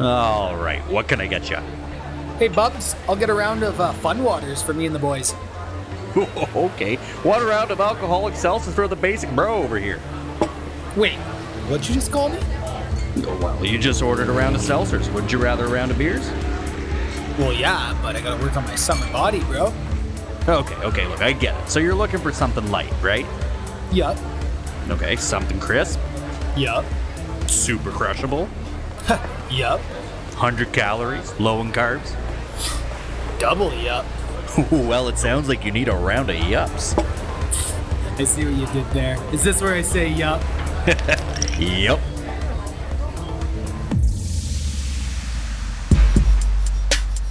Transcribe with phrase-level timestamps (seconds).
[0.00, 1.58] All right, what can I get you?
[2.38, 5.34] Hey, Bubs, I'll get a round of uh, Fun Waters for me and the boys.
[6.16, 10.00] okay, one round of alcoholic seltzers for the basic bro over here.
[10.96, 11.18] Wait,
[11.68, 12.38] what'd you just call me?
[13.26, 15.12] Oh, well, you just ordered a round of seltzers.
[15.12, 16.26] Would you rather a round of beers?
[17.38, 19.72] Well, yeah, but I gotta work on my summer body, bro.
[20.48, 21.68] Okay, okay, look, I get it.
[21.68, 23.26] So you're looking for something light, right?
[23.92, 24.16] Yup,
[24.88, 26.00] Okay, something crisp,
[26.56, 26.84] yup,
[27.46, 28.48] super crushable,
[29.50, 32.14] yup, 100 calories, low in carbs.
[33.38, 34.06] double yup.
[34.70, 36.98] well, it sounds like you need a round of yups.
[38.18, 39.16] I see what you did there.
[39.32, 40.42] Is this where I say yup?
[41.60, 42.00] Yep.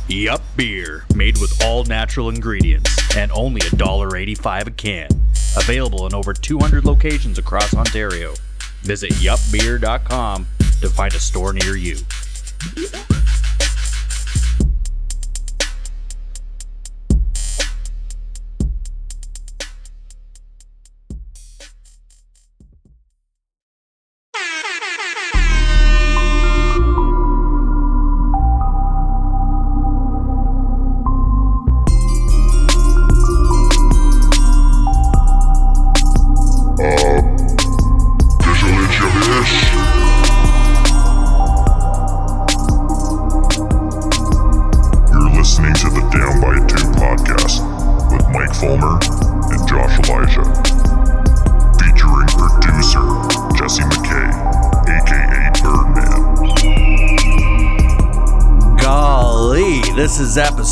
[0.08, 5.08] Yup Beer, made with all natural ingredients and only $1.85 a can.
[5.58, 8.34] Available in over 200 locations across Ontario.
[8.82, 10.48] Visit yupbeer.com
[10.82, 11.98] to find a store near you.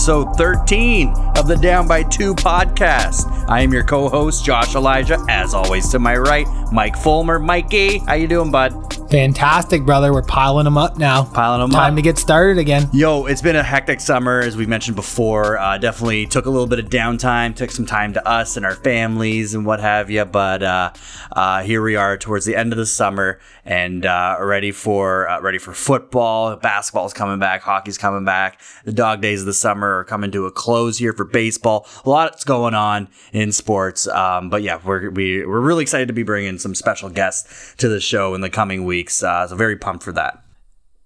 [0.08, 3.28] Episode 13 of the Down by Two podcast.
[3.50, 5.18] I am your co-host, Josh Elijah.
[5.28, 7.40] As always, to my right, Mike Fulmer.
[7.40, 8.87] Mikey, how you doing, bud?
[9.10, 10.12] Fantastic, brother.
[10.12, 11.24] We're piling them up now.
[11.24, 11.86] Piling 'em Time up.
[11.88, 12.90] Time to get started again.
[12.94, 15.58] Yo, it's been a hectic summer, as we mentioned before.
[15.58, 18.76] Uh, definitely took a little bit of downtime, took some time to us and our
[18.76, 20.26] families and what have you.
[20.26, 20.92] But uh,
[21.32, 25.40] uh, here we are towards the end of the summer and uh, ready for uh,
[25.42, 26.56] ready for football.
[26.58, 28.60] Basketball's coming back, hockey's coming back.
[28.84, 31.88] The dog days of the summer are coming to a close here for baseball.
[32.06, 36.14] A lot's going on in sports, um, but yeah, we're we, we're really excited to
[36.14, 38.98] be bringing some special guests to the show in the coming weeks.
[39.24, 40.44] Uh, so very pumped for that.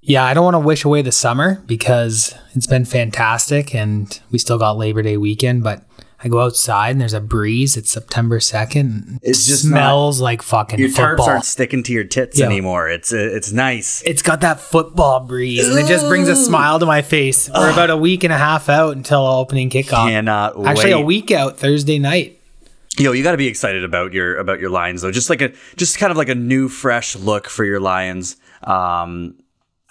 [0.03, 4.39] Yeah, I don't want to wish away the summer because it's been fantastic and we
[4.39, 5.83] still got Labor Day weekend, but
[6.23, 7.77] I go outside and there's a breeze.
[7.77, 9.19] It's September 2nd.
[9.21, 12.89] It just smells like fucking your tarps aren't sticking to your tits anymore.
[12.89, 14.01] It's uh, it's nice.
[14.03, 17.47] it's got that football breeze and it just brings a smile to my face.
[17.49, 20.09] We're about a week and a half out until opening kickoff.
[20.09, 21.01] Cannot Actually, wait.
[21.01, 22.40] a week out Thursday night.
[22.97, 25.11] Yo, you got to be excited about your about your Lions though.
[25.11, 28.35] Just like a just kind of like a new fresh look for your Lions.
[28.63, 29.35] Um,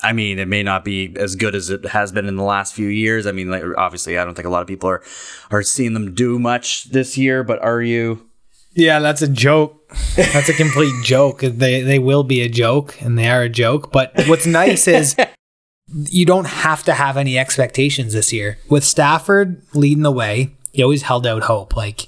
[0.02, 2.74] I mean, it may not be as good as it has been in the last
[2.74, 3.26] few years.
[3.26, 5.02] I mean, like, obviously, I don't think a lot of people are
[5.50, 7.42] are seeing them do much this year.
[7.42, 8.26] But are you?
[8.74, 9.76] Yeah, that's a joke.
[10.14, 11.40] That's a complete joke.
[11.40, 13.92] They they will be a joke, and they are a joke.
[13.92, 15.16] But what's nice is
[15.94, 18.58] you don't have to have any expectations this year.
[18.68, 21.76] With Stafford leading the way, he always held out hope.
[21.76, 22.06] Like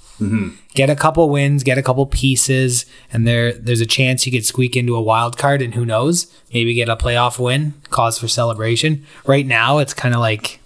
[0.74, 4.44] get a couple wins, get a couple pieces, and there there's a chance you could
[4.44, 8.28] squeak into a wild card, and who knows, maybe get a playoff win, cause for
[8.28, 9.04] celebration.
[9.26, 10.60] Right now, it's kind of like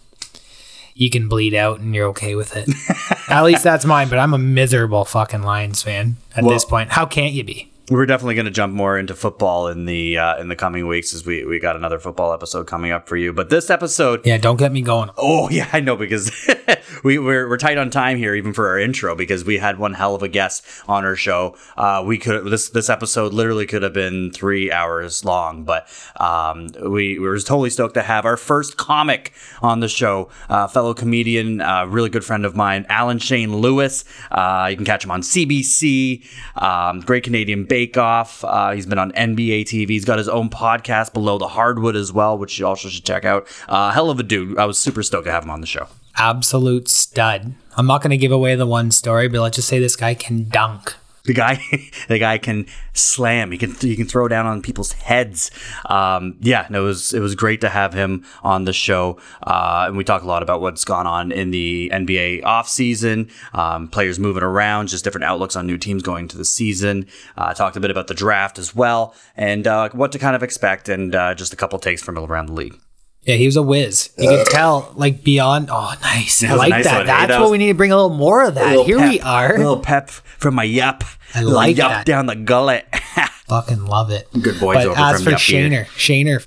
[0.95, 2.69] you can bleed out and you're okay with it.
[3.31, 6.91] At least that's mine, but I'm a miserable fucking Lions fan at Well- this point.
[6.93, 7.71] How can't you be?
[7.88, 11.14] We're definitely going to jump more into football in the uh, in the coming weeks
[11.14, 13.32] as we we got another football episode coming up for you.
[13.32, 15.10] But this episode, Yeah, don't get me going.
[15.16, 16.32] Oh yeah, I know because
[17.04, 19.94] we we're, we're tight on time here, even for our intro, because we had one
[19.94, 21.56] hell of a guest on our show.
[21.76, 26.68] Uh, we could this this episode literally could have been three hours long, but um,
[26.82, 29.32] we, we were totally stoked to have our first comic
[29.62, 34.04] on the show, uh, fellow comedian, uh, really good friend of mine, Alan Shane Lewis.
[34.32, 36.24] Uh, you can catch him on CBC,
[36.60, 38.42] um, Great Canadian Bake Off.
[38.42, 39.91] Uh, he's been on NBA TV.
[39.91, 43.27] He's got his own podcast, Below the Hardwood, as well, which you also should check
[43.27, 43.47] out.
[43.68, 44.56] Uh, hell of a dude.
[44.56, 45.86] I was super stoked to have him on the show.
[46.16, 47.53] Absolute stud.
[47.77, 50.15] I'm not going to give away the one story, but let's just say this guy
[50.15, 50.95] can dunk.
[51.27, 51.61] The guy,
[52.09, 53.53] the guy can slam.
[53.53, 55.51] He can he can throw down on people's heads.
[55.87, 59.19] Um, yeah, no, it was it was great to have him on the show.
[59.43, 63.89] Uh, and we talk a lot about what's gone on in the NBA offseason, um,
[63.89, 67.07] players moving around, just different outlooks on new teams going to the season.
[67.37, 70.43] Uh, talked a bit about the draft as well, and uh, what to kind of
[70.43, 72.78] expect, and uh, just a couple takes from around the league.
[73.27, 74.11] Yeah, he was a whiz.
[74.17, 75.69] You could uh, tell, like beyond.
[75.71, 76.45] Oh, nice.
[76.45, 76.99] I like nice that.
[76.99, 77.07] one?
[77.07, 78.87] That's That what we need to bring a little more of that.
[78.87, 79.55] Here we are.
[79.57, 81.03] A little pep from my yup.
[81.34, 82.07] I like yup that.
[82.07, 82.87] down the gullet.
[83.49, 84.28] Fucking love it.
[84.33, 85.39] Good boys But over as from for.
[85.39, 86.47] Shaner, Shaner,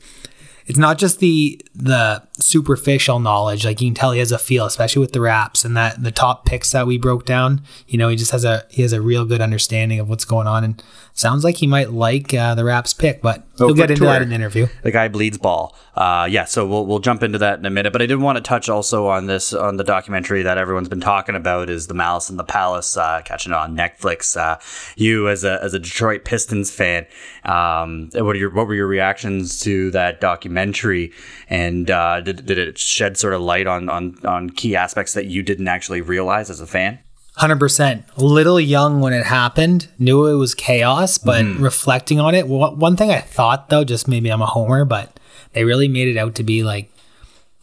[0.67, 3.65] it's not just the the superficial knowledge.
[3.65, 6.11] Like you can tell he has a feel, especially with the raps and that the
[6.11, 7.61] top picks that we broke down.
[7.87, 10.47] You know, he just has a he has a real good understanding of what's going
[10.47, 13.21] on, and sounds like he might like uh, the raps pick.
[13.21, 14.67] But Oh, we'll get into that in an interview.
[14.83, 15.75] The guy bleeds ball.
[15.93, 17.91] Uh, yeah, so we'll we'll jump into that in a minute.
[17.91, 21.01] But I did want to touch also on this on the documentary that everyone's been
[21.01, 24.37] talking about is the Malice in the Palace, uh, catching it on Netflix.
[24.37, 24.57] Uh,
[24.95, 27.05] you as a as a Detroit Pistons fan,
[27.43, 31.11] um, what are your what were your reactions to that documentary?
[31.49, 35.25] And uh, did did it shed sort of light on on on key aspects that
[35.25, 36.99] you didn't actually realize as a fan?
[37.39, 38.03] Hundred percent.
[38.17, 43.11] Little young when it happened, knew it was chaos, but reflecting on it, one thing
[43.11, 45.17] I thought though, just maybe I'm a homer, but
[45.53, 46.91] they really made it out to be like,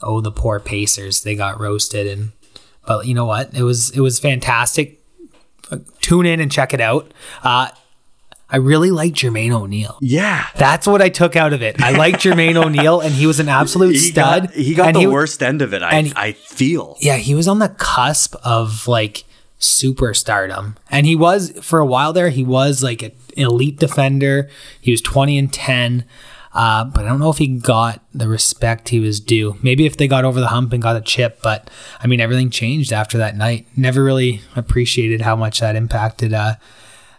[0.03, 2.33] oh, the poor Pacers, they got roasted, and
[2.87, 3.53] but you know what?
[3.55, 4.99] It was it was fantastic.
[5.71, 7.13] Uh, Tune in and check it out.
[7.43, 7.69] Uh,
[8.49, 9.99] I really like Jermaine O'Neal.
[10.01, 10.47] Yeah.
[10.55, 11.83] That's what I took out of it.
[11.83, 14.45] I like Jermaine O'Neal, and he was an absolute He stud.
[14.45, 15.83] got, he got the he- worst end of it.
[15.83, 16.97] I, and- I feel.
[17.01, 19.25] yeah, he was on the cusp of like
[19.59, 20.77] superstardom.
[20.91, 24.49] And he was for a while there, he was like an elite defender.
[24.81, 26.05] He was 20 and 10.
[26.53, 29.59] Uh, but I don't know if he got the respect he was due.
[29.63, 31.69] Maybe if they got over the hump and got a chip, but
[32.01, 33.67] I mean, everything changed after that night.
[33.77, 36.55] Never really appreciated how much that impacted uh,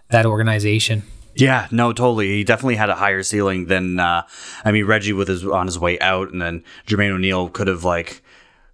[0.09, 1.03] that organization.
[1.35, 2.29] Yeah, no, totally.
[2.29, 4.23] He definitely had a higher ceiling than uh
[4.65, 7.83] I mean Reggie with his on his way out and then Jermaine O'Neal could have
[7.83, 8.23] like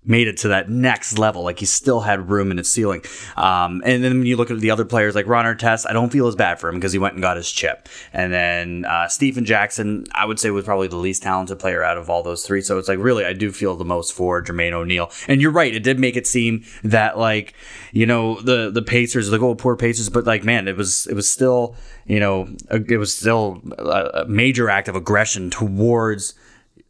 [0.05, 1.44] made it to that next level.
[1.44, 3.03] Like he still had room in his ceiling.
[3.38, 6.11] Um, and then when you look at the other players like Ron Artest, I don't
[6.11, 7.88] feel as bad for him because he went and got his chip.
[8.11, 11.97] And then uh, Stephen Jackson, I would say was probably the least talented player out
[11.97, 12.61] of all those three.
[12.61, 15.11] So it's like really, I do feel the most for Jermaine O'Neal.
[15.27, 17.53] And you're right, it did make it seem that like
[17.91, 21.13] you know the the Pacers, like oh poor Pacers, but like man, it was it
[21.13, 26.33] was still you know it was still a, a major act of aggression towards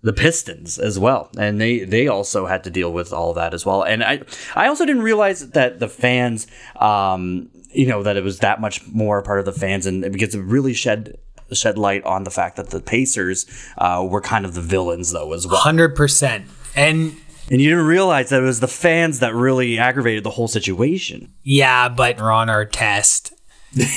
[0.04, 3.66] the Pistons as well, and they they also had to deal with all that as
[3.66, 3.84] well.
[3.84, 4.22] And I
[4.54, 6.46] I also didn't realize that the fans,
[6.76, 10.36] um, you know, that it was that much more part of the fans, and because
[10.36, 11.18] it really shed
[11.54, 13.46] shed light on the fact that the Pacers
[13.78, 15.62] uh, were kind of the villains though as well.
[15.62, 16.46] 100%.
[16.76, 17.16] And
[17.50, 21.34] And you didn't realize that it was the fans that really aggravated the whole situation.
[21.44, 23.34] Yeah, but Ron Artest.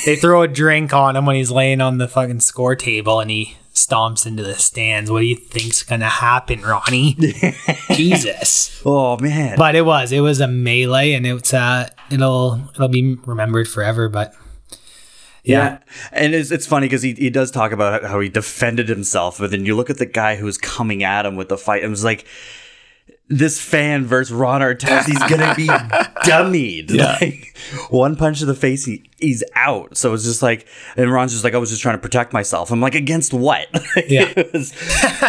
[0.04, 3.30] they throw a drink on him when he's laying on the fucking score table and
[3.30, 5.10] he stomps into the stands.
[5.10, 7.14] What do you think's gonna happen, Ronnie?
[7.92, 8.82] Jesus.
[8.84, 9.56] Oh man.
[9.56, 10.12] But it was.
[10.12, 14.34] It was a melee and it's uh it'll it'll be remembered forever, but
[15.44, 15.78] Yeah.
[16.10, 19.50] And it's, it's funny because he, he does talk about how he defended himself, but
[19.50, 22.02] then you look at the guy who's coming at him with the fight, and it's
[22.02, 22.26] like,
[23.28, 25.66] this fan versus Ron Artest, he's going to be
[26.28, 26.90] dummied.
[27.20, 27.56] Like,
[27.90, 29.96] one punch to the face, he, he's out.
[29.96, 30.66] So it's just like,
[30.96, 32.70] and Ron's just like, I was just trying to protect myself.
[32.70, 33.66] I'm like, against what?
[34.08, 34.32] Yeah.
[34.52, 34.72] Was-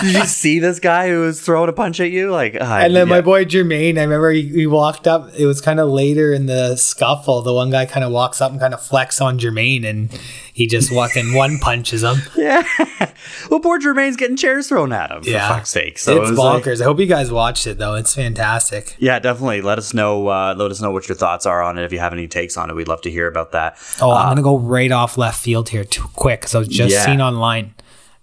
[0.02, 2.30] did you see this guy who was throwing a punch at you?
[2.32, 5.30] Like, ah, And then my boy Jermaine, I remember he, he walked up.
[5.38, 7.42] It was kind of later in the scuffle.
[7.42, 10.12] The one guy kind of walks up and kind of flex on Jermaine, and
[10.54, 12.18] he just walking one punches him.
[12.36, 12.64] Yeah.
[13.50, 15.48] well, poor Jermaine's getting chairs thrown at him, Yeah.
[15.48, 15.98] for fuck's sake.
[15.98, 16.82] So it's it was like- bonkers.
[16.82, 17.96] I hope you guys watched it though.
[17.96, 18.96] It's fantastic.
[19.00, 19.62] Yeah, definitely.
[19.62, 20.28] Let us know.
[20.28, 21.86] Uh, let us know what your thoughts are on it.
[21.86, 23.77] If you have any takes on it, we'd love to hear about that.
[24.02, 26.94] Oh, I'm gonna go right off left field here, too quick, because I was just
[26.94, 27.06] Yeah.
[27.06, 27.74] seen online.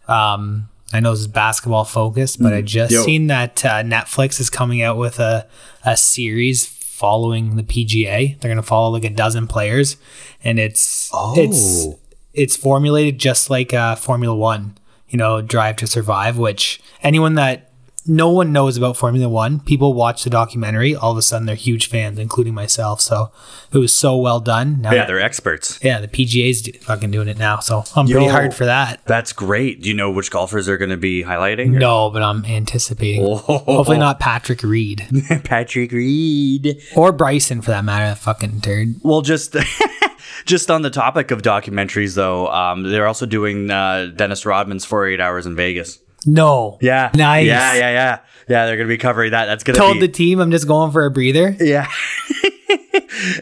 [0.06, 3.02] Um, I know this is basketball focused, but I just Yo.
[3.02, 5.46] seen that uh, Netflix is coming out with a
[5.84, 8.36] a series following the PGA.
[8.40, 9.96] They're gonna follow like a dozen players,
[10.44, 11.98] and it's it's Oh.
[12.32, 14.76] it's formulated just like uh, Formula One.
[15.08, 17.70] You know, Drive to Survive, which anyone that
[18.06, 19.60] no one knows about Formula One.
[19.60, 23.00] People watch the documentary, all of a sudden they're huge fans, including myself.
[23.00, 23.30] So
[23.72, 24.82] it was so well done.
[24.82, 25.78] Now Yeah, they're experts.
[25.82, 29.00] yeah, the PGA's do- fucking doing it now, so I'm pretty hard for that.
[29.06, 29.82] That's great.
[29.82, 31.70] Do you know which golfers are going to be highlighting?
[31.70, 33.24] No, but I'm anticipating.
[33.24, 33.36] Oh.
[33.36, 35.06] Hopefully not Patrick Reed
[35.44, 36.82] Patrick Reed.
[36.96, 38.04] or Bryson for that matter.
[38.06, 38.96] That fucking turd.
[39.02, 39.56] Well, just
[40.44, 45.20] just on the topic of documentaries, though, um, they're also doing uh, Dennis Rodman's 48
[45.20, 45.98] Hours in Vegas.
[46.26, 46.78] No.
[46.80, 47.10] Yeah.
[47.14, 47.46] Nice.
[47.46, 48.18] Yeah, yeah, yeah.
[48.48, 49.46] Yeah, they're going to be covering that.
[49.46, 51.56] That's going to Told be the team I'm just going for a breather.
[51.60, 51.90] Yeah.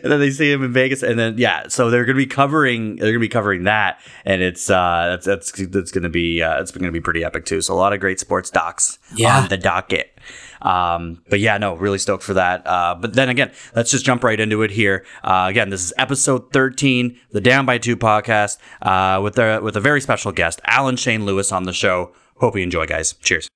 [0.02, 2.96] and then they see him in Vegas, and then yeah, so they're gonna be covering
[2.96, 6.70] they're gonna be covering that, and it's uh that's that's that's gonna be uh it's
[6.70, 7.60] gonna be pretty epic too.
[7.62, 9.38] So a lot of great sports docs Yeah.
[9.38, 10.10] on the docket.
[10.60, 12.64] Um, but yeah, no, really stoked for that.
[12.66, 15.04] Uh, but then again, let's just jump right into it here.
[15.24, 19.76] Uh, again, this is episode 13, the Down by Two podcast, uh, with a with
[19.76, 22.12] a very special guest, Alan Shane Lewis on the show.
[22.36, 23.14] Hope you enjoy, guys.
[23.22, 23.48] Cheers.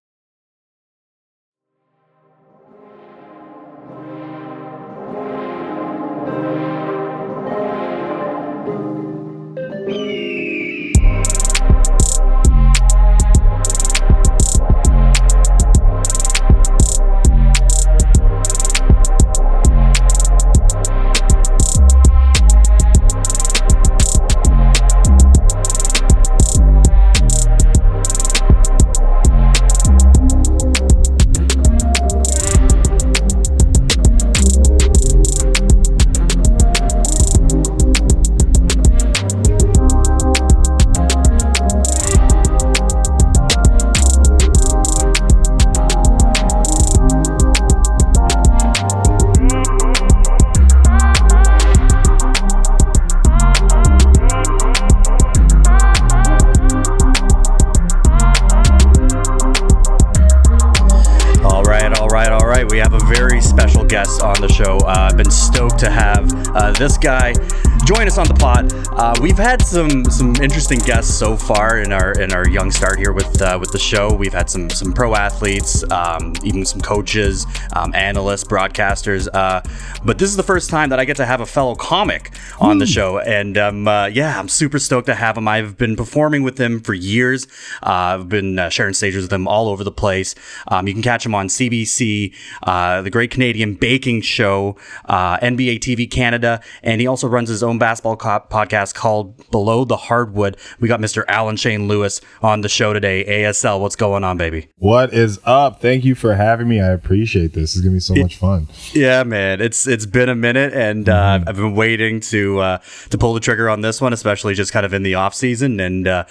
[69.27, 73.13] We've had some some interesting guests so far in our in our young start here
[73.13, 74.15] with uh, with the show.
[74.15, 79.27] We've had some some pro athletes, um, even some coaches, um, analysts, broadcasters.
[79.35, 79.63] Uh,
[80.05, 82.79] but this is the first time that I get to have a fellow comic on
[82.79, 85.49] the show, and um, uh, yeah, I'm super stoked to have him.
[85.49, 87.47] I've been performing with him for years.
[87.83, 90.35] Uh, I've been uh, sharing stages with him all over the place.
[90.69, 95.81] Um, you can catch him on CBC, uh, the Great Canadian Baking Show, uh, NBA
[95.81, 100.57] TV Canada, and he also runs his own basketball co- podcast called Below the Hardwood.
[100.81, 101.25] We got Mr.
[101.29, 103.25] Alan Shane Lewis on the show today.
[103.25, 104.69] ASL, what's going on, baby?
[104.77, 105.81] What is up?
[105.81, 106.81] Thank you for having me.
[106.81, 107.75] I appreciate this.
[107.75, 108.69] It's gonna be so much fun.
[108.93, 112.79] Yeah, man, it's it's been a minute, and uh, I've been waiting to uh,
[113.11, 115.81] to pull the trigger on this one, especially just kind of in the off season,
[115.81, 116.25] and uh,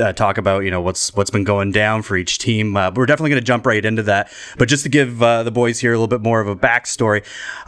[0.00, 2.76] uh, talk about you know what's what's been going down for each team.
[2.76, 5.50] Uh, we're definitely going to jump right into that, but just to give uh, the
[5.50, 7.24] boys here a little bit more of a backstory,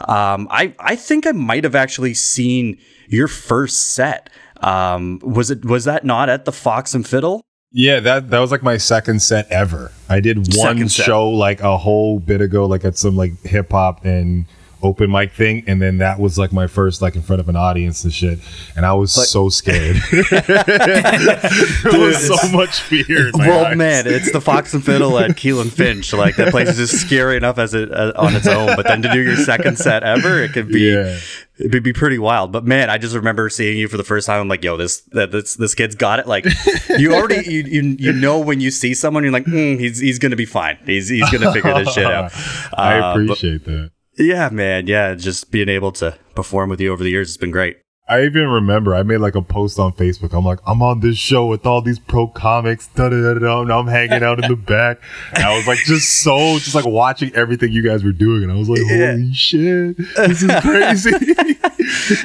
[0.07, 4.29] um, I I think I might have actually seen your first set.
[4.61, 7.41] Um, was it was that not at the Fox and Fiddle?
[7.73, 9.91] Yeah, that that was like my second set ever.
[10.09, 14.03] I did one show like a whole bit ago, like at some like hip hop
[14.03, 14.45] and
[14.83, 17.55] open mic thing, and then that was like my first like in front of an
[17.55, 18.39] audience and shit,
[18.75, 19.97] and I was so scared.
[20.11, 23.31] there was so much fear.
[23.33, 23.77] Well, eyes.
[23.77, 26.13] man, it's the Fox and Fiddle at Keele and Finch.
[26.13, 29.01] Like that place is just scary enough as it uh, on its own, but then
[29.01, 31.17] to do your second set ever, it could be Yeah.
[31.59, 32.51] it'd be pretty wild.
[32.51, 34.41] But man, I just remember seeing you for the first time.
[34.41, 36.27] I'm like, yo, this that this this kid's got it.
[36.27, 36.45] Like
[36.97, 40.19] you already you you, you know when you see someone, you're like, mm, he's he's
[40.19, 40.77] gonna be fine.
[40.85, 42.31] He's he's gonna figure this shit out.
[42.77, 43.91] I Uh, but- appreciate that.
[44.17, 44.87] Yeah, man.
[44.87, 47.77] Yeah, just being able to perform with you over the years has been great.
[48.09, 50.33] I even remember I made like a post on Facebook.
[50.37, 53.61] I'm like, I'm on this show with all these pro comics, da da da da,
[53.61, 54.99] and I'm hanging out in the back.
[55.33, 58.51] And I was like, just so, just like watching everything you guys were doing, and
[58.51, 59.11] I was like, Yeah.
[59.13, 61.11] holy shit, this is crazy.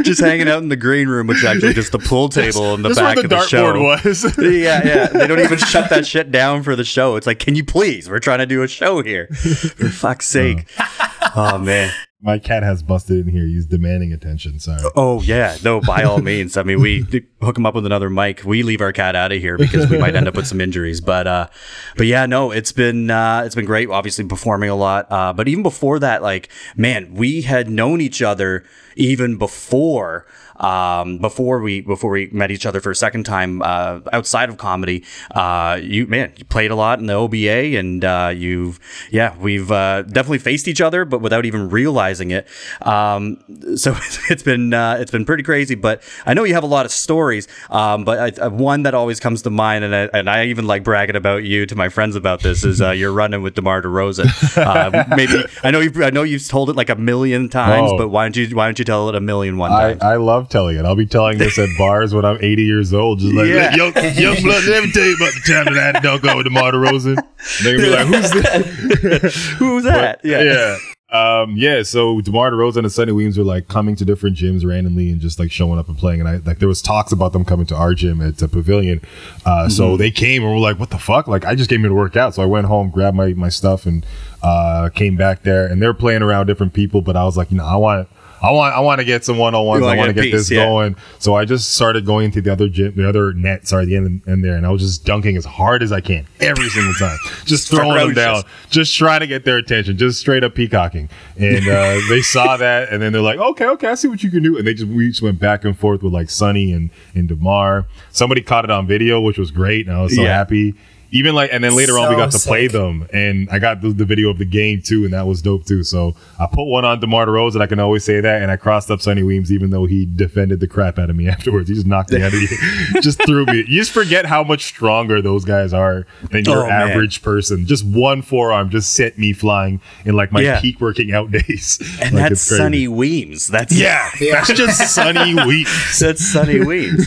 [0.02, 2.82] Just hanging out in the green room, which is actually just the pool table in
[2.82, 3.82] the That's back the of the show.
[3.82, 4.22] was.
[4.38, 5.06] yeah, yeah.
[5.08, 7.16] They don't even shut that shit down for the show.
[7.16, 8.08] It's like, can you please?
[8.08, 9.26] We're trying to do a show here.
[9.28, 10.66] For fuck's sake.
[10.78, 11.05] Uh.
[11.36, 11.92] Oh man.
[12.22, 13.44] My cat has busted in here.
[13.44, 14.58] He's demanding attention.
[14.58, 14.80] Sorry.
[14.96, 15.56] Oh yeah.
[15.62, 16.56] No, by all means.
[16.56, 17.02] I mean, we
[17.42, 18.42] hook him up with another mic.
[18.42, 21.02] We leave our cat out of here because we might end up with some injuries.
[21.02, 21.48] But uh,
[21.96, 23.90] but yeah, no, it's been uh, it's been great.
[23.90, 25.06] Obviously, performing a lot.
[25.12, 28.64] Uh, but even before that, like, man, we had known each other
[28.96, 30.26] even before
[30.60, 34.56] um, before we before we met each other for a second time uh, outside of
[34.58, 35.04] comedy.
[35.34, 38.78] Uh, you man, you played a lot in the OBA, and uh, you've
[39.10, 42.46] yeah, we've uh, definitely faced each other, but without even realizing it.
[42.82, 43.42] Um,
[43.76, 43.96] so
[44.30, 45.74] it's been uh, it's been pretty crazy.
[45.74, 47.48] But I know you have a lot of stories.
[47.70, 50.66] Um, but I, I, one that always comes to mind, and I, and I even
[50.66, 53.82] like bragging about you to my friends about this is uh, you're running with DeMar
[53.82, 54.26] DeRozan.
[54.56, 57.98] Uh, maybe I know you I know you've told it like a million times, Oh.
[57.98, 59.96] but why don't you why don't you tell it a million one I.
[60.00, 60.84] I love telling it.
[60.84, 63.18] I'll be telling this at bars when I'm 80 years old.
[63.20, 63.74] Just like, Yeah.
[63.74, 66.24] young, young blood, let me tell you about the time that I had to dunk
[66.24, 67.16] over DeMar DeRozan.
[67.62, 69.32] They're be like, who's that?
[69.58, 70.20] Who's that?
[70.24, 70.42] yeah.
[70.42, 70.76] Yeah.
[71.08, 75.08] Um, yeah, so DeMar DeRozan and Sonny Weems were like coming to different gyms randomly
[75.10, 76.18] and just like showing up and playing.
[76.18, 79.00] And I like there was talks about them coming to our gym at the pavilion.
[79.44, 81.28] Uh, so they came and were like, what the fuck?
[81.28, 82.34] Like I just came here to work out.
[82.34, 84.04] So I went home, grabbed my, my stuff and
[84.42, 87.56] uh, came back there and they're playing around different people, but I was like, you
[87.58, 88.08] know, I want
[88.42, 89.84] I want I want to get some one on ones.
[89.84, 90.66] I wanna get get piece, this yeah.
[90.66, 90.96] going.
[91.18, 94.22] So I just started going to the other gym, the other net, sorry, the end,
[94.26, 97.16] end there, and I was just dunking as hard as I can every single time,
[97.44, 101.08] just throwing them down, just trying to get their attention, just straight up peacocking.
[101.38, 104.30] And uh, they saw that, and then they're like, "Okay, okay, I see what you
[104.30, 106.90] can do." And they just we just went back and forth with like Sonny and
[107.14, 107.86] and DeMar.
[108.10, 110.36] Somebody caught it on video, which was great, and I was so Yeah.
[110.36, 110.74] happy.
[111.16, 113.88] Even like, and then later on, we got to play them, and I got the,
[113.90, 115.82] the video of the game too, and that was dope too.
[115.82, 117.60] So I put one on DeMar DeRozan.
[117.62, 120.60] I can always say that, and I crossed up Sonny Weems, even though he defended
[120.60, 121.68] the crap out of me afterwards.
[121.68, 123.58] He just knocked me out of the, just threw me.
[123.68, 126.90] You just forget how much stronger those guys are than your Oh, man.
[126.90, 127.66] average person.
[127.66, 130.60] Just one forearm just sent me flying in like my Yeah.
[130.60, 131.78] peak working out days.
[132.02, 132.56] and Like, that's it's.
[132.56, 133.46] Sonny Weems.
[133.46, 135.98] That's Yeah, that's just Sonny Weems.
[135.98, 137.06] That's Sonny Weems.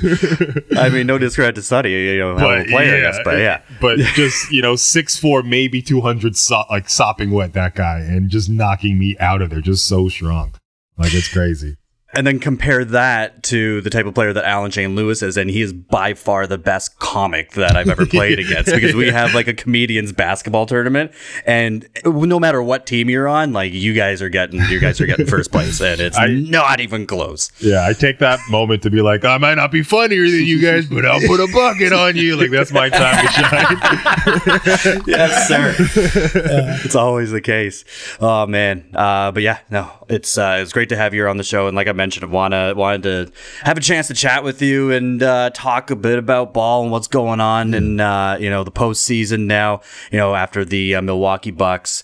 [0.77, 3.37] I mean, no discredit to Sonny, you know, hell of a player, I guess, but
[3.39, 3.61] yeah.
[3.81, 7.99] but just you know, six four, maybe two hundred, so, like sopping wet that guy,
[7.99, 10.53] and just knocking me out of there, just so strong.
[10.97, 11.77] Like it's crazy.
[12.13, 15.49] And then compare that to the type of player that Alan Shane Lewis is, and
[15.49, 19.35] he is by far the best comic that I've ever played against because we have
[19.35, 21.11] like a comedians basketball tournament,
[21.45, 25.05] and no matter what team you're on, like you guys are getting, you guys are
[25.05, 27.51] getting first place, and it's not even close.
[27.59, 30.61] Yeah, I take that moment to be like, I might not be funnier than you
[30.61, 32.35] guys, but I'll put a bucket on you.
[32.37, 35.03] Like that's my time to shine.
[35.07, 35.75] yes, sir.
[36.83, 37.85] It's always the case.
[38.19, 41.43] Oh man, uh, but yeah, no, it's uh, it's great to have you on the
[41.43, 43.31] show, and like I mentioned, wanna wanted to
[43.63, 46.91] have a chance to chat with you and uh, talk a bit about ball and
[46.91, 49.81] what's going on, and uh, you know the postseason now.
[50.09, 52.03] You know after the uh, Milwaukee Bucks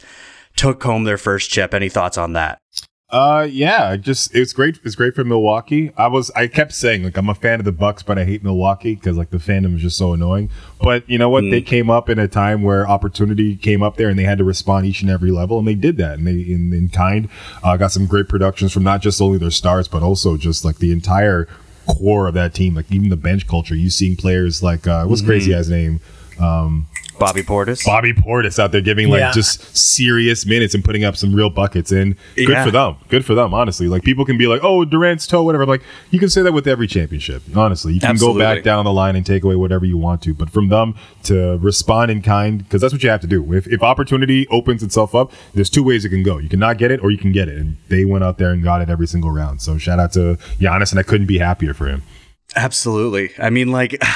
[0.57, 1.73] took home their first chip.
[1.73, 2.59] Any thoughts on that?
[3.11, 4.79] Uh, yeah, just it's great.
[4.83, 5.91] It's great for Milwaukee.
[5.95, 8.43] I was I kept saying like I'm a fan of the Bucks, but I hate
[8.43, 10.49] Milwaukee because like the fandom is just so annoying.
[10.81, 11.41] But you know what?
[11.41, 14.43] They came up in a time where opportunity came up there, and they had to
[14.43, 16.17] respond each and every level, and they did that.
[16.17, 17.29] And they in, in kind
[17.63, 20.77] uh, got some great productions from not just only their stars, but also just like
[20.77, 21.47] the entire
[21.87, 22.73] core of that team.
[22.73, 23.75] Like even the bench culture.
[23.75, 25.99] You seeing players like uh, what's crazy guy's name?
[26.39, 26.87] Um,
[27.17, 27.85] Bobby Portis.
[27.85, 29.31] Bobby Portis out there giving like Yeah.
[29.31, 32.65] just serious minutes and putting up some real buckets and good Yeah.
[32.65, 32.95] for them.
[33.07, 33.87] Good for them, honestly.
[33.87, 36.67] Like people can be like, "Oh, Durant's toe, whatever." Like you can say that with
[36.67, 37.41] every championship.
[37.55, 38.41] Honestly, you can Absolutely.
[38.41, 40.93] go back down the line and take away whatever you want to, but from them
[41.23, 43.53] to respond in kind, because that's what you have to do.
[43.53, 46.37] If if opportunity opens itself up, there's two ways it can go.
[46.39, 47.57] You can not get it, or you can get it.
[47.57, 49.61] And they went out there and got it every single round.
[49.61, 52.01] So shout out to Giannis, and I couldn't be happier for him.
[52.57, 53.29] Absolutely.
[53.39, 54.01] I mean, like.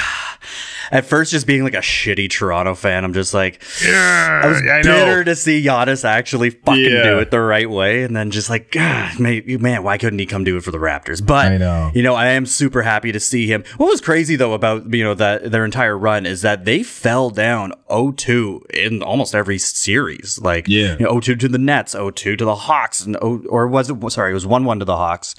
[0.92, 4.82] At first, just being like a shitty Toronto fan, I'm just like, I was I
[4.82, 4.92] know.
[5.04, 7.02] bitter to see Giannis actually fucking Yeah.
[7.04, 10.26] do it the right way, and then just like, God, man, man, why couldn't he
[10.26, 11.24] come do it for the Raptors?
[11.24, 11.90] But I know.
[11.94, 13.62] you know, I am super happy to see him.
[13.76, 17.30] What was crazy though about you know that their entire run is that they fell
[17.30, 20.38] down 0-2 in almost every series.
[20.42, 20.96] Like, Yeah.
[20.98, 23.96] you know, 0-2 to the Nets, 0-2 to the Hawks, and o- or was it?
[24.12, 25.34] Sorry, it was one-one to the Hawks.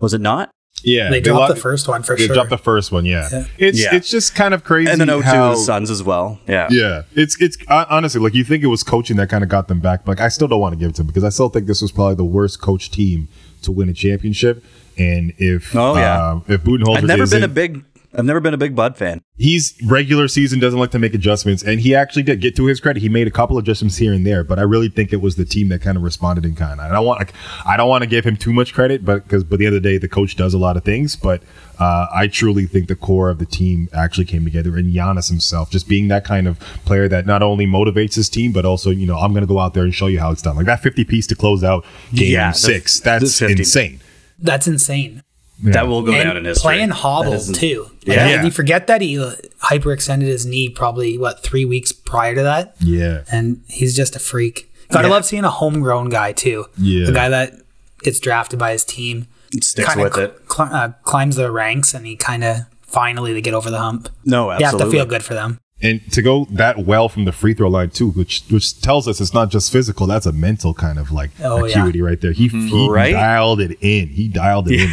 [0.00, 0.50] Was it not?
[0.84, 2.28] Yeah, They dropped lo- the first one for They sure.
[2.28, 3.04] They dropped the first one.
[3.06, 3.94] Yeah, it's Yeah.
[3.94, 4.90] it's just kind of crazy.
[4.90, 6.38] And then 0-2 how- the Suns as well.
[6.48, 6.68] Yeah.
[6.70, 9.68] Yeah, it's it's uh, honestly like you think it was coaching that kind of got
[9.68, 11.28] them back, but like, I still don't want to give it to them because I
[11.30, 13.28] still think this was probably the worst coach team
[13.62, 14.64] to win a championship.
[14.98, 16.20] And if Oh, yeah.
[16.34, 17.84] uh, if Budenholzer I've never been a big.
[18.14, 19.22] I've never been a big Bud fan.
[19.38, 22.40] he's regular season doesn't like to make adjustments, and he actually did.
[22.40, 24.88] Get to his credit, he made a couple adjustments here and there, but I really
[24.88, 26.80] think it was the team that kind of responded in kind.
[26.80, 27.32] I don't want like,
[27.66, 29.76] I don't want to give him too much credit, but because but at the end
[29.76, 31.42] of the day, the coach does a lot of things, but.
[31.78, 35.68] Uh, I truly think the core of the team actually came together, and Giannis himself,
[35.68, 39.04] just being that kind of player that not only motivates his team, but also, you
[39.04, 40.54] know, I'm going to go out there and show you how it's done.
[40.54, 43.58] Like that 50 piece to close out game Yeah, six, the that's 50.
[43.62, 44.00] insane.
[44.38, 45.24] That's insane.
[45.62, 46.62] That will go and down in history.
[46.62, 47.90] playing That hobbles is- too.
[48.04, 48.14] Yeah.
[48.14, 48.44] Yeah, Yeah.
[48.44, 52.74] you forget that he uh, hyperextended his knee probably what three weeks prior to that,
[52.80, 53.20] Yeah.
[53.30, 54.68] and he's just a freak.
[54.90, 55.14] Gotta Yeah.
[55.14, 56.66] love seeing a homegrown guy too.
[56.76, 57.08] Yeah.
[57.08, 57.54] a guy that
[58.02, 59.26] gets drafted by his team,
[59.62, 60.38] Sticks kind of with it.
[60.52, 64.08] cl- uh, climbs the ranks, and he kind of finally they get over the hump.
[64.24, 64.90] No, You have absolutely.
[64.92, 65.58] to feel good for them.
[65.82, 69.20] And to go that well from the free throw line too, which which tells us
[69.20, 70.06] it's not just physical.
[70.06, 71.78] That's a mental kind of like Oh, yeah.
[71.80, 72.32] acuity right there.
[72.32, 72.92] He, he mm-hmm.
[72.92, 73.12] Right?
[73.12, 74.08] dialed it in.
[74.08, 74.90] He dialed it in,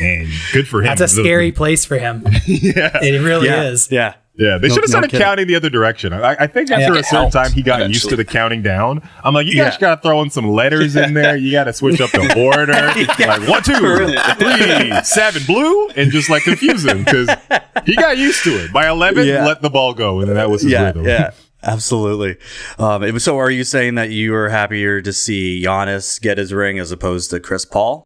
[0.04, 0.86] and good for him.
[0.86, 2.22] That's a scary place for him.
[2.46, 3.64] yeah, It really Yeah.
[3.64, 3.90] is.
[3.90, 4.14] Yeah.
[4.34, 4.58] Yeah.
[4.58, 5.24] They No- should have started kidding.
[5.24, 6.12] counting the other direction.
[6.12, 7.00] I, I think after Yeah.
[7.00, 9.06] a certain Helped time, he got used to the counting down.
[9.22, 9.64] I'm like, you Yeah.
[9.70, 11.36] guys got to throw in some letters in there.
[11.36, 12.72] You got to switch up the order.
[12.72, 13.74] Like one, two,
[14.38, 17.28] three, seven, blue, and just like confuse him because
[17.84, 18.72] he got used to it.
[18.72, 19.44] By 11, Yeah.
[19.46, 20.84] let the ball go, and then that was his Yeah.
[20.86, 21.04] rhythm.
[21.04, 21.30] Yeah.
[21.64, 22.36] Absolutely.
[22.78, 26.80] Um, so, are you saying that you were happier to see Giannis get his ring
[26.80, 28.04] as opposed to Chris Paul?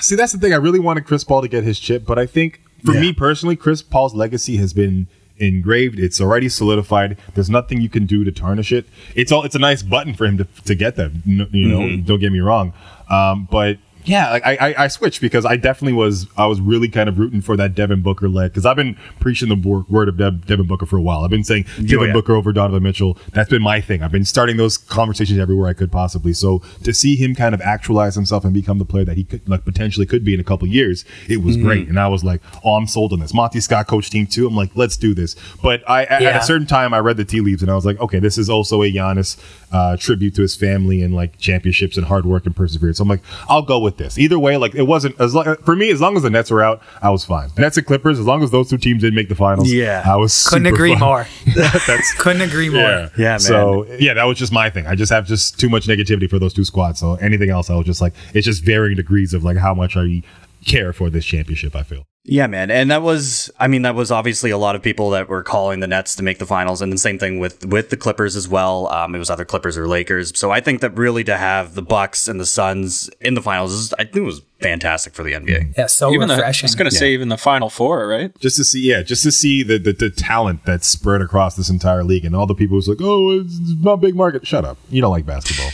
[0.00, 0.52] See, that's the thing.
[0.52, 3.00] I really wanted Chris Paul to get his chip, but I think for Yeah.
[3.00, 5.06] me personally, Chris Paul's legacy has been
[5.38, 5.98] engraved.
[5.98, 7.16] It's already solidified.
[7.34, 8.86] There's nothing you can do to tarnish it.
[9.14, 9.42] It's all.
[9.42, 11.22] It's a nice button for him to to get them.
[11.24, 11.36] You
[11.68, 12.06] know, Mm-hmm.
[12.06, 12.72] don't get me wrong.
[13.10, 16.88] Um, but yeah, like I, I I switched because I definitely was I was really
[16.88, 20.16] kind of rooting for that Devin Booker led because I've been preaching the word of
[20.18, 21.20] Dev, Devin Booker for a while.
[21.20, 22.12] I've been saying Devin Oh, yeah.
[22.12, 23.16] Booker over Donovan Mitchell.
[23.32, 24.02] That's been my thing.
[24.02, 26.32] I've been starting those conversations everywhere I could possibly.
[26.34, 29.48] So to see him kind of actualize himself and become the player that he could
[29.48, 31.64] like potentially could be in a couple years, it was Mm-hmm.
[31.66, 31.88] great.
[31.88, 33.32] And I was like, oh, I'm sold on this.
[33.32, 34.46] Monty Scott coach team too.
[34.46, 35.36] I'm like, let's do this.
[35.62, 37.86] But I at, at a certain time I read the tea leaves and I was
[37.86, 39.38] like, okay, this is also a Giannis
[39.72, 42.98] uh, tribute to his family and like championships and hard work and perseverance.
[42.98, 44.18] So I'm like, I'll go with this.
[44.18, 46.62] Either way, like it wasn't as long, for me as long as the Nets were
[46.62, 47.50] out, I was fine.
[47.58, 50.02] Nets and Clippers, as long as those two teams didn't make the finals, Yeah.
[50.04, 51.00] I was Couldn't agree fine.
[51.00, 51.26] more.
[51.56, 52.80] That's Couldn't agree more.
[52.80, 53.08] yeah.
[53.16, 53.40] Yeah, man.
[53.40, 54.86] So yeah, that was just my thing.
[54.86, 56.98] I just have just too much negativity for those two squads.
[57.00, 59.96] So anything else, I was just like, it's just varying degrees of like how much
[59.96, 60.22] I
[60.64, 61.76] care for this championship.
[61.76, 62.06] I feel.
[62.26, 62.70] Yeah, man.
[62.70, 65.80] And that was, I mean, that was obviously a lot of people that were calling
[65.80, 68.48] the Nets to make the finals, and the same thing with with the Clippers as
[68.48, 68.88] well.
[68.88, 70.36] Um, it was either Clippers or Lakers.
[70.38, 73.74] So I think that really to have the Bucks and the Suns in the finals,
[73.74, 75.76] is, I think it was fantastic for the NBA.
[75.76, 76.64] Yeah, so even the, I refreshing.
[76.64, 78.34] was going to say even the final four, right?
[78.40, 81.68] just to see, yeah, just to see the, the the talent that's spread across this
[81.68, 84.46] entire league, and all the people who's like, oh, it's not big market.
[84.46, 85.70] Shut up, you don't like basketball.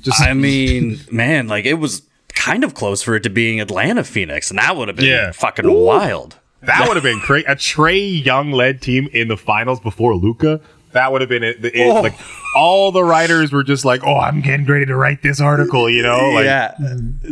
[0.00, 2.02] Just I mean, man, like it was
[2.34, 5.32] kind of close for it to being Atlanta Phoenix, and that would have been Yeah.
[5.32, 6.36] fucking wild.
[6.62, 7.44] that would have been great.
[7.48, 10.60] A Trae Young led team in the finals before Luka.
[10.92, 11.64] That would have been it.
[11.64, 12.02] it- Oh.
[12.02, 12.14] Like
[12.54, 16.02] all the writers were just like, "Oh, I'm getting ready to write this article," you
[16.02, 16.74] know, like yeah,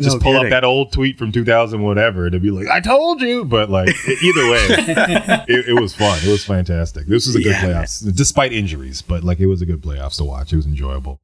[0.00, 0.46] just No pull kidding.
[0.46, 3.88] up that old tweet from 2000 whatever to be like, "I told you." But like
[4.08, 4.66] either way,
[5.48, 6.18] it, it was fun.
[6.24, 7.06] It was fantastic.
[7.06, 7.82] This was a good Yeah, man.
[7.84, 9.02] playoffs, despite injuries.
[9.02, 10.52] But like it was a good playoffs to watch.
[10.52, 11.20] It was enjoyable.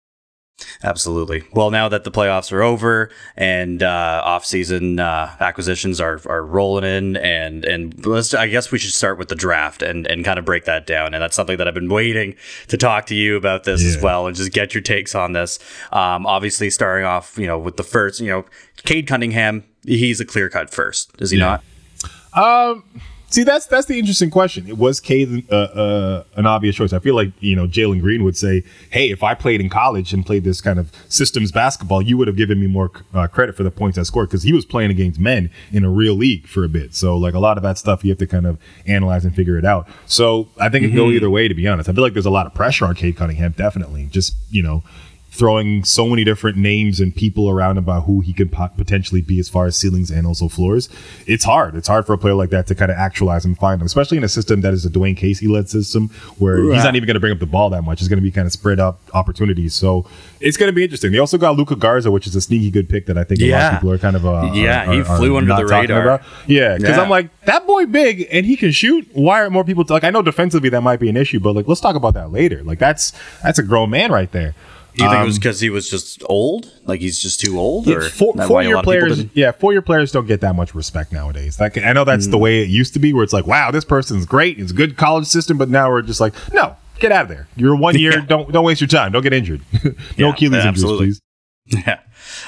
[0.82, 1.44] Absolutely.
[1.52, 6.84] Well, now that the playoffs are over and uh, off-season uh, acquisitions are, are rolling
[6.84, 10.38] in, and and let's, I guess we should start with the draft and, and kind
[10.38, 11.12] of break that down.
[11.12, 12.36] And that's something that I've been waiting
[12.68, 15.58] to talk to you about this as well, and just get your takes on this.
[15.92, 18.46] Um, obviously, starting off, you know, with the first, you know,
[18.84, 21.62] Cade Cunningham, he's a clear-cut first, is he not?
[22.32, 22.82] Um,
[23.36, 24.66] see, that's that's the interesting question.
[24.66, 26.92] It was Cade uh, uh, an obvious choice.
[26.92, 30.12] I feel like you know Jalen Green would say, "Hey, if I played in college
[30.12, 33.54] and played this kind of systems basketball, you would have given me more uh, credit
[33.54, 36.46] for the points I scored because he was playing against men in a real league
[36.46, 36.94] for a bit.
[36.94, 39.58] So like a lot of that stuff, you have to kind of analyze and figure
[39.58, 39.86] it out.
[40.06, 41.46] So I think it can go either way.
[41.46, 43.52] To be honest, I feel like there's a lot of pressure on Cade Cunningham.
[43.52, 44.82] Definitely, just you know
[45.36, 49.38] throwing so many different names and people around about who he could po- potentially be
[49.38, 50.88] as far as ceilings and also floors.
[51.26, 51.74] It's hard.
[51.76, 54.16] It's hard for a player like that to kind of actualize and find them, especially
[54.16, 57.14] in a system that is a Dwane Casey led system where he's not even going
[57.14, 58.00] to bring up the ball that much.
[58.00, 59.74] It's going to be kind of spread up opportunities.
[59.74, 60.06] So
[60.40, 61.12] it's going to be interesting.
[61.12, 63.50] They also got Luka Garza, which is a sneaky good pick that I think a
[63.52, 66.20] lot of people are kind of uh, Yeah, are- he flew are under the radar.
[66.46, 67.02] Yeah, because Yeah.
[67.02, 69.08] I'm like that boy big and he can shoot.
[69.12, 70.04] Why aren't more people like?
[70.04, 72.62] I know defensively that might be an issue, but like let's talk about that later.
[72.64, 74.54] Like that's that's a grown man right there.
[74.96, 76.72] Do you think it Um, was because he was just old?
[76.86, 77.86] Like he's just too old?
[77.86, 80.54] Or four, four year lot of people players, yeah, four year players don't get that
[80.54, 81.60] much respect nowadays.
[81.60, 83.84] Like I know that's the way it used to be, where it's like, wow, this
[83.84, 87.22] person's great, it's a good college system, but now we're just like, no, get out
[87.24, 87.46] of there.
[87.56, 88.24] You're one year, Yeah.
[88.26, 91.06] don't don't waste your time, don't get injured, no Yeah, Achilles injuries, absolutely.
[91.08, 91.20] please.
[91.86, 91.98] Yeah.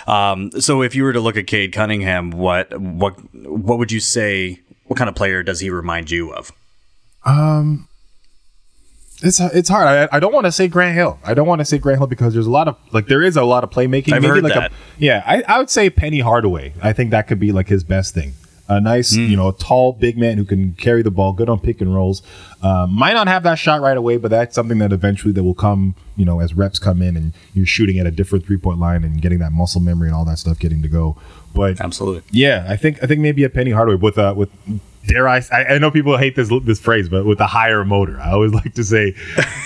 [0.07, 4.01] Um, so if you were to look at Cade Cunningham, what what what would you
[4.01, 4.61] say?
[4.87, 6.51] What kind of player does he remind you of?
[9.23, 9.87] It's it's hard.
[9.89, 11.19] I, I don't want to say Grant Hill.
[11.25, 13.37] I don't want to say Grant Hill because there's a lot of like there is
[13.37, 14.13] a lot of playmaking.
[14.13, 14.71] I've Maybe heard like that.
[14.71, 15.23] a yeah.
[15.27, 16.75] I, I would say Penny Hardaway.
[16.83, 18.35] I think that could be like his best thing.
[18.71, 19.23] A nice, Hmm.
[19.23, 22.23] you know, tall, big man who can carry the ball, good on pick and rolls.
[22.63, 25.55] Um, might not have that shot right away, but that's something that eventually that will
[25.55, 28.79] come, you know, as reps come in and you're shooting at a different three point
[28.79, 31.17] line and getting that muscle memory and all that stuff getting to go.
[31.55, 32.23] But Absolutely.
[32.31, 34.51] yeah, I think I think maybe a Penny Hardaway with uh with
[35.07, 38.19] dare I, I I know people hate this this phrase, but with a higher motor.
[38.21, 39.15] I always like to say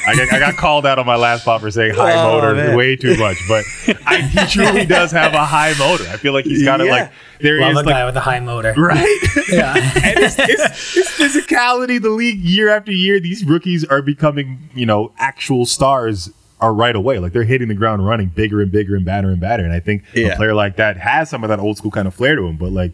[0.07, 2.55] I got, I got called out on my last pop for saying high Oh, motor
[2.55, 2.77] man.
[2.77, 3.65] way too much, but
[4.07, 6.05] I, he truly does have a high motor.
[6.05, 6.93] I feel like he's got it Yeah.
[6.93, 8.73] like there Love is a like guy with a high motor.
[8.79, 9.19] right.
[9.51, 9.75] Yeah.
[9.75, 12.01] and it's, it's, it's physicality.
[12.01, 16.95] The league year after year, these rookies are becoming, you know, actual stars are right
[16.95, 17.19] away.
[17.19, 19.65] Like they're hitting the ground running bigger and bigger and badder and badder.
[19.65, 20.29] And I think Yeah.
[20.29, 22.57] a player like that has some of that old school kind of flair to him.
[22.57, 22.93] But like,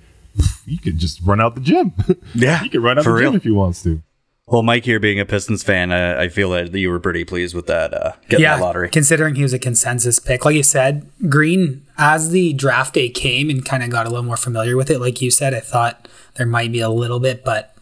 [0.68, 1.92] you could just run out the gym.
[2.34, 3.30] Yeah, you can run out the real.
[3.32, 4.02] gym if he wants to.
[4.46, 7.54] Well, Mike here being a Pistons fan, uh, I feel that you were pretty pleased
[7.54, 8.88] with that uh, getting yeah, that lottery.
[8.88, 10.44] considering he was a consensus pick.
[10.46, 14.24] Like you said, Green, as the draft day came and kind of got a little
[14.24, 17.44] more familiar with it, like you said, I thought there might be a little bit,
[17.44, 17.74] but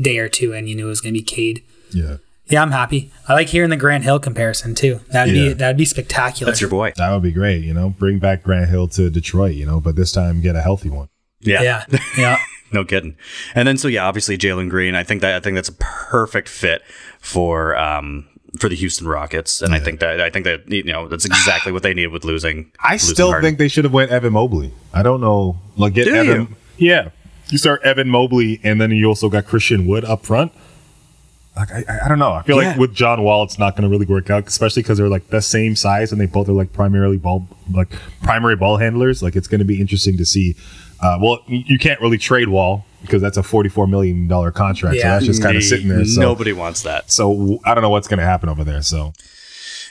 [0.00, 1.64] day or two and you knew it was going to be Cade.
[1.92, 2.18] Yeah.
[2.46, 3.12] Yeah, I'm happy.
[3.28, 5.00] I like hearing the Grant Hill comparison too.
[5.10, 5.48] That'd Yeah.
[5.48, 6.50] be that'd be spectacular.
[6.50, 6.92] That's your boy.
[6.96, 7.62] That would be great.
[7.64, 10.60] You know, bring back Grant Hill to Detroit, you know, but this time get a
[10.62, 11.08] healthy one.
[11.40, 11.84] Yeah, yeah,
[12.18, 12.36] yeah.
[12.72, 13.16] no kidding.
[13.54, 14.94] And then so yeah, obviously Jalen Green.
[14.94, 16.82] I think that I think that's a perfect fit
[17.20, 18.26] for um
[18.58, 21.72] for the Houston Rockets, and I think that I think that you know that's exactly
[21.72, 22.70] what they needed with losing.
[22.80, 23.48] I losing still Harden.
[23.48, 24.72] think they should have went Evan Mobley.
[24.92, 25.56] I don't know.
[25.76, 26.56] Like get Do Evan.
[26.78, 26.88] you?
[26.92, 27.08] Yeah.
[27.48, 30.52] You start Evan Mobley and then you also got Christian Wood up front.
[31.56, 32.32] Like I, I- I don't know.
[32.32, 32.68] I feel Yeah.
[32.70, 35.28] like with John Wall, it's not going to really work out, especially because they're like
[35.28, 37.88] the same size and they both are like primarily ball, like
[38.22, 39.20] primary ball handlers.
[39.22, 40.54] Like it's going to be interesting to see.
[41.02, 44.96] Uh, well, you you can't really trade Wall because that's a forty-four million dollar contract,
[44.96, 45.10] so Yeah.
[45.14, 46.04] that's just kind of sitting there.
[46.04, 47.10] So, Nobody wants that.
[47.10, 48.82] so I don't know what's going to happen over there.
[48.82, 49.12] So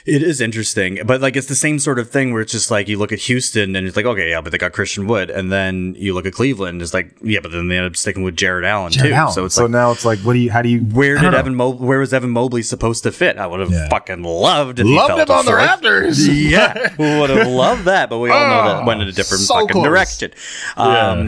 [0.06, 2.88] It is interesting, but like it's the same sort of thing where it's just like
[2.88, 5.52] you look at Houston and it's like, okay, yeah, but they got Christian Wood, and
[5.52, 8.34] then you look at Cleveland, it's like, yeah, but then they end up sticking with
[8.36, 9.14] Jarrett Allen Jarrett too.
[9.14, 9.32] Allen.
[9.34, 10.50] So it's so like, now it's like, what do you?
[10.50, 10.80] How do you?
[10.80, 11.38] where did know.
[11.38, 13.36] Evan Mo- where was Evan Mobley supposed to fit?
[13.38, 13.88] I would have Yeah.
[13.90, 15.52] fucking loved if Loved him on the.
[15.52, 16.26] Raptors.
[16.50, 19.54] yeah, would have loved that, but we all know that went in a different so
[19.54, 19.84] fucking close.
[19.84, 20.32] direction.
[20.76, 21.26] Um,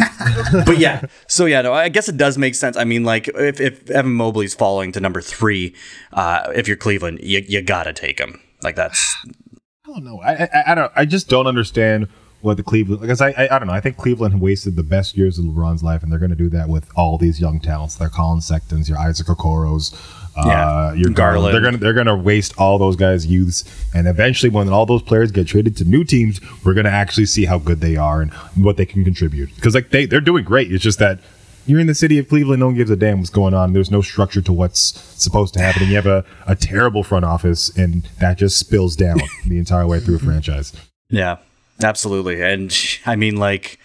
[0.64, 2.76] but yeah, so yeah, no, I guess it does make sense.
[2.76, 5.74] I mean, like if, if Evan Mobley's falling to number three,
[6.14, 8.40] uh, if you're Cleveland, you, you gotta take him.
[8.62, 10.20] Like that's I don't know.
[10.20, 10.92] I, I I don't.
[10.96, 12.08] I just don't understand
[12.40, 15.16] what the Cleveland because I, I I don't know I think Cleveland wasted the best
[15.16, 17.94] years of LeBron's life and they're going to do that with all these young talents.
[17.94, 19.94] They're Collin Sextons, your Isaac Okoros,
[20.36, 20.92] uh, Yeah.
[20.94, 21.14] your Garland.
[21.14, 21.54] Garland.
[21.54, 23.62] They're gonna they're gonna waste all those guys' youths
[23.94, 27.44] and eventually when all those players get traded to new teams, we're gonna actually see
[27.44, 30.72] how good they are and what they can contribute because like they they're doing great.
[30.72, 31.20] It's just that.
[31.66, 32.60] You're in the city of Cleveland.
[32.60, 33.72] No one gives a damn what's going on.
[33.72, 34.80] There's no structure to what's
[35.22, 35.82] supposed to happen.
[35.82, 39.86] And you have a, a terrible front office, and that just spills down the entire
[39.86, 40.72] way through a franchise.
[41.08, 41.36] Yeah,
[41.82, 42.42] absolutely.
[42.42, 43.78] And I mean, like,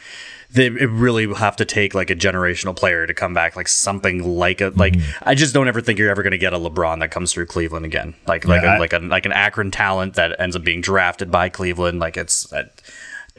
[0.49, 3.67] they it really will have to take like a generational player to come back, like
[3.67, 4.93] something like a like.
[4.93, 5.29] Mm-hmm.
[5.29, 7.47] I just don't ever think you're ever going to get a LeBron that comes through
[7.47, 8.15] Cleveland again.
[8.27, 10.79] Like like Yeah, I- a, like a like an Akron talent that ends up being
[10.81, 11.99] drafted by Cleveland.
[11.99, 12.51] Like it's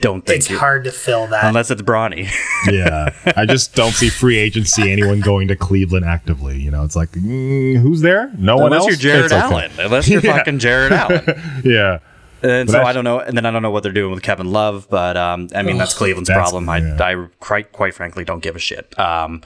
[0.00, 1.44] don't think It's you- hard to fill that.
[1.44, 2.28] unless it's Bronny.
[2.72, 6.58] Yeah, I just don't see free agency anyone going to Cleveland actively.
[6.60, 8.30] You know, it's like mm, who's there?
[8.36, 8.88] No one unless else.
[8.88, 9.42] you're Jarrett It's okay.
[9.42, 9.70] Allen.
[9.78, 10.36] Unless you're Yeah.
[10.36, 11.24] fucking Jarrett Allen.
[11.64, 11.98] Yeah,
[12.42, 14.12] And But so I- I don't know, and then I don't know what they're doing
[14.12, 16.68] with Kevin Love, but um, I mean that's Cleveland's That's- problem.
[16.68, 16.96] I, yeah.
[17.00, 18.98] I quite quite frankly don't give a shit.
[18.98, 19.42] Um,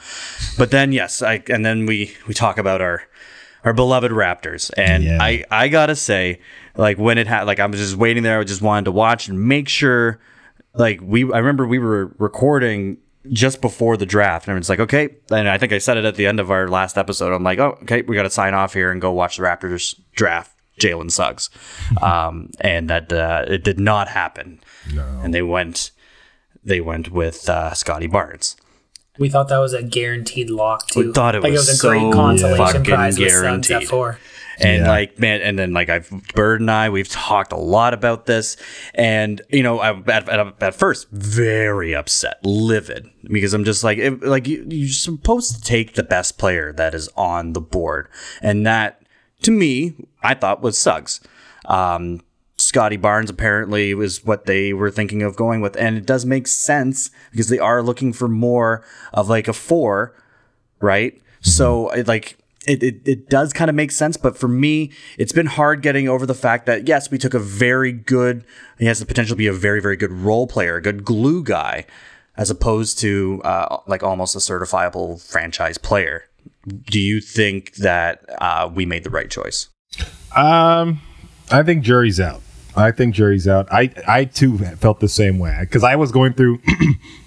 [0.58, 3.02] but then yes, I and then we we talk about our
[3.64, 5.18] our beloved Raptors, and Yeah.
[5.22, 6.40] I I gotta say,
[6.76, 9.28] like when it had like I was just waiting there, I just wanted to watch
[9.28, 10.18] and make sure,
[10.74, 12.98] like we I remember we were recording
[13.30, 16.16] just before the draft, and it's like okay, and I think I said it at
[16.16, 17.32] the end of our last episode.
[17.32, 19.98] I'm like, oh okay, we got to sign off here and go watch the Raptors
[20.14, 21.50] draft Jalen Suggs,
[22.02, 24.60] um, and that uh, it did not happen.
[24.92, 25.20] No.
[25.22, 25.92] And they went,
[26.64, 28.56] they went with uh, Scottie Barnes.
[29.18, 31.06] we thought that was a guaranteed lock too.
[31.08, 33.42] We thought it like was it was a great so consolation fucking prize with Suggs
[33.42, 33.76] guaranteed.
[33.76, 34.18] at four.
[34.58, 34.88] And Yeah.
[34.90, 38.56] like man, and then like I've Bird and I we've talked a lot about this,
[38.94, 43.98] and you know I at, at, at first very upset, livid because I'm just like
[43.98, 48.08] it, like you, you're supposed to take the best player that is on the board,
[48.42, 49.02] and that
[49.42, 51.20] to me I thought was Suggs.
[51.66, 52.20] Um,
[52.58, 56.46] Scottie Barnes apparently was what they were thinking of going with, and it does make
[56.46, 60.14] sense because they are looking for more of like a four,
[60.80, 61.20] right?
[61.40, 65.46] So like it, it, it does kind of make sense, but for me, it's been
[65.46, 68.44] hard getting over the fact that yes, we took a very good,
[68.78, 71.42] he has the potential to be a very very good role player, a good glue
[71.42, 71.84] guy,
[72.36, 76.24] as opposed to uh, like almost a certifiable franchise player.
[76.84, 79.68] Do you think that uh, we made the right choice?
[80.34, 81.00] Um,
[81.50, 82.42] I think jury's out.
[82.76, 83.68] I think jury's out.
[83.72, 86.60] I I too felt the same way because I was going through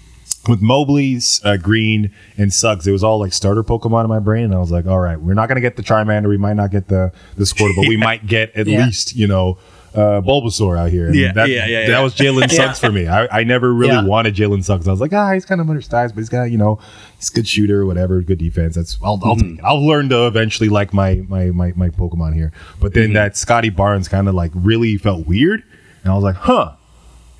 [0.48, 2.86] with Mobley's uh, Green and Suggs.
[2.86, 5.20] It was all like starter Pokemon in my brain, and I was like, all right,
[5.20, 6.28] we're not gonna get the Charmander.
[6.28, 8.84] We might not get the the Squirtle, but we might get at Yeah.
[8.86, 9.58] least you know.
[9.94, 11.06] Uh, Bulbasaur out here.
[11.06, 13.06] And Yeah, that, yeah, yeah, That was Jalen Suggs for me.
[13.08, 14.04] I, I never really Yeah.
[14.04, 14.86] wanted Jalen Suggs.
[14.86, 16.78] I was like, ah, he's kind of undersized, but he's got, you know,
[17.16, 18.74] he's a good shooter, whatever, good defense.
[18.74, 19.48] That's I'll, I'll Mm-hmm.
[19.52, 19.64] take it.
[19.64, 22.52] I'll learn to eventually like my my my, my Pokemon here.
[22.78, 23.00] But Mm-hmm.
[23.00, 25.62] then that Scottie Barnes kind of like really felt weird,
[26.02, 26.72] and I was like, huh.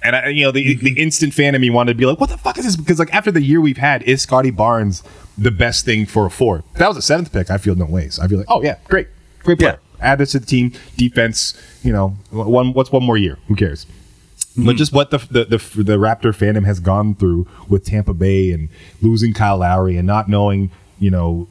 [0.07, 0.99] And I, you know, the the mm-hmm.
[0.99, 2.77] instant fan of me wanted to be like, what the fuck is this?
[2.77, 5.03] Because like after the year we've had, is Scottie Barnes
[5.37, 6.63] the best thing for a four?
[6.73, 7.51] If that was a seventh pick.
[7.51, 8.21] I feel no ways.
[8.21, 9.09] I feel like, oh yeah, great,
[9.41, 9.81] great player.
[10.01, 11.61] Add this to the team, defense.
[11.83, 13.39] You know, one what's one more year?
[13.49, 13.85] Who cares?
[13.85, 14.67] Mm-hmm.
[14.67, 18.53] But just what the, the the the Raptor fandom has gone through with Tampa Bay
[18.53, 18.69] and
[19.03, 21.47] losing Kyle Lowry and not knowing, you know,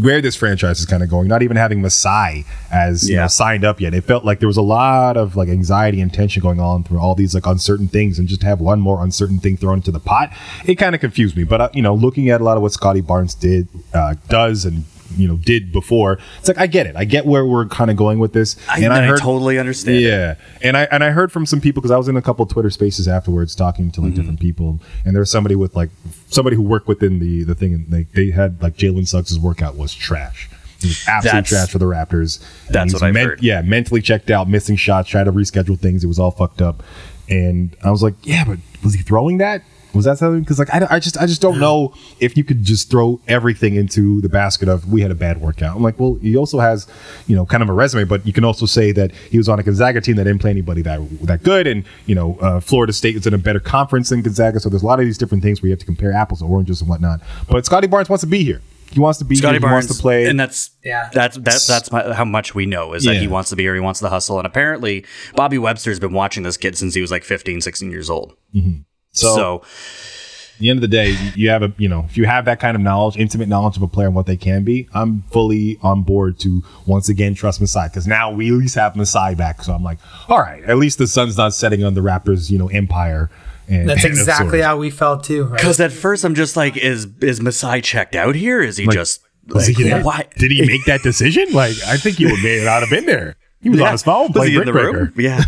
[0.00, 3.64] where this franchise is kind of going, not even having Masai as you know, signed
[3.64, 3.94] up yet.
[3.94, 6.98] It felt like there was a lot of like anxiety and tension going on through
[6.98, 9.90] all these like uncertain things, and just to have one more uncertain thing thrown into
[9.90, 10.30] the pot,
[10.66, 11.44] it kind of confused me.
[11.44, 14.64] But uh, you know, looking at a lot of what Scottie Barnes did, uh, does,
[14.64, 14.84] and
[15.16, 16.96] you know, did before, it's like I get it.
[16.96, 19.96] I get where we're kind of going with this, I, and I, heard totally understand.
[19.98, 20.00] it.
[20.02, 22.42] yeah, and I and I heard from some people because I was in a couple
[22.44, 24.20] of Twitter Spaces afterwards talking to like Mm-hmm.
[24.20, 25.90] different people, and there was somebody with like
[26.28, 29.76] somebody who worked within the the thing, and they they had like Jalen Suggs' workout
[29.76, 30.48] was trash.
[30.80, 32.42] It was absolute That's- trash for the Raptors.
[32.66, 33.42] And that's what I've heard.
[33.42, 36.02] Yeah, mentally checked out, missing shots, tried to reschedule things.
[36.02, 36.82] It was all fucked up,
[37.28, 39.62] and I was like, yeah, but was he throwing that?
[39.94, 40.40] Was that something?
[40.40, 43.74] Because like I, I just I just don't know if you could just throw everything
[43.74, 45.76] into the basket of we had a bad workout.
[45.76, 46.86] I'm like, well, he also has,
[47.26, 49.58] you know, kind of a resume, but you can also say that he was on
[49.58, 52.92] a Gonzaga team that didn't play anybody that that good, and you know, uh, Florida
[52.92, 55.42] State is in a better conference than Gonzaga, so there's a lot of these different
[55.42, 57.20] things where you have to compare apples to oranges and whatnot.
[57.48, 58.60] But Scottie Barnes wants to be here.
[58.92, 59.60] He wants to be Scottie here.
[59.60, 60.26] He Barnes wants to play.
[60.26, 61.08] and that's Yeah.
[61.12, 63.74] that's that, that's my, how much we know is that he wants to be here.
[63.74, 67.10] He wants the hustle, and apparently Bobby Webster's been watching this kid since he was
[67.10, 68.36] like 15, 16 years old.
[69.12, 69.62] So, So,
[70.54, 72.60] at the end of the day, you have a you know if you have that
[72.60, 75.78] kind of knowledge, intimate knowledge of a player and what they can be, I'm fully
[75.82, 79.62] on board to once again trust Masai because now we at least have Masai back.
[79.62, 79.98] So I'm like,
[80.28, 83.30] all right, at least the sun's not setting on the Raptors, you know, empire.
[83.68, 85.44] And That's and exactly how we felt too.
[85.44, 85.56] Right?
[85.56, 88.60] because at first I'm just like, is is Masai checked out here?
[88.60, 90.02] Is he just Was like, he there?
[90.02, 90.26] why?
[90.36, 91.52] Did he make that decision?
[91.52, 93.36] Like, I think he would may not have been there.
[93.62, 95.12] He was on his phone Was playing he in the room?
[95.16, 95.40] Yeah,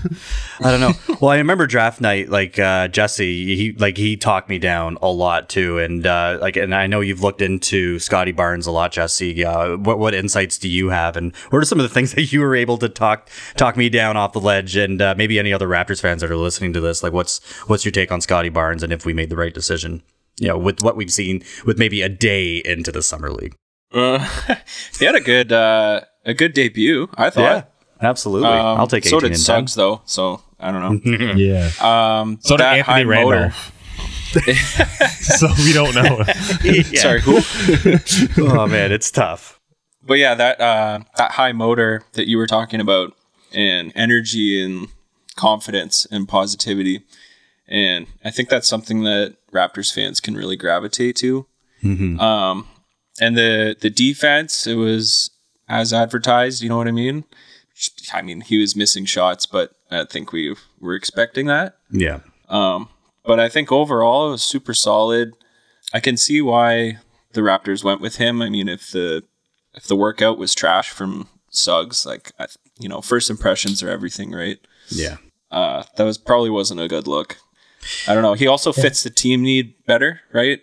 [0.60, 0.92] I don't know.
[1.20, 2.28] Well, I remember draft night.
[2.28, 6.56] Like uh, Jesse, he like he talked me down a lot too, and uh, like,
[6.56, 9.44] and I know you've looked into Scottie Barnes a lot, Jesse.
[9.44, 12.32] Uh, what what insights do you have, and what are some of the things that
[12.32, 15.52] you were able to talk talk me down off the ledge, and uh, maybe any
[15.52, 18.48] other Raptors fans that are listening to this, like, what's what's your take on Scottie
[18.50, 20.02] Barnes, and if we made the right decision?
[20.38, 23.54] You know, with what we've seen, with maybe a day into the summer league.
[23.92, 24.18] Uh,
[24.98, 27.70] he had a good uh, a good debut, I thought.
[28.00, 28.48] Absolutely.
[28.48, 29.38] Um, I'll take So 18 did and 10.
[29.44, 31.34] Suggs though, so I don't know.
[31.36, 31.70] Yeah.
[31.80, 33.70] Um, So did that high Anthony motor- Randolph.
[35.20, 36.22] so we don't know.
[36.94, 37.38] Sorry, who?
[38.48, 39.60] oh man, it's tough.
[40.02, 43.14] But yeah, that uh, that high motor that you were talking about,
[43.52, 44.88] and energy and
[45.36, 47.02] confidence and positivity,
[47.68, 51.46] and I think that's something that Raptors fans can really gravitate to.
[51.84, 52.66] Um,
[53.20, 55.30] and the the defense, it was
[55.68, 56.62] as advertised.
[56.62, 57.24] You know what I mean?
[58.12, 61.76] I mean, he was missing shots, but I think we were expecting that.
[61.90, 62.20] Yeah.
[62.48, 62.88] Um,
[63.24, 65.32] but I think overall it was super solid.
[65.92, 66.98] I can see why
[67.32, 68.42] the Raptors went with him.
[68.42, 69.24] I mean, if the
[69.74, 72.46] if the workout was trash from Suggs, like I,
[72.78, 74.58] you know, first impressions are everything, right?
[74.88, 75.16] Yeah.
[75.50, 77.38] Uh, that was probably wasn't a good look.
[78.08, 78.34] I don't know.
[78.34, 80.60] He also fits the team need better, right?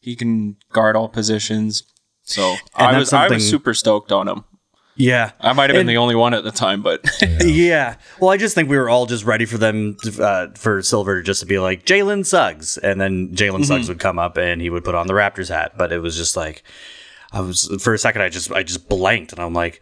[0.00, 1.82] He can guard all positions.
[2.22, 4.44] So I that's was I was super stoked on him.
[4.96, 5.32] Yeah.
[5.40, 7.04] I might have been And- the only one at the time, but
[7.40, 7.96] Yeah.
[8.20, 11.22] Well, I just think we were all just ready for them, to, uh, for Silver
[11.22, 14.68] just to be like Jalen Suggs, and then Jalen Suggs would come up and he
[14.70, 15.72] would put on the Raptors hat.
[15.78, 16.62] But it was just like,
[17.32, 19.80] I was for a second, I just I just blanked, and I'm like,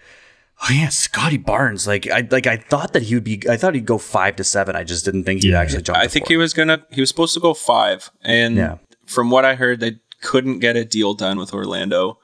[0.62, 1.86] oh yeah, Scottie Barnes.
[1.88, 3.42] Like I like I thought that he would be.
[3.50, 4.76] I thought he'd go five to seven.
[4.76, 5.98] I just didn't think he'd actually jump.
[5.98, 6.34] I to think four.
[6.34, 6.84] he was gonna.
[6.90, 8.76] He was supposed to go five, and Yeah.
[9.06, 12.20] from what I heard, they couldn't get a deal done with Orlando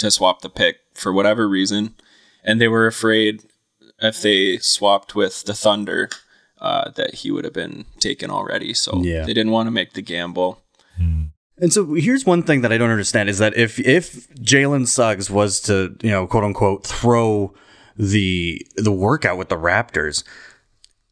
[0.00, 1.94] to swap the pick for whatever reason,
[2.46, 3.42] and they were afraid
[4.00, 6.08] if they swapped with the Thunder
[6.60, 8.72] uh, that he would have been taken already.
[8.72, 9.24] So Yeah.
[9.26, 10.62] they didn't want to make the gamble.
[11.58, 15.30] And so here's one thing that I don't understand is that if if Jalen Suggs
[15.30, 17.54] was to you know quote unquote throw
[17.96, 20.22] the the workout with the Raptors,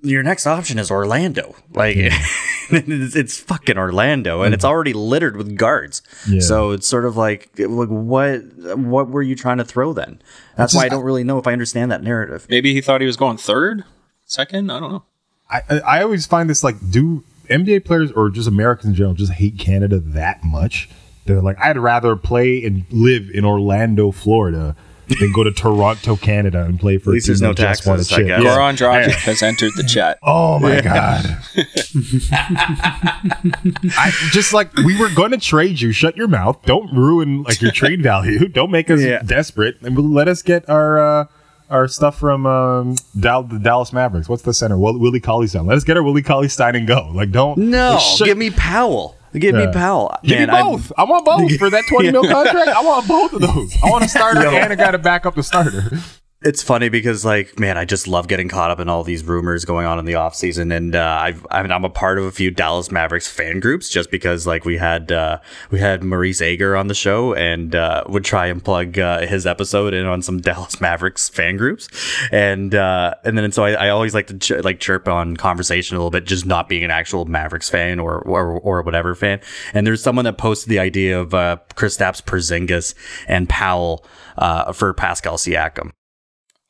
[0.05, 1.57] your next option is Orlando.
[1.73, 1.97] Like
[2.71, 4.71] it's, it's fucking Orlando, and it's mm-hmm.
[4.71, 6.03] already littered with guards.
[6.29, 6.41] Yeah.
[6.41, 8.39] So it's sort of like like what
[8.79, 10.21] what were you trying to throw then?
[10.57, 12.47] That's why I don't really know if I understand that narrative.
[12.49, 13.85] Maybe he thought he was going third,
[14.25, 14.71] second.
[14.71, 15.05] I don't know.
[15.51, 19.15] I, I I always find this like, do NBA players or just Americans in general
[19.15, 20.89] just hate Canada that much?
[21.27, 24.77] They're like, I'd rather play and live in Orlando, Florida,
[25.21, 27.11] than go to Toronto, Canada, and play for.
[27.11, 28.43] At least a team there's no that just won taxes, I guess.
[28.43, 28.57] Yeah.
[28.57, 30.19] Goran Dragic has entered the chat.
[30.27, 31.39] Oh my god!
[33.97, 35.93] I just like we were going to trade you.
[35.93, 36.61] Shut your mouth.
[36.65, 38.49] Don't ruin like your trade value.
[38.49, 39.23] Don't make us Yeah.
[39.23, 39.77] desperate.
[39.83, 41.27] And let us get our uh,
[41.71, 44.29] our stuff from um, Dal- the Dallas Mavericks.
[44.29, 44.79] What's the center?
[44.79, 45.67] Will- Willie Cauley Stein.
[45.67, 47.11] Let us get our Willie Cauley Stein and go.
[47.15, 49.17] Like don't No, shut- give me Powell.
[49.39, 49.71] Give me Yeah.
[49.73, 50.15] Powell.
[50.23, 50.93] Give Man, me both.
[50.97, 52.69] I, want both for that twenty mil contract.
[52.69, 53.75] I want both of those.
[53.83, 55.99] I want a starter and I got to back up the starter.
[56.45, 59.65] It's funny because like man i just love getting caught up in all these rumors
[59.65, 62.33] going on in the offseason and uh, I've, I mean, i'm a part of a
[62.33, 65.39] few dallas mavericks fan groups just because like we had uh,
[65.71, 69.47] we had maurice ager on the show and uh, would try and plug uh, his
[69.47, 71.89] episode in on some dallas mavericks fan groups.
[72.31, 75.97] And uh, and then so I, I always like to ch- like chirp on conversation
[75.97, 79.41] a little bit just not being an actual mavericks fan or or, or whatever fan.
[79.73, 82.95] And there's someone that posted the idea of uh, Kristaps Porzingis
[83.27, 84.05] and powell
[84.37, 85.93] uh, for pascal siakam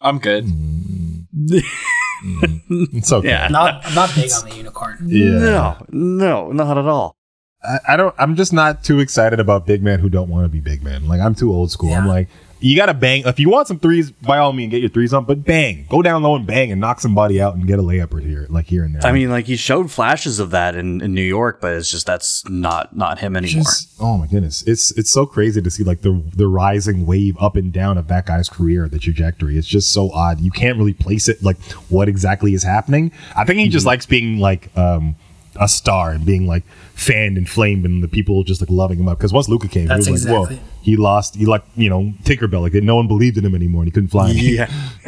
[0.04, 0.44] I'm good.
[0.44, 1.60] Mm-hmm.
[2.96, 3.28] It's okay.
[3.28, 3.48] Yeah.
[3.48, 4.98] Not I'm not big on the unicorn.
[5.06, 5.38] Yeah.
[5.38, 7.16] No, no, not at all.
[7.62, 8.14] I, I don't.
[8.18, 11.08] I'm just not too excited about big men who don't want to be big men.
[11.08, 11.92] Like I'm too old school.
[11.92, 12.28] I'm like,
[12.60, 13.22] you gotta bang.
[13.26, 15.24] If you want some threes, by all means, get your threes on.
[15.24, 18.12] But bang, go down low and bang and knock somebody out and get a layup
[18.12, 19.04] or here, like here and there.
[19.04, 22.06] I mean, like he showed flashes of that in, in New York, but it's just
[22.06, 23.64] that's not not him anymore.
[23.64, 27.36] just oh my goodness, it's it's so crazy to see like the the rising wave
[27.40, 29.58] up and down of that guy's career, the trajectory.
[29.58, 30.40] It's just so odd.
[30.40, 33.12] You can't really place it like what exactly is happening.
[33.36, 35.16] I think he just likes being like um
[35.60, 39.08] a star and being like fanned and flamed and the people just like loving him
[39.08, 39.18] up.
[39.18, 41.36] Because once Luka came, That's he was like, whoa, he lost.
[41.36, 44.10] He like you know Tinkerbell, like no one believed in him anymore, and he couldn't
[44.10, 44.30] fly.
[44.30, 44.70] yeah,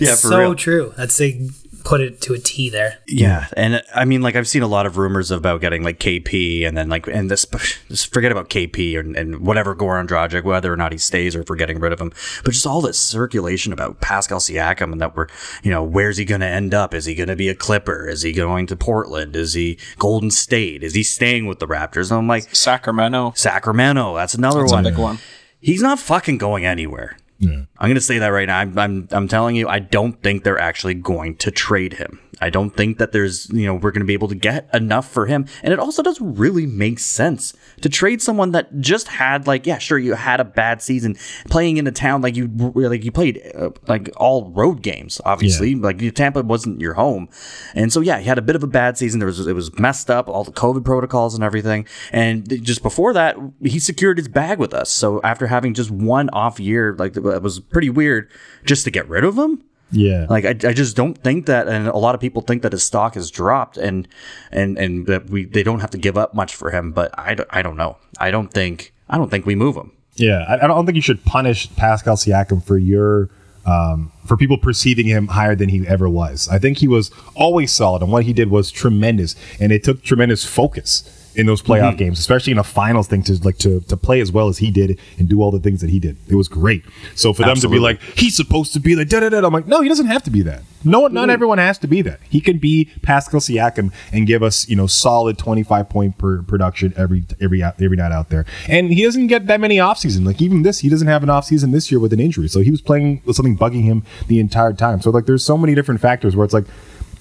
[0.00, 0.54] yeah, for so real.
[0.54, 0.92] true.
[0.96, 1.48] That's they
[1.88, 2.98] put it to a T there.
[3.06, 6.66] Yeah, and I mean, like I've seen a lot of rumors about getting like KP,
[6.66, 7.46] and then like and this
[7.88, 11.40] just forget about KP and, and whatever Goran Dragic, whether or not he stays or
[11.40, 12.12] if we're getting rid of him,
[12.44, 15.28] but just all this circulation about Pascal Siakam and that we're
[15.62, 16.92] you know where's he going to end up?
[16.92, 18.06] Is he going to be a Clipper?
[18.06, 19.34] Is he going to Portland?
[19.34, 20.82] Is he Golden State?
[20.82, 22.10] Is he staying with the Raptors?
[22.10, 23.32] And I'm like Sacramento.
[23.34, 24.14] Sacramento.
[24.14, 24.84] That's another That's a one.
[24.84, 25.18] big one.
[25.58, 27.16] He's not fucking going anywhere.
[27.38, 27.62] Yeah.
[27.78, 28.58] I'm going to say that right now.
[28.58, 32.20] I'm, I'm, I'm telling you, I don't think they're actually going to trade him.
[32.40, 35.08] I don't think that there's, you know, we're going to be able to get enough
[35.08, 35.46] for him.
[35.62, 39.78] And it also doesn't really make sense to trade someone that just had, like, yeah,
[39.78, 41.16] sure, you had a bad season
[41.48, 45.70] playing in a town like you, like you played uh, like all road games, obviously.
[45.70, 45.82] Yeah.
[45.82, 47.28] Like Tampa wasn't your home.
[47.74, 49.20] And so, yeah, he had a bit of a bad season.
[49.20, 51.86] There was, it was messed up, all the COVID protocols and everything.
[52.12, 54.90] And just before that, he secured his bag with us.
[54.90, 58.30] So after having just one off year, like, it was pretty weird
[58.64, 59.64] just to get rid of him.
[59.90, 60.26] Yeah.
[60.28, 62.82] Like I, I just don't think that, and a lot of people think that his
[62.84, 64.06] stock has dropped, and
[64.52, 66.92] and and that we they don't have to give up much for him.
[66.92, 67.96] But I, don't- I don't know.
[68.20, 69.92] I don't think I don't think we move him.
[70.16, 73.30] Yeah, I, I don't think you should punish Pascal Siakam for your
[73.66, 76.48] um, for people perceiving him higher than he ever was.
[76.48, 80.02] I think he was always solid, and what he did was tremendous, and it took
[80.02, 81.08] tremendous focus
[81.38, 81.98] in those playoff mm-hmm.
[81.98, 84.72] games, especially in a finals thing to like to to play as well as he
[84.72, 86.16] did and do all the things that he did.
[86.28, 86.84] It was great.
[87.14, 89.52] So for them to be like he's supposed to be like da da da, I'm
[89.52, 90.62] like no, he doesn't have to be that.
[90.84, 91.30] No, one- not mm-hmm.
[91.30, 92.20] everyone has to be that.
[92.28, 96.92] He can be Pascal Siakam and give us you know solid 25 point per production
[96.96, 98.44] every every every night out there.
[98.66, 100.26] And he doesn't get that many offseason.
[100.26, 102.48] Like even this, he doesn't have an offseason this year with an injury.
[102.48, 105.00] So he was playing with something bugging him the entire time.
[105.00, 106.66] So like there's so many different factors where it's like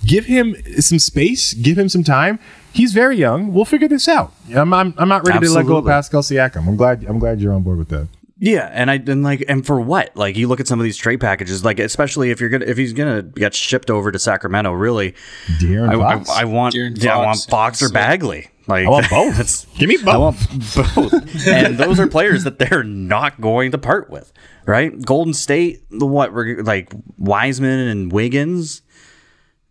[0.08, 2.40] give him some space, give him some time.
[2.74, 3.54] He's very young.
[3.54, 4.34] We'll figure this out.
[4.56, 6.38] I'm I'm, I'm not ready to let go of Absolutely.
[6.40, 6.68] Pascal Siakam.
[6.68, 8.08] I'm glad I'm glad you're on board with that.
[8.40, 10.16] Yeah, and I and like and for what?
[10.16, 12.78] Like you look at some of these trade packages, like especially if you're gonna if
[12.78, 15.16] he's gonna get shipped over to Sacramento, really,
[15.60, 16.30] De'Aaron I, Fox.
[16.30, 17.80] I, I want De'Aaron yeah, I want Fox.
[17.80, 18.50] Fox or Bagley.
[18.68, 19.66] Like I want both.
[19.78, 20.08] Give me both.
[20.08, 20.38] I want
[20.96, 24.32] both, and those are players that they're not going to part with,
[24.68, 25.02] right?
[25.02, 26.32] Golden State, the what?
[26.64, 28.84] Like Wiseman and Wiggins.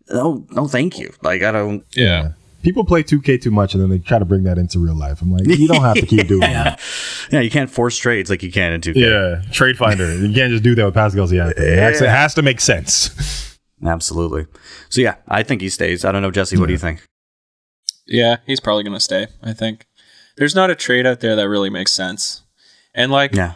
[0.09, 1.13] No, no, thank you.
[1.21, 1.83] Like I don't.
[1.95, 2.33] Yeah.
[2.63, 5.21] People play 2K too much and then they try to bring that into real life.
[5.21, 6.81] I'm like, you don't have to keep doing that.
[7.31, 8.95] Yeah, you can't force trades like you can in 2K.
[8.95, 10.13] Yeah, trade finder.
[10.13, 13.57] You can't just do that with Pascal Yeah, It has to make sense.
[13.85, 14.47] Absolutely.
[14.89, 16.03] So yeah, I think he stays.
[16.03, 16.57] I don't know, Jesse.
[16.57, 17.05] What do you think?
[18.07, 19.85] Yeah, he's probably going to stay, I think.
[20.37, 22.43] There's not a trade out there that really makes sense.
[22.95, 23.53] And like Yeah.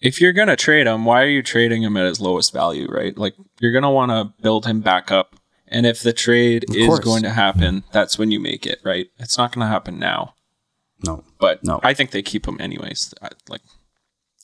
[0.00, 2.86] if you're going to trade him, why are you trading him at his lowest value,
[2.90, 3.16] right?
[3.16, 5.34] Like you're going to want to build him back up.
[5.74, 7.00] And if the trade is course.
[7.00, 9.08] going to happen, that's when you make it, right?
[9.18, 10.34] It's not going to happen now.
[11.04, 11.24] No.
[11.40, 11.80] But No.
[11.82, 13.12] I think they keep him anyways.
[13.20, 13.60] I, like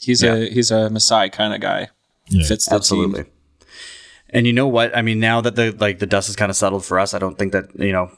[0.01, 0.35] he's Yeah.
[0.35, 1.89] a he's a Masai kind of guy.
[2.29, 3.23] Yeah, Fits the Absolutely.
[3.25, 3.33] team.
[4.31, 4.97] And you know what?
[4.97, 7.19] I mean, now that the like the dust is kind of settled for us, I
[7.21, 8.11] don't think that you know,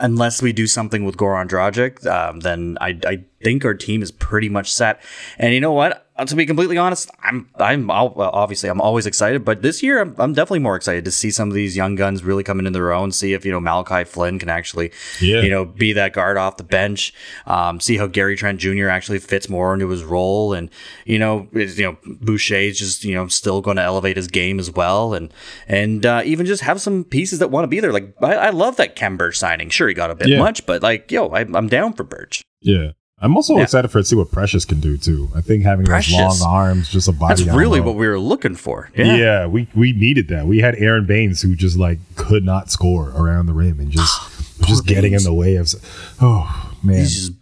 [0.00, 4.10] unless we do something with Goran Dragic, um, then I I think our team is
[4.10, 5.00] pretty much set.
[5.38, 6.06] And you know what?
[6.22, 10.14] Uh, To be completely honest, I'm I'm obviously I'm always excited, but this year I'm,
[10.18, 12.92] I'm definitely more excited to see some of these young guns really come into their
[12.92, 13.10] own.
[13.12, 15.40] See if you know Malachi Flynn can actually, Yeah.
[15.42, 17.12] you know, be that guard off the bench.
[17.46, 18.88] Um, see how Gary Trent Jr.
[18.88, 20.70] actually fits more into his role, and
[21.04, 24.58] you know, is, you know, Boucher's just you know still going to elevate his game
[24.60, 25.32] as well, and
[25.66, 27.92] and uh, even just have some pieces that want to be there.
[27.92, 29.70] Like I, I love that Khem Birch signing.
[29.70, 30.38] Sure, he got a bit Yeah.
[30.38, 32.42] much, but like yo, I, I'm down for Birch.
[32.60, 32.92] Yeah.
[33.22, 33.62] I'm also Yeah.
[33.62, 35.30] excited for to see what Precious can do too.
[35.34, 36.16] I think having Precious.
[36.16, 37.44] those long arms, just a body.
[37.44, 38.90] That's really what we were looking for.
[38.96, 39.16] Yeah.
[39.16, 39.46] Yeah.
[39.46, 40.46] we we needed that.
[40.46, 44.20] We had Aron Baynes who just like could not score around the rim and just
[44.66, 45.72] just getting in the way of.
[46.20, 47.32] Oh man, He's just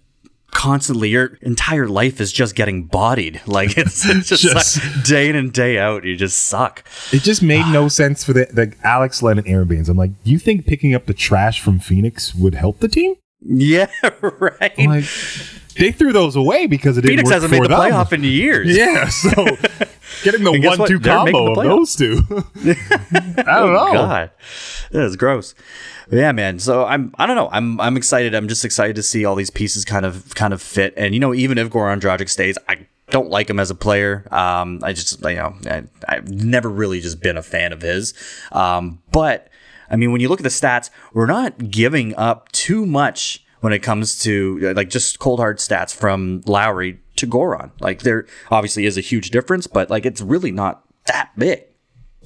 [0.53, 3.41] constantly your entire life is just getting bodied.
[3.47, 6.05] Like it's, it's just, Just- like day in and day out.
[6.05, 6.85] You just suck.
[7.13, 7.89] it just made no ah.
[7.89, 9.89] sense for the, the Alex Len and Aron Baynes.
[9.89, 13.15] I'm like, do you think picking up the trash from Phoenix would help the team?
[13.43, 13.87] Yeah,
[14.21, 14.73] right.
[14.77, 15.05] I'm like,
[15.81, 17.81] they threw those away because it didn't Phoenix work hasn't made the them.
[17.81, 18.77] playoff in years.
[18.77, 19.31] Yeah, so
[20.23, 20.91] getting the And guess what?
[20.91, 23.89] one-two combo the of those two, I don't know.
[23.89, 24.31] Oh, God,
[24.93, 25.55] that is gross.
[26.11, 26.59] Yeah, man.
[26.59, 27.49] So I'm I don't know.
[27.53, 28.35] I'm I'm excited.
[28.35, 30.95] I'm just excited to see all these pieces kind of kind of fit.
[30.97, 34.27] And you know, even if Goran Dragic stays, I don't like him as a player.
[34.33, 38.13] Um, I just you know I, I've never really just been a fan of his.
[38.53, 39.49] Um, but
[39.89, 43.73] I mean, when you look at the stats, we're not giving up too much when
[43.73, 47.71] it comes to like just cold hard stats from Lowry to Goran.
[47.81, 51.65] Like there obviously is a huge difference, but like it's really not that big.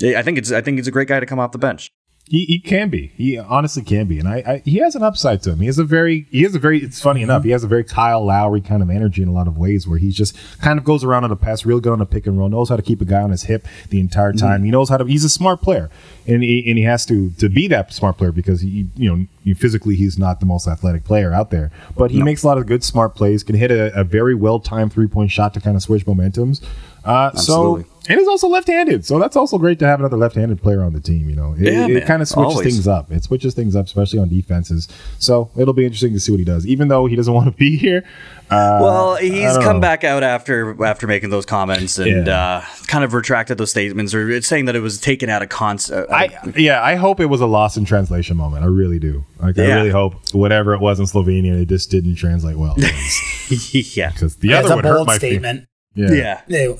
[0.02, 1.90] I think it's I think he's a great guy to come off the bench.
[2.26, 3.08] He, he can be.
[3.18, 5.58] He honestly can be, and I, I he has an upside to him.
[5.58, 6.82] He has a very he has a very.
[6.82, 7.30] It's funny mm-hmm.
[7.30, 7.44] enough.
[7.44, 9.98] He has a very Kyle Lowry kind of energy in a lot of ways, where
[9.98, 12.38] he just kind of goes around on the pass, real good on the pick and
[12.38, 14.46] roll, knows how to keep a guy on his hip the entire mm-hmm.
[14.46, 14.64] time.
[14.64, 15.04] He knows how to.
[15.04, 15.90] He's a smart player,
[16.26, 19.26] and he, and he has to to be that smart player because he you know
[19.44, 22.56] he, physically he's not the most athletic player out there, but he makes a lot
[22.56, 23.42] of good smart plays.
[23.42, 26.64] Can hit a, a very well timed three point shot to kind of switch momentums.
[27.04, 27.84] Uh, so Absolutely.
[28.08, 31.00] and he's also left-handed, so that's also great to have another left-handed player on the
[31.00, 31.28] team.
[31.28, 32.06] You know, it, Yeah, it man.
[32.06, 32.66] kind of switches Always.
[32.74, 33.12] things up.
[33.12, 34.88] It switches things up, especially on defenses.
[35.18, 37.52] So it'll be interesting to see what he does, even though he doesn't want to
[37.52, 38.04] be here.
[38.50, 39.80] Uh, Well, he's come know.
[39.80, 42.62] back out after after making those comments and Yeah.
[42.62, 45.92] uh, kind of retracted those statements, or saying that it was taken out of context.
[46.10, 48.64] I yeah, I hope it was a loss in translation moment.
[48.64, 49.24] I really do.
[49.40, 52.76] Like I really hope whatever it was in Slovenian, it just didn't translate well.
[52.78, 55.40] yeah, Because the That's other a would hurt my feelings.
[55.42, 55.68] statement.
[55.94, 56.12] Yeah.
[56.12, 56.40] yeah.
[56.48, 56.76] They-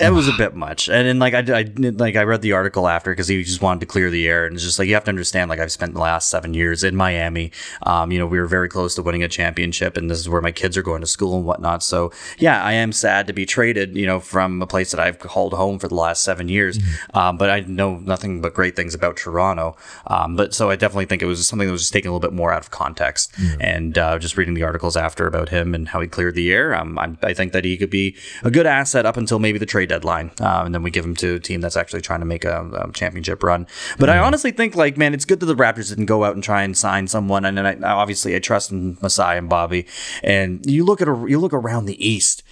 [0.00, 2.88] It was a bit much, and then like I, I like I read the article
[2.88, 5.04] after because he just wanted to clear the air, and it's just like you have
[5.04, 5.48] to understand.
[5.50, 7.52] Like I've spent the last seven years in Miami.
[7.84, 10.40] Um, you know, we were very close to winning a championship, and this is where
[10.40, 11.82] my kids are going to school and whatnot.
[11.82, 13.96] So yeah, I am sad to be traded.
[13.96, 16.78] You know, from a place that I've called home for the last seven years.
[17.14, 19.76] Um, but I know nothing but great things about Toronto.
[20.06, 22.28] Um, but so I definitely think it was something that was just taken a little
[22.28, 23.34] bit more out of context.
[23.60, 26.74] And uh, just reading the articles after about him and how he cleared the air,
[26.74, 28.16] um, I, I think that he could be
[28.48, 31.14] a good asset up until maybe the trade deadline, uh, and then we give him
[31.16, 33.66] to a team that's actually trying to make a, a championship run.
[33.98, 36.42] But I honestly think, like, man, it's good that the Raptors didn't go out and
[36.42, 37.44] try and sign someone.
[37.44, 39.86] And then I, obviously, I trust in Masai and Bobby.
[40.22, 42.42] And you look at a, you look around the East,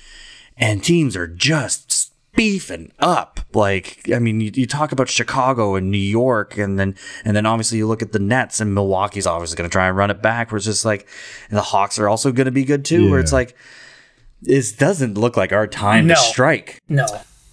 [0.56, 3.40] and teams are just beefing up.
[3.54, 6.94] Like, I mean, you, you talk about Chicago and New York, and then
[7.24, 9.96] and then obviously you look at the Nets, and Milwaukee's obviously going to try and
[9.96, 10.52] run it back.
[10.52, 11.08] Where it's just like,
[11.48, 13.10] the Hawks are also going to be good too.
[13.10, 13.56] Where it's like,
[14.42, 16.14] this doesn't look like our time No.
[16.14, 16.80] to strike.
[16.88, 17.06] no.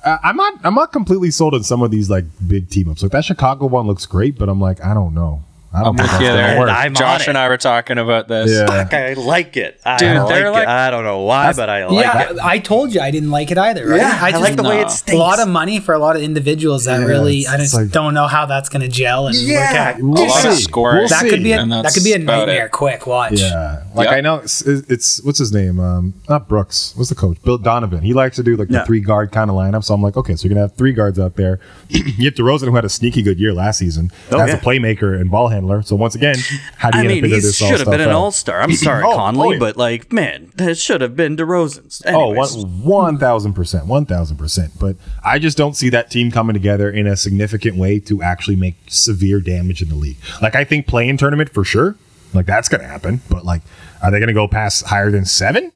[0.04, 0.54] Uh, I'm not.
[0.66, 3.02] I'm not completely sold on some of these like big team ups.
[3.04, 5.44] Like that Chicago one looks great, but I'm like, I don't know.
[5.76, 6.60] I don't think that's Yeah, gonna there.
[6.60, 6.70] work.
[6.70, 8.52] I'm Josh and I were talking about this.
[8.52, 8.66] Yeah.
[8.68, 9.82] Fuck, I like it.
[9.86, 10.52] I Dude, like they're it.
[10.52, 12.38] like- I don't know why, but I like yeah, it.
[12.42, 13.88] I told you I didn't like it either.
[13.88, 13.98] Right?
[14.02, 16.86] Yeah, I like the way it a lot of money for a lot of individuals
[16.86, 19.36] that Yeah, really I it's just like- don't know how that's going to gel and
[19.36, 19.60] Yeah.
[19.72, 20.02] work out.
[20.04, 20.64] We'll A lot of see.
[20.64, 20.98] scoring.
[21.00, 22.66] We'll That could be a, that could be a nightmare.
[22.68, 22.72] it.
[22.72, 23.34] Quick watch.
[23.42, 24.16] Yeah, like Yeah.
[24.16, 25.80] I know it's, it's what's his name?
[25.80, 26.94] Um, not Brooks.
[26.96, 27.38] What's the coach?
[27.44, 28.02] Bill Donovan.
[28.02, 28.84] He likes to do like the Yeah.
[28.86, 29.84] three guard kind of lineup.
[29.84, 31.60] So I'm like, okay, so you're gonna have three guards out there.
[31.90, 35.20] you have DeRozan who had a sneaky good year last season Oh, as a playmaker
[35.20, 35.63] and ball handler.
[35.84, 36.36] So once again,
[36.78, 38.62] how do you I mean, figure he this should have been an all star.
[38.62, 39.60] I'm sorry, Oh, Conley, oh, yeah.
[39.60, 42.02] but like, man, that should have been DeRozan's.
[42.06, 42.56] Oh, Anyways.
[42.58, 44.74] one one thousand percent, one thousand percent.
[44.80, 48.56] But I just don't see that team coming together in a significant way to actually
[48.56, 50.18] make severe damage in the league.
[50.42, 51.96] Like I think playing tournament for sure,
[52.34, 53.22] like that's gonna happen.
[53.30, 53.62] But like,
[54.02, 55.72] are they gonna go past higher than seven?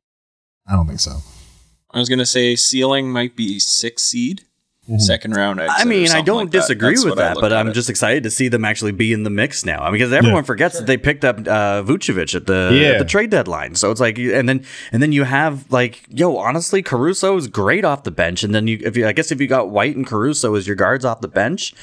[0.68, 1.18] I don't think so.
[1.92, 4.44] I was gonna say ceiling might be six seed,
[4.98, 5.60] second round.
[5.60, 7.74] Exit I mean, I don't like disagree That's with that, but I'm it.
[7.74, 9.82] just excited to see them actually be in the mix now.
[9.82, 12.88] I mean, because everyone forgets that they picked up uh, Vucevic at the Yeah.
[12.94, 13.76] at the trade deadline.
[13.76, 17.84] So it's like, and then and then you have like, yo, honestly, Caruso is great
[17.86, 20.06] off the bench, and then you, if you, I guess, if you got White and
[20.08, 21.74] Caruso as your guards off the bench.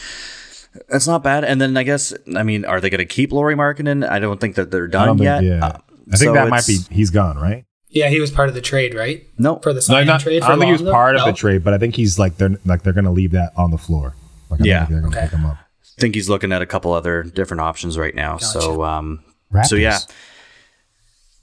[0.88, 1.44] That's not bad.
[1.44, 4.04] And then I guess, I mean, are they going to keep Lauri Markkanen?
[4.08, 5.38] I don't think that they're done yet.
[5.38, 5.64] think, yeah.
[5.64, 5.78] Uh,
[6.12, 7.64] I think so that might be he's gone, right?
[7.94, 9.24] Yeah, he was part of the trade, right?
[9.38, 10.42] No, For the No, sign not, trade.
[10.42, 10.92] I don't think he was Lonzo?
[10.92, 11.26] part of No?
[11.26, 13.78] the trade, but I think he's like they're like they're gonna leave that on the
[13.78, 14.14] floor.
[14.50, 14.78] Like, I Yeah.
[14.80, 15.26] think they're gonna Okay.
[15.26, 15.56] pick him up.
[15.96, 18.36] think he's looking at a couple other different options right now.
[18.36, 19.20] So, um,
[19.52, 19.66] Raptors.
[19.66, 19.98] so yeah,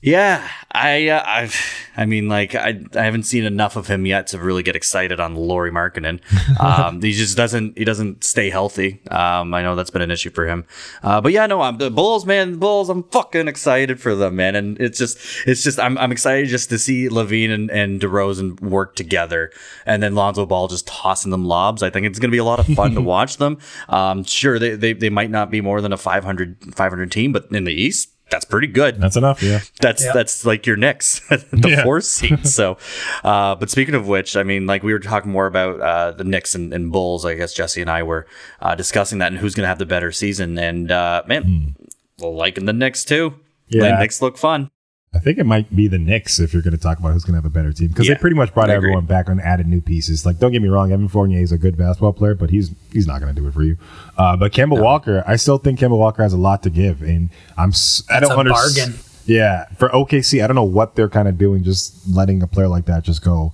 [0.01, 0.47] yeah.
[0.71, 1.55] I, uh, I've,
[1.97, 5.19] I mean, like, I, I haven't seen enough of him yet to really get excited
[5.19, 6.19] on Lauri Markkanen.
[6.61, 9.01] Um, he just doesn't, he doesn't stay healthy.
[9.09, 10.65] Um, I know that's been an issue for him.
[11.01, 12.57] Uh, but yeah, no, I'm the Bulls, man.
[12.57, 14.55] Bulls, I'm fucking excited for them, man.
[14.55, 18.61] And it's just, it's just, I'm, I'm excited just to see LaVine and, and DeRozan
[18.61, 19.51] work together,
[19.85, 21.81] and then Lonzo Ball just tossing them lobs.
[21.81, 23.57] I think it's gonna be a lot of fun to watch them.
[23.89, 27.47] Um, sure, they, they, they might not be more than a 500, 500 team, but
[27.51, 28.09] in the East.
[28.31, 28.99] That's pretty good.
[28.99, 29.59] That's enough, yeah.
[29.81, 30.13] That's Yeah.
[30.13, 31.83] that's like your Knicks, the Yeah.
[31.83, 32.47] fourth seed.
[32.47, 32.77] So,
[33.23, 36.23] uh, but speaking of which, I mean, like we were talking more about uh, the
[36.23, 37.25] Knicks and, and Bulls.
[37.25, 38.25] I guess Jesse and I were
[38.61, 40.57] uh, discussing that and who's going to have the better season.
[40.57, 41.75] And uh, man,
[42.19, 43.35] well, liking the Knicks too.
[43.67, 43.83] Yeah.
[43.91, 44.71] the Knicks look fun.
[45.13, 47.33] I think it might be the Knicks if you're going to talk about who's going
[47.33, 49.67] to have a better team because Yeah, they pretty much brought everyone back and added
[49.67, 50.25] new pieces.
[50.25, 53.07] Like, don't get me wrong, Evan Fournier is a good basketball player, but he's he's
[53.07, 53.77] not going to do it for you.
[54.17, 57.29] Uh, but Kemba Walker, I still think Kemba Walker has a lot to give, and
[57.57, 58.93] I'm s- I That's don't a understand.
[58.93, 59.05] bargain.
[59.25, 62.69] Yeah, for OKC, I don't know what they're kind of doing, just letting a player
[62.69, 63.53] like that just go.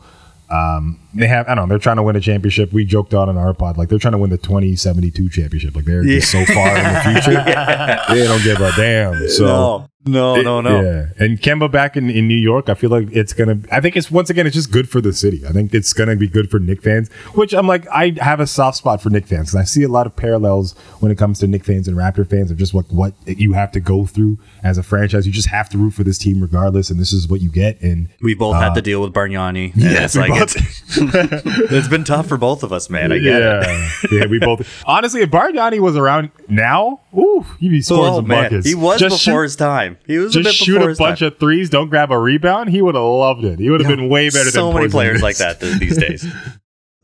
[0.52, 2.72] Um, they have, I don't know, they're trying to win a championship.
[2.74, 5.76] We joked on in our pod, like they're trying to win the 2072 championship.
[5.76, 7.44] Like they're just so far in the future.
[8.10, 9.28] They don't give a damn.
[9.30, 13.10] So, no, no, no, yeah, and Kemba back in, in New York, I feel like
[13.12, 13.60] it's gonna.
[13.72, 15.46] I think it's once again, it's just good for the city.
[15.46, 17.10] I think it's gonna be good for Knick fans.
[17.34, 19.90] Which I'm like, I have a soft spot for Knick fans because I see a
[19.90, 22.86] lot of parallels when it comes to Knick fans and Raptor fans of just what
[22.92, 25.28] what you have to go through as a franchise.
[25.28, 27.82] You just have to root for this team regardless, and this is what you get.
[27.82, 29.74] And We both had to uh, deal with Bargnani.
[29.74, 30.98] and Yes, it's like both- it's,
[31.72, 33.12] it's been tough for both of us, man.
[33.12, 33.68] I get it.
[34.12, 34.68] yeah, yeah, we both.
[34.86, 38.44] Honestly, if Bargnani was around now, ooh, he'd be scoring Oh, some man.
[38.46, 38.68] buckets.
[38.68, 39.98] He was Just before shoot- his time.
[40.06, 41.28] He was a Just bit shoot a his bunch time.
[41.30, 42.70] of threes, don't grab a rebound.
[42.70, 43.60] He would have loved it.
[43.60, 44.92] He would have been way better so than many Porzingis.
[44.92, 46.26] players like that these days.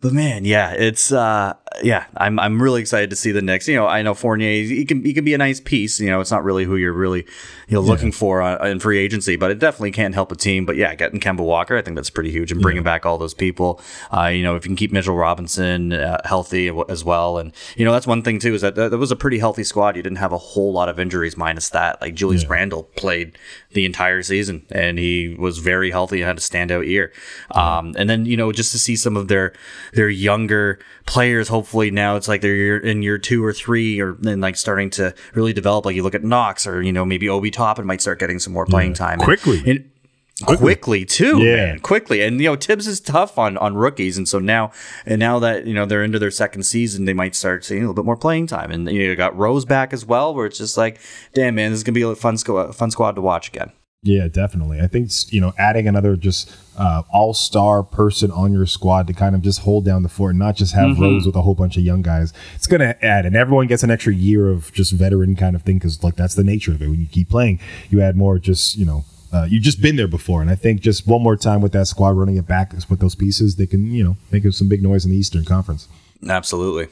[0.02, 3.68] But man, yeah, it's uh yeah, I'm I'm really excited to see the Knicks.
[3.68, 6.00] You know, I know Fournier, he can he can be a nice piece.
[6.00, 7.26] You know, it's not really who you're really
[7.68, 10.66] you know looking for uh, in free agency, but it definitely can't help a team.
[10.66, 13.34] But yeah, getting Kemba Walker, I think that's pretty huge, and bringing back all those
[13.34, 13.82] people.
[14.12, 17.86] Uh, you know, if you can keep Mitchell Robinson uh, healthy as well, and you
[17.86, 19.96] know that's one thing too is that that was a pretty healthy squad.
[19.96, 22.02] You didn't have a whole lot of injuries minus that.
[22.02, 23.38] Like Julius Randle played
[23.72, 27.12] the entire season, and he was very healthy and had a standout year.
[27.52, 29.54] Um, and then you know just to see some of their
[29.94, 34.42] their younger players, hopefully now it's like they're in year two or three, or then
[34.42, 35.86] like starting to really develop.
[35.86, 38.54] Like you look at Knox, or you know maybe Obi Toppin might start getting some
[38.54, 38.98] more playing mm.
[38.98, 39.64] time And- Quickly.
[39.66, 39.90] and-
[40.46, 41.06] quickly.
[41.06, 41.56] too, Yeah.
[41.56, 42.22] man, quickly.
[42.22, 44.72] And you know, Thibs is tough on on rookies, and so now
[45.06, 47.84] and now that you know they're into their second season, they might start seeing a
[47.84, 48.72] little bit more playing time.
[48.72, 51.00] And you, know, you got Rose back as well, where it's just like,
[51.34, 53.72] damn man, this is gonna be a fun squad, fun squad to watch again.
[54.04, 54.82] Yeah, definitely.
[54.82, 59.14] I think you know adding another just uh, all star person on your squad to
[59.14, 61.56] kind of just hold down the fort, and not just have Rose with a whole
[61.56, 62.34] bunch of young guys.
[62.56, 65.64] It's going to add, and everyone gets an extra year of just veteran kind of
[65.64, 66.90] thing because like that's the nature of it.
[66.90, 68.40] When you keep playing, you add more.
[68.40, 71.38] Just you know, uh, you've just been there before, and I think just one more
[71.38, 74.44] time with that squad running it back with those pieces, they can you know make
[74.52, 75.88] some big noise in the Eastern Conference.
[76.30, 76.88] Absolutely.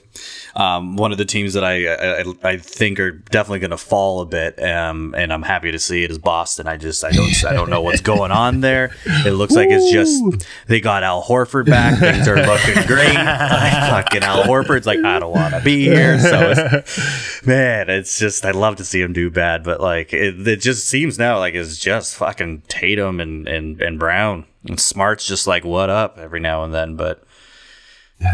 [0.56, 1.88] Um, one of the teams that I
[2.22, 5.80] I, I think are definitely going to fall a bit, um, and I'm happy to
[5.80, 6.68] see it is Boston.
[6.68, 8.94] I just I don't I don't know what's going on there.
[9.06, 12.00] It looks like it's just they got Al Horford back.
[12.00, 13.16] Things are looking great.
[13.16, 16.20] Like, fucking Al Horford's like I don't want to be here.
[16.20, 20.46] So it's, man, it's just I love to see him do bad, but like it,
[20.48, 25.26] it just seems now like it's just fucking Tatum and and and Brown and Smart's
[25.26, 27.24] just like what up every now and then, but.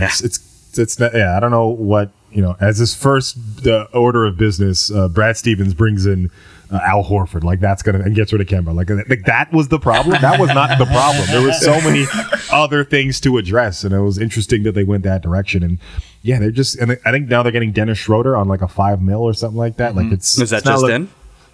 [0.02, 0.38] It's, it's
[0.78, 1.36] it's not, yeah.
[1.36, 2.56] I don't know what you know.
[2.60, 6.30] As his first uh, order of business, uh, Brad Stevens brings in
[6.72, 7.44] uh, Al Horford.
[7.44, 8.74] Like that's gonna and gets rid of Kemba.
[8.76, 10.22] Like, like that was the problem.
[10.22, 11.26] That was not the problem.
[11.28, 12.06] There was so many
[12.52, 15.64] other things to address, and it was interesting that they went that direction.
[15.64, 15.80] And
[16.22, 16.78] yeah, they're just.
[16.78, 19.58] And I think now they're getting Dennis Schroeder on like a five mil or something
[19.58, 19.96] like that.
[19.96, 21.10] Like it's Is that it's just like- in?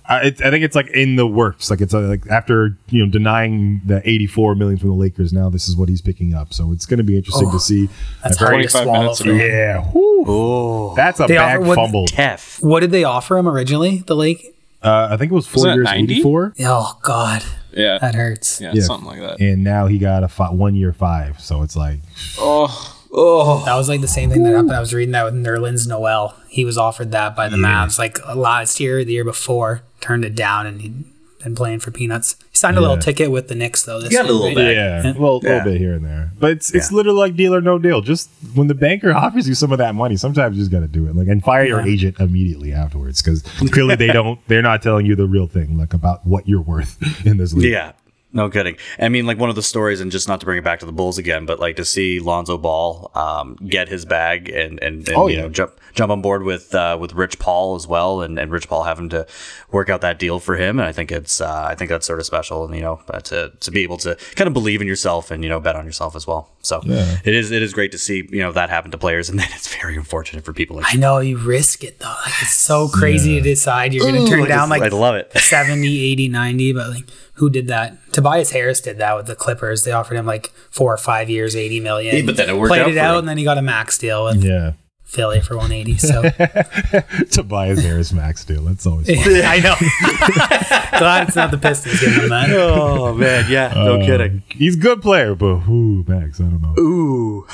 [0.05, 1.69] I, it, I think it's like in the works.
[1.71, 5.49] Like it's uh, like after you know denying the 84 million from the Lakers, now
[5.49, 6.53] this is what he's picking up.
[6.53, 7.87] So it's going to be interesting to see.
[8.23, 8.99] That's a very- hard to 25 swallow.
[9.01, 9.37] minutes For him.
[9.37, 10.93] yeah, whew.
[10.95, 12.09] that's a They bag offer- what- fumbled.
[12.11, 12.61] Tef.
[12.63, 13.99] What did they offer him originally?
[14.05, 14.49] The lake?
[14.81, 16.13] Uh, I think it was four Wasn't years, 90?
[16.15, 17.41] 84, Oh God,
[17.71, 17.99] Yeah.
[17.99, 18.59] that hurts.
[18.59, 18.83] yeah, Yeah.
[18.83, 19.39] something like that.
[19.39, 21.39] and now he got a fi- one year five.
[21.39, 21.99] So it's like,
[22.37, 24.71] Oh, Oh, That was like the same thing that happened.
[24.73, 26.35] I was reading that with Nerlens Noel.
[26.49, 30.35] He was offered that by the Mavs like last year, the year before, turned it
[30.35, 31.03] down, and he'd
[31.43, 32.35] been playing for peanuts.
[32.51, 33.99] He signed a little ticket with the Knicks though.
[33.99, 34.55] This got a little right?
[34.55, 34.75] bit.
[34.75, 35.49] yeah, well, a Yeah.
[35.57, 36.95] little bit here and there, but it's it's Yeah.
[36.97, 37.99] literally like deal or no deal.
[38.01, 40.87] Just when the banker offers you some of that money, sometimes you just got to
[40.87, 41.15] do it.
[41.15, 43.41] Like and fire your agent immediately afterwards because
[43.71, 44.39] clearly they don't.
[44.47, 47.71] They're not telling you the real thing, like about what you're worth in this league.
[47.71, 47.91] Yeah.
[48.35, 48.77] No kidding.
[48.99, 50.85] I mean, like one of the stories, and just not to bring it back to
[50.87, 55.07] the Bulls again, but like to see Lonzo Ball um, get his bag and and,
[55.07, 55.41] and Oh, you yeah.
[55.43, 58.67] know jump jump on board with uh, with Rich Paul as well, and, and Rich
[58.67, 59.27] Paul having to
[59.71, 62.19] work out that deal for him, and I think it's uh, I think that's sort
[62.19, 64.87] of special, and you know uh, to to be able to kind of believe in
[64.87, 66.49] yourself and you know bet on yourself as well.
[66.61, 69.37] So it is it is great to see you know that happen to players, and
[69.39, 72.07] then it's very unfortunate for people like I know you risk it though.
[72.25, 74.95] Like it's so crazy to decide you're going to turn I down just- like I
[74.95, 75.31] love it.
[75.37, 77.03] 70, 80, 90, but like
[77.35, 77.97] who did that?
[78.13, 79.83] Tobias Harris did that with the Clippers.
[79.83, 82.15] They offered him like four or five years, 80 million.
[82.15, 83.19] Yeah, but then it worked Played out it for out him.
[83.19, 84.73] and then he got a max deal with yeah.
[85.03, 85.97] Philly for 180.
[85.97, 86.21] So
[87.31, 88.63] Tobias Harris max deal.
[88.63, 89.41] That's always fun.
[89.43, 89.75] I know.
[90.99, 92.49] Glad it's not the Pistons giving him that.
[92.51, 94.43] oh man, yeah, no um, kidding.
[94.49, 96.39] He's a good player, but who max?
[96.39, 96.75] I don't know.
[96.79, 97.47] Ooh.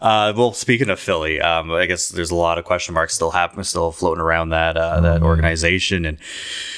[0.00, 3.30] Uh, well, speaking of Philly, um, I guess there's a lot of question marks still
[3.30, 6.18] happening, still floating around that uh, that organization and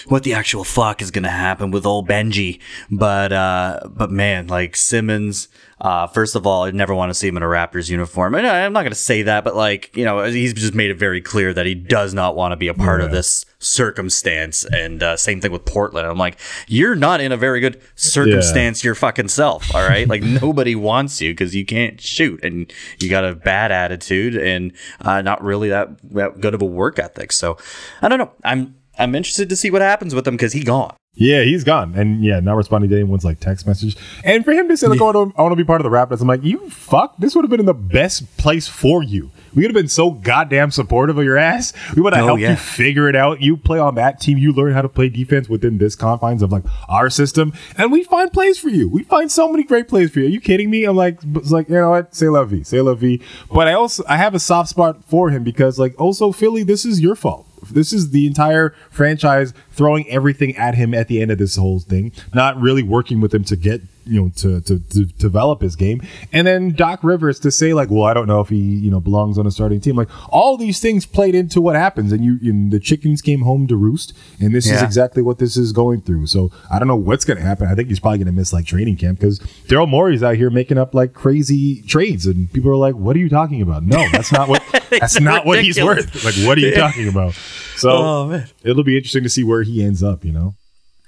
[0.06, 2.60] what the actual fuck is going to happen with old Benji.
[2.90, 5.48] But uh, but man, like Simmons,
[5.80, 8.34] uh, first of all, I never want to see him in a Raptors uniform.
[8.34, 10.90] And I- I'm not going to say that, but like you know, he's just made
[10.90, 14.64] it very clear that he does not want to be a part of this circumstance.
[14.64, 16.06] And uh, same thing with Portland.
[16.06, 19.74] I'm like, you're not in a very good circumstance your fucking self.
[19.74, 23.72] All right, like nobody wants you because you can't shoot and you got a bad
[23.72, 27.32] attitude and uh, not really that, that good of a work ethic.
[27.32, 27.56] So
[28.02, 28.32] I don't know.
[28.44, 30.94] I'm I'm interested to see what happens with him because he gone.
[31.14, 33.96] Yeah, he's gone, and yeah, not responding to anyone's like text message.
[34.22, 35.80] And for him to say like, "Oh, I want to- I want to be part
[35.80, 37.16] of the Raptors," I'm like, "You fuck!
[37.18, 39.30] This would have been in the best place for you.
[39.52, 41.72] We would have been so goddamn supportive of your ass.
[41.96, 42.50] We would have Oh, helped yeah.
[42.50, 43.40] you figure it out.
[43.40, 44.38] You play on that team.
[44.38, 48.04] You learn how to play defense within this confines of like our system, and we
[48.04, 48.88] find plays for you.
[48.88, 50.26] We find so many great plays for you.
[50.26, 50.84] Are you kidding me?
[50.84, 52.14] I'm like, it's like you know what?
[52.14, 53.18] Say la vie, say la vie.
[53.52, 56.84] But I also I have a soft spot for him because like also Philly, this
[56.84, 57.46] is your fault.
[57.70, 61.80] This is the entire franchise throwing everything at him at the end of this whole
[61.80, 65.76] thing, not really working with him to get you know to, to to develop his
[65.76, 66.00] game.
[66.32, 69.00] And then Doc Rivers to say like, well, I don't know if he you know
[69.00, 69.96] belongs on a starting team.
[69.96, 73.66] Like all these things played into what happens, and you and the chickens came home
[73.68, 76.26] to roost, and this is exactly what this is going through.
[76.26, 77.68] So I don't know what's going to happen.
[77.68, 79.38] I think he's probably going to miss like training camp because
[79.68, 83.20] Daryl Morey's out here making up like crazy trades, and people are like, "What are
[83.20, 83.82] you talking about?
[83.82, 86.24] No, that's not what that's not what he's worth.
[86.24, 87.34] Like, what are you talking about?"
[87.76, 88.48] So Oh, man.
[88.64, 90.24] it'll be interesting to see where he ends up.
[90.24, 90.54] You know.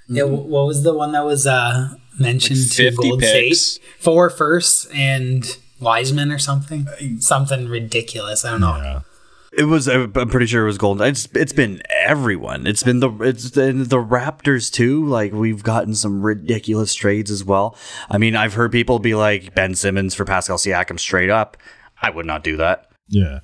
[0.07, 3.59] Yeah, what was the one that was uh, mentioned Like to 50 Golden picks.
[3.59, 3.83] State?
[3.99, 6.87] Four firsts and Wiseman or something?
[7.19, 8.43] Something ridiculous.
[8.45, 8.75] I don't know.
[8.77, 9.01] Yeah.
[9.53, 9.89] It was.
[9.89, 11.05] I'm pretty sure it was golden.
[11.07, 12.65] It's it's been everyone.
[12.65, 15.05] It's been the it's been the Raptors too.
[15.05, 17.75] Like we've gotten some ridiculous trades as well.
[18.09, 21.57] I mean, I've heard people be like Ben Simmons for Pascal Siakam straight up.
[22.01, 22.91] I would not do that.
[23.09, 23.39] Yeah.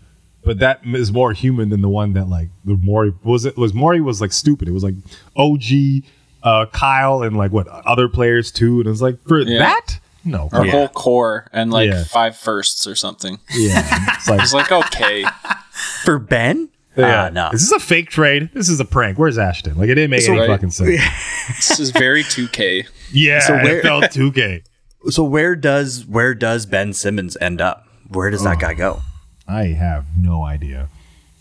[0.46, 3.74] But that is more human than the one that like the Morey was it was
[3.74, 4.70] Morey was like stupid.
[4.70, 4.96] It was like
[5.36, 6.06] OG,
[6.44, 8.80] uh, Kyle, and like what other players too.
[8.80, 9.60] And it's like for Yeah.
[9.60, 10.72] that, no, Our Yeah.
[10.72, 12.04] whole core and like Yeah.
[12.04, 13.40] five firsts or something.
[13.54, 15.26] yeah, it's like It's like okay,
[16.04, 16.70] For Ben?
[16.96, 17.26] yeah.
[17.26, 17.50] Ah, no.
[17.52, 18.50] This is this a fake trade?
[18.54, 19.18] This is a prank.
[19.20, 19.78] Where's Ashton?
[19.78, 20.48] Like it didn't make any right.
[20.48, 21.00] fucking sense.
[21.56, 22.88] this is very 2K.
[23.12, 24.64] Yeah, So where- it felt 2K.
[25.10, 27.86] So where does where does Ben Simmons end up?
[28.10, 29.04] Where does that guy go?
[29.48, 30.90] I have no idea.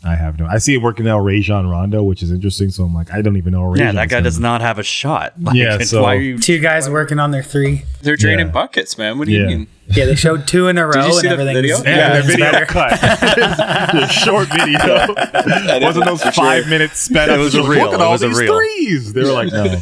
[0.07, 0.47] I have no.
[0.47, 2.71] I see it working out Rajon Rondo, which is interesting.
[2.71, 3.69] So I'm like, I don't even know.
[3.69, 5.35] Where Yeah, that guy gonna does not have a shot.
[5.41, 6.39] Like, Yeah, so- why are you?
[6.39, 7.83] Two guys working on their three.
[8.03, 8.53] They're draining Yeah.
[8.53, 9.19] buckets, man.
[9.19, 9.47] What do you Yeah.
[9.47, 9.67] mean?
[9.89, 11.77] Yeah, they showed two in a row you see and the video?
[11.85, 12.67] Yeah, Yeah, video better.
[12.67, 12.91] cut.
[13.01, 15.15] the short video.
[15.81, 16.45] Wasn't those for sure.
[16.45, 17.39] five minutes sped It up?
[17.39, 17.85] was Just a reel.
[17.85, 18.57] Look at It all was a these reel.
[18.59, 19.13] threes.
[19.13, 19.81] They were like, no.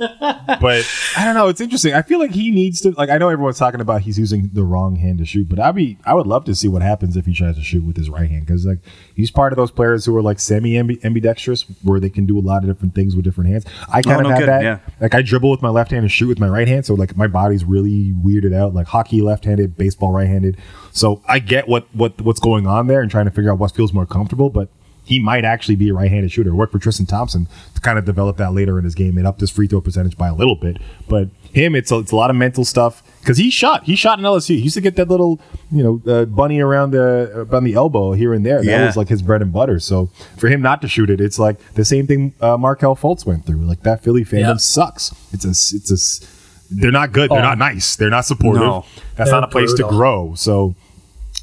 [0.00, 1.48] But I don't know.
[1.48, 1.92] It's interesting.
[1.92, 2.90] I feel like he needs to.
[2.92, 5.74] Like, I know everyone's talking about he's using the wrong hand to shoot, but I'd
[5.74, 5.98] be.
[6.04, 8.30] I would love to see what happens if he tries to shoot with his right
[8.30, 8.78] hand because like
[9.14, 12.40] he's part of those players who are like semi ambidextrous, where they can do a
[12.40, 13.66] lot of different things with different hands.
[13.92, 14.62] I oh, kind of no have kidding, that.
[14.62, 14.78] yeah.
[15.00, 17.16] Like I dribble with my left hand and shoot with my right hand, so like
[17.16, 18.74] my body's really weirded out.
[18.74, 20.56] Like hockey left-handed, baseball right-handed.
[20.92, 23.72] So I get what what what's going on there and trying to figure out what
[23.72, 24.68] feels more comfortable, but
[25.10, 26.54] he might actually be a right-handed shooter.
[26.54, 29.40] Worked for Tristan Thompson to kind of develop that later in his game and upped
[29.40, 30.76] his free throw percentage by a little bit.
[31.08, 33.84] But him, it's a, it's a lot of mental stuff because he shot.
[33.84, 34.54] He shot in LSU.
[34.54, 35.40] He used to get that little
[35.72, 38.58] you know uh, bunny around the around the elbow here and there.
[38.58, 38.86] That Yeah.
[38.86, 39.80] was like his bread and butter.
[39.80, 40.06] So
[40.38, 43.44] for him not to shoot it, it's like the same thing uh, Markelle Fultz went
[43.44, 43.62] through.
[43.66, 44.56] Like that Philly fandom Yeah.
[44.56, 45.12] sucks.
[45.32, 46.36] It's a it's a s-
[46.70, 47.30] they're not good.
[47.32, 47.42] They're Oh.
[47.42, 47.96] not nice.
[47.96, 48.62] They're not supportive.
[48.62, 48.84] No.
[49.16, 49.90] That's They're not a place brutal.
[49.90, 50.34] to grow.
[50.36, 50.76] So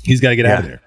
[0.04, 0.82] he's got to get out of there.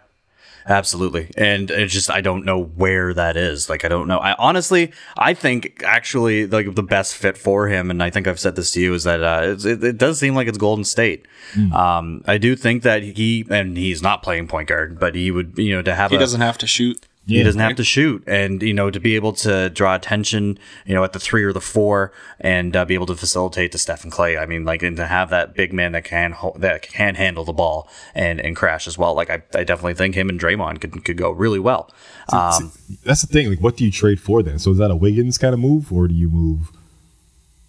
[0.67, 1.31] Absolutely.
[1.37, 3.69] And it's just I don't know where that is.
[3.69, 4.19] Like I don't know.
[4.19, 8.41] I honestly I think actually like the best fit for him and I think I've
[8.41, 10.85] said this to you is that uh, it's, it, it does seem like it's Golden
[10.85, 11.27] State.
[11.73, 15.59] Um I do think that he and he's not playing point guard, but he would,
[15.59, 17.07] you know, to have He a doesn't have to shoot.
[17.27, 20.95] He doesn't have to shoot, and you know to be able to draw attention, you
[20.95, 24.11] know, at the three or the four, and uh, be able to facilitate to Stephen
[24.11, 24.41] Klay.
[24.41, 27.45] I mean, like, and to have that big man that can ho- that can handle
[27.45, 29.15] the ball and and crash as well.
[29.15, 31.91] Like, I, I definitely think him and Draymond could could go really well.
[32.33, 32.73] Um,
[33.05, 33.49] That's the thing.
[33.49, 34.59] Like, what do you trade for then?
[34.59, 36.73] So is that a Wiggins kind of move, or do you move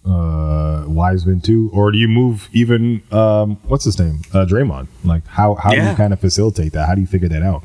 [0.04, 4.88] uh Wiseman too, or do you move even um what's his name, uh Draymond?
[5.04, 6.88] Like, how how do you kind of facilitate that?
[6.88, 7.62] How do you figure that out?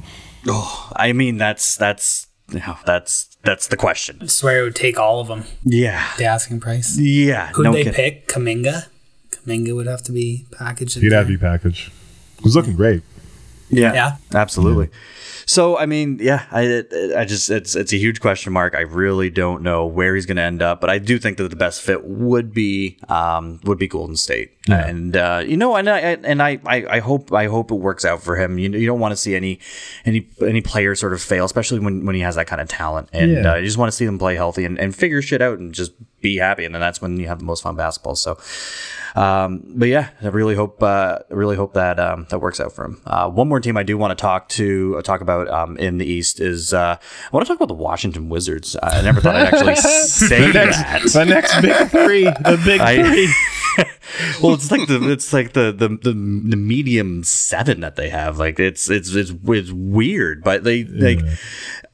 [0.96, 4.20] I mean, that's that's you know, that's that's the question.
[4.22, 5.44] I swear it would take all of them.
[5.64, 6.98] Yeah, The asking price.
[6.98, 7.50] yeah.
[7.54, 8.28] Who'd no they kid- pick?
[8.28, 8.88] Kuminga?
[9.32, 10.98] Kuminga would have to be packaged.
[10.98, 11.92] in He'd have to be packaged.
[12.44, 13.02] He's looking great.
[13.70, 14.18] Yeah, Yeah.
[14.34, 14.90] absolutely.
[15.46, 16.84] So I mean, yeah, I
[17.18, 18.76] I just it's it's a huge question mark.
[18.76, 21.50] I really don't know where he's going to end up, but I do think that
[21.50, 25.90] the best fit would be um would be Golden State, and uh, you know, and
[25.90, 28.58] I and I, I I hope I hope it works out for him.
[28.58, 29.60] You you don't want to see any
[30.06, 33.10] any any player sort of fail, especially when when he has that kind of talent,
[33.14, 33.54] and Yeah.
[33.54, 35.74] uh, you just want to see them play healthy and, and figure shit out and
[35.74, 35.92] just
[36.22, 38.16] be happy, and then that's when you have the most fun basketball.
[38.16, 38.38] So.
[39.16, 42.86] Um, but yeah, I really hope uh, really hope that um, that works out for
[42.86, 43.02] him.
[43.04, 45.98] Uh, one more team I do want to talk to uh, talk about um, in
[45.98, 48.76] the East is uh, I want to talk about the Washington Wizards.
[48.84, 51.02] I never thought I'd actually say that.
[51.14, 53.34] the next big three, the big I- three.
[54.42, 58.38] well, it's like the it's like the, the the the medium seven that they have.
[58.38, 61.20] Like it's it's it's, it's weird, but they like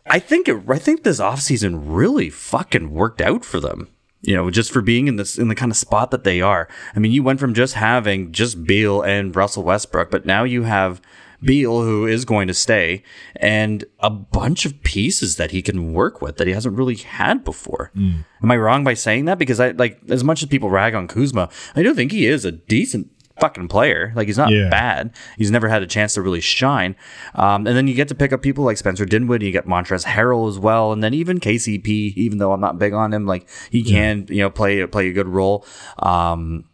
[0.05, 3.89] I think it, I think this offseason really fucking worked out for them.
[4.21, 6.69] You know, just for being in this in the kind of spot that they are.
[6.95, 10.63] I mean, you went from just having just Beal and Russell Westbrook, but now you
[10.63, 11.01] have
[11.45, 13.03] Beal who is going to stay
[13.35, 17.43] and a bunch of pieces that he can work with that he hasn't really had
[17.43, 17.91] before.
[17.95, 19.37] Am I wrong by saying that?
[19.37, 22.45] Because I like as much as people rag on Kuzma, I do think he is
[22.45, 24.13] a decent fucking player.
[24.15, 24.69] Like he's not Yeah.
[24.69, 25.11] bad.
[25.37, 26.95] He's never had a chance to really shine.
[27.33, 29.47] Um, and then you get to pick up people like Spencer Dinwiddie.
[29.47, 32.13] You get Montrezl Harrell as well, and then even KCP.
[32.15, 35.13] Even though I'm not big on him, like he can you know play play a
[35.13, 35.65] good role.
[35.97, 36.65] Um,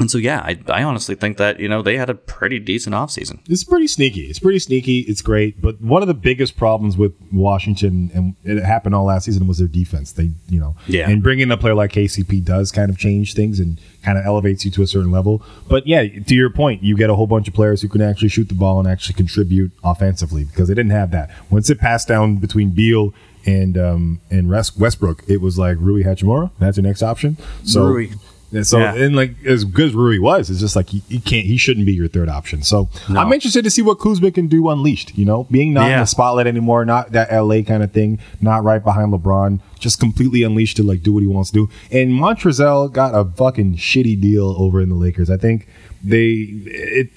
[0.00, 2.96] And so, yeah, I, I honestly think that, you know, they had a pretty decent
[2.96, 3.38] offseason.
[3.48, 4.22] It's pretty sneaky.
[4.22, 5.00] It's pretty sneaky.
[5.00, 5.62] It's great.
[5.62, 9.58] But one of the biggest problems with Washington, and it happened all last season, was
[9.58, 10.10] their defense.
[10.10, 11.08] They, you know, Yeah.
[11.08, 14.64] And bringing a player like KCP does kind of change things and kind of elevates
[14.64, 15.44] you to a certain level.
[15.68, 18.30] But yeah, to your point, you get a whole bunch of players who can actually
[18.30, 21.30] shoot the ball and actually contribute offensively because they didn't have that.
[21.50, 23.14] Once it passed down between Beal
[23.46, 26.50] and um and Westbrook, it was like Rui Hachimura.
[26.58, 27.36] That's your next option.
[27.62, 27.84] So.
[27.84, 28.08] Rui.
[28.54, 28.94] And so, Yeah.
[28.94, 31.86] and like as good as Rui was, it's just like he, he can't, he shouldn't
[31.86, 32.62] be your third option.
[32.62, 35.16] So I'm interested to see what Kuzma can do unleashed.
[35.18, 36.00] You know, being not in Yeah.
[36.00, 40.42] the spotlight anymore, not that LA kind of thing, not right behind LeBron, just completely
[40.42, 41.70] unleashed to like do what he wants to do.
[41.90, 45.28] And Montrezl got a fucking shitty deal over in the Lakers.
[45.30, 45.66] I think
[46.02, 47.10] they it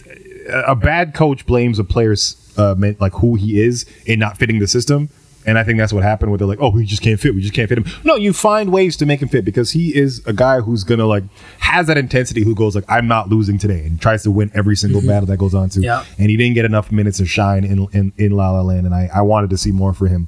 [0.66, 4.68] a bad coach blames a player's uh, like who he is in not fitting the
[4.68, 5.10] system.
[5.48, 7.34] And I think that's what happened where they're like, oh, we just can't fit.
[7.34, 7.86] We just can't fit him.
[8.04, 11.06] No, you find ways to make him fit because he is a guy who's gonna
[11.06, 11.24] like
[11.60, 12.44] has that intensity.
[12.44, 15.38] Who goes like, I'm not losing today, and tries to win every single battle that
[15.38, 15.80] goes on to.
[15.82, 16.04] Yeah.
[16.20, 18.94] And he didn't get enough minutes to shine in in, in La La Land, and
[18.94, 20.28] I, I wanted to see more for him.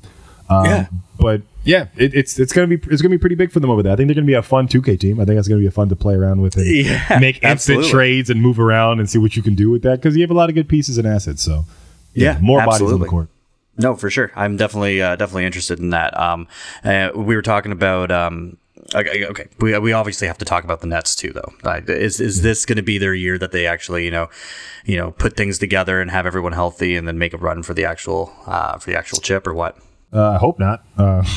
[0.50, 0.88] Um, Yeah.
[1.20, 3.84] But yeah, it, it's it's gonna be it's gonna be pretty big for them over
[3.84, 3.92] there.
[3.92, 5.20] I think they're gonna be a fun 2K team.
[5.20, 8.30] I think that's gonna be fun to play around with and Yeah, make instant trades
[8.30, 10.34] and move around and see what you can do with that because you have a
[10.34, 11.44] lot of good pieces and assets.
[11.44, 11.66] So
[12.14, 13.28] Yeah, more bodies on the court.
[13.80, 14.32] No, for sure.
[14.36, 16.18] I'm definitely uh, definitely interested in that.
[16.20, 16.48] Um,
[16.84, 18.12] uh, we were talking about.
[18.12, 18.58] Um,
[18.94, 21.54] okay, okay, we, we obviously have to talk about the Nets too, though.
[21.64, 24.30] Like, is is this going to be their year that they actually, you know,
[24.84, 27.74] you know, put things together and have everyone healthy and then make a run for
[27.74, 29.78] the actual uh, for the actual chip or what?
[30.12, 30.84] Uh, I hope not.
[30.98, 31.24] Uh,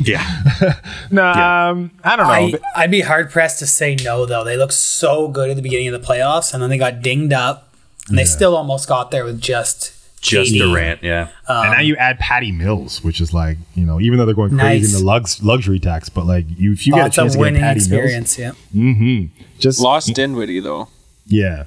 [0.00, 0.24] Yeah,
[1.10, 2.32] no, um, I don't know.
[2.32, 4.42] I, I'd be hard pressed to say no, though.
[4.42, 7.34] They looked so good at the beginning of the playoffs, and then they got dinged
[7.34, 7.74] up,
[8.08, 9.93] and they still almost got there with just
[10.24, 10.58] just KD.
[10.58, 11.02] Durant.
[11.02, 14.24] Yeah, and now um, you add Patty Mills, which is like you know, even though
[14.26, 14.94] they're going crazy Nice.
[14.94, 17.50] in the lux, luxury tax, but like you, if you get a chance of to
[17.50, 18.38] get Patty experience.
[18.38, 20.88] Yeah, Mills, just Lost Dinwiddie though.
[21.26, 21.64] yeah.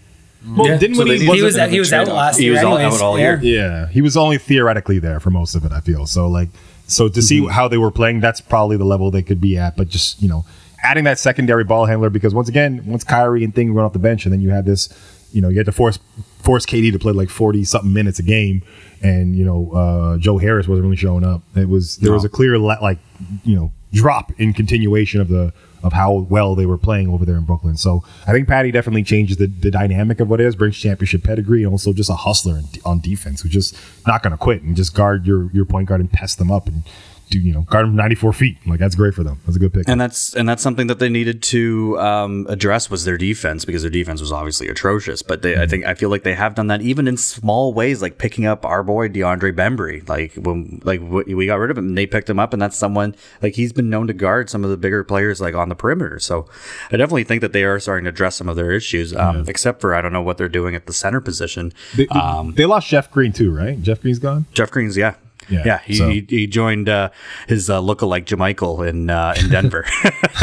[0.48, 0.78] Well, Yeah.
[0.78, 2.16] didn't So when they he, wasn't- was bit of a he was out trade-off.
[2.18, 3.40] last He was all- out all yeah.
[3.42, 3.58] year.
[3.60, 5.72] Yeah, he was only theoretically there for most of it.
[5.72, 6.28] I feel so.
[6.30, 6.50] Like,
[6.88, 7.50] so to see mm-hmm.
[7.50, 9.76] how they were playing, that's probably the level they could be at.
[9.76, 10.46] But just you know,
[10.84, 14.00] adding that secondary ball handler because once again, once Kyrie and Thing run off the
[14.00, 14.88] bench, and then you had this,
[15.32, 16.00] you know, you had to force
[16.40, 18.64] force KD to play like forty something minutes a game,
[19.02, 21.42] and you know, uh, Joe Harris wasn't really showing up.
[21.56, 23.00] It was there was a clear le- like
[23.44, 25.54] you know drop in continuation of the
[25.84, 27.78] of how well they were playing over there in Brooklyn.
[27.78, 31.24] So I think Patty definitely changes the, the dynamic of what it is, brings championship
[31.24, 34.76] pedigree, and also just a hustler on defense who's just not going to quit and
[34.76, 36.84] just guard your your point guard and pest them up and
[37.30, 38.58] do you know guard them 94 feet.
[38.66, 39.40] Like that's great for them.
[39.46, 39.88] That's a good pick.
[39.88, 43.82] and that's and that's something that they needed to um, address was their defense because
[43.82, 45.22] their defense was obviously atrocious.
[45.22, 48.02] But they, I think, I feel like they have done that even in small ways,
[48.02, 50.08] like picking up our boy DeAndre Bembry.
[50.08, 52.78] Like when like we got rid of him, and they picked him up, and that's
[52.78, 55.76] someone like he's been known to guard some of the bigger players like on the
[55.76, 56.20] perimeter.
[56.20, 56.48] So
[56.92, 59.16] I definitely think that they are starting to address some of their issues.
[59.16, 61.74] Um, Except for I don't know what they're doing at the center position.
[61.96, 63.82] they, um, they lost Jeff Green too, right?
[63.82, 64.46] Jeff Green's gone.
[64.54, 65.16] Jeff Green's, yeah.
[65.50, 67.10] Yeah, Yeah, he, so- he, he joined uh,
[67.48, 69.86] his uh, lookalike JaMychal in uh, in Denver.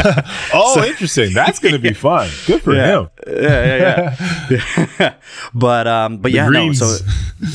[0.53, 1.33] Oh, interesting.
[1.33, 2.29] That's going to be fun.
[2.45, 3.09] Good for him.
[3.27, 4.15] yeah,
[4.49, 4.55] yeah,
[4.99, 5.13] yeah.
[5.53, 6.81] but um, but yeah, Greens.
[6.81, 6.87] no.
[6.87, 7.05] So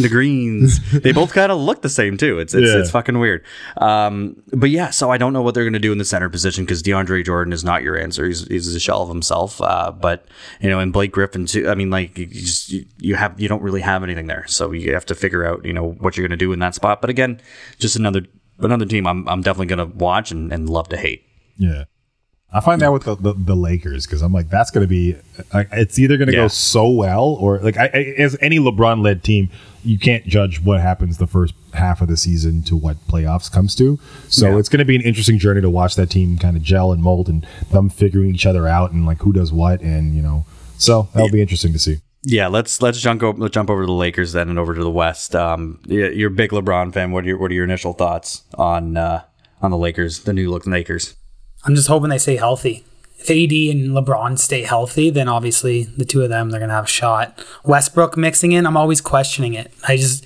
[0.03, 2.38] the greens, they both kind of look the same too.
[2.38, 2.78] It's it's, Yeah.
[2.80, 3.44] it's fucking weird.
[3.76, 6.64] Um, but yeah, so I don't know what they're gonna do in the center position
[6.64, 8.26] because DeAndre Jordan is not your answer.
[8.26, 9.61] He's he's a shell of himself.
[9.61, 10.26] Uh, but
[10.61, 11.68] you know, and Blake Griffin too.
[11.68, 14.72] I mean, like you just you, you have you don't really have anything there, so
[14.72, 17.01] you have to figure out you know what you're gonna do in that spot.
[17.01, 17.39] But again,
[17.78, 18.22] just another
[18.59, 19.07] another team.
[19.07, 21.24] I'm I'm definitely gonna watch and, and love to hate.
[21.57, 21.84] Yeah.
[22.53, 25.14] I find that with the, the, the Lakers because I'm like, that's going to be,
[25.55, 26.41] like, it's either going to Yeah.
[26.47, 29.51] go so well or like, I, I, as any LeBron led team,
[29.84, 33.76] you can't judge what happens the first half of the season to what playoffs comes
[33.76, 34.01] to.
[34.26, 34.59] So Yeah.
[34.59, 37.01] it's going to be an interesting journey to watch that team kind of gel and
[37.01, 39.80] mold and them figuring each other out and like who does what.
[39.80, 40.45] And, you know,
[40.76, 41.99] so that'll be interesting to see.
[42.23, 44.83] Yeah, let's let's jump over let's jump over to the Lakers then and over to
[44.83, 45.35] the West.
[45.35, 47.12] Um, yeah, you're a big LeBron fan.
[47.12, 49.23] What are your what are your initial thoughts on uh,
[49.62, 51.16] on the Lakers, the new look Lakers?
[51.64, 52.85] I'm just hoping they stay healthy.
[53.18, 56.85] If AD and LeBron stay healthy, then obviously the two of them they're gonna have
[56.85, 57.43] a shot.
[57.64, 59.73] Westbrook mixing in, I'm always questioning it.
[59.89, 60.25] I just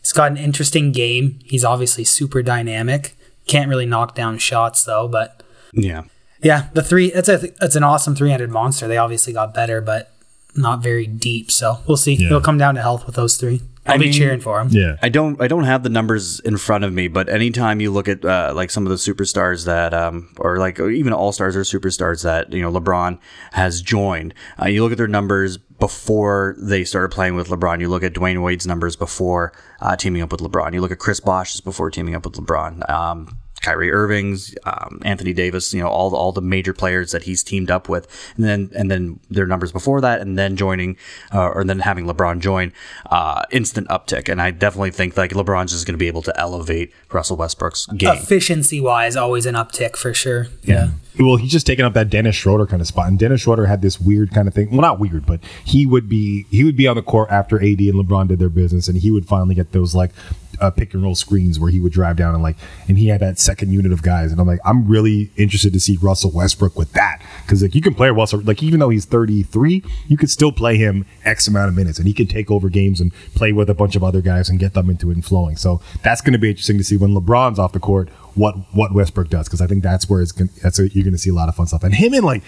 [0.00, 1.38] he's got an interesting game.
[1.44, 3.16] He's obviously super dynamic.
[3.46, 6.04] Can't really knock down shots though, but Yeah,
[6.42, 8.88] yeah, the three that's a that's an awesome 300 monster.
[8.88, 10.12] They obviously got better, but
[10.56, 11.50] not very deep.
[11.50, 12.14] So we'll see.
[12.14, 12.26] Yeah.
[12.26, 13.62] It'll come down to health with those three.
[13.88, 14.68] I'll I be mean- cheering for him.
[14.72, 14.96] Yeah.
[15.00, 18.08] I don't I don't have the numbers in front of me, but anytime you look
[18.08, 21.54] at uh, like some of the superstars that um, or like or even all stars
[21.54, 23.18] or superstars that you know LeBron
[23.52, 27.80] has joined, uh, you look at their numbers before they started playing with LeBron.
[27.80, 30.72] You look at Dwyane Wade's numbers before uh, teaming up with LeBron.
[30.74, 32.90] You look at Chris Bosh's before teaming up with LeBron.
[32.90, 37.24] Um, Kyrie Irving's, um, Anthony Davis, you know, all the, all the major players that
[37.24, 40.96] he's teamed up with, and then and then their numbers before that, and then joining,
[41.32, 42.72] uh, or then having LeBron join,
[43.10, 44.28] uh, instant uptick.
[44.28, 47.86] And I definitely think like LeBron's just going to be able to elevate Russell Westbrook's
[47.86, 48.14] game.
[48.14, 50.48] Efficiency wise, always an uptick for sure.
[50.62, 50.90] Yeah.
[51.18, 53.80] Well, he's just taking up that Dennis Schroeder kind of spot, and Dennis Schroeder had
[53.80, 54.70] this weird kind of thing.
[54.70, 57.80] Well, not weird, but he would be he would be on the court after AD
[57.80, 60.10] and LeBron did their business, and he would finally get those like
[60.60, 62.56] uh, pick and roll screens where he would drive down and like,
[62.88, 65.80] and he had that second unit of guys, and I'm like, I'm really interested to
[65.80, 69.04] see Russell Westbrook with that because like you can play Russell, like even though he's
[69.04, 72.68] 33, you could still play him X amount of minutes, and he can take over
[72.68, 75.24] games and play with a bunch of other guys and get them into it and
[75.24, 75.56] flowing.
[75.56, 78.92] So that's going to be interesting to see when LeBron's off the court what what
[78.92, 81.30] Westbrook does because I think that's where it's gonna, that's where you're going to see
[81.30, 81.82] a lot of fun stuff.
[81.82, 82.42] And him and like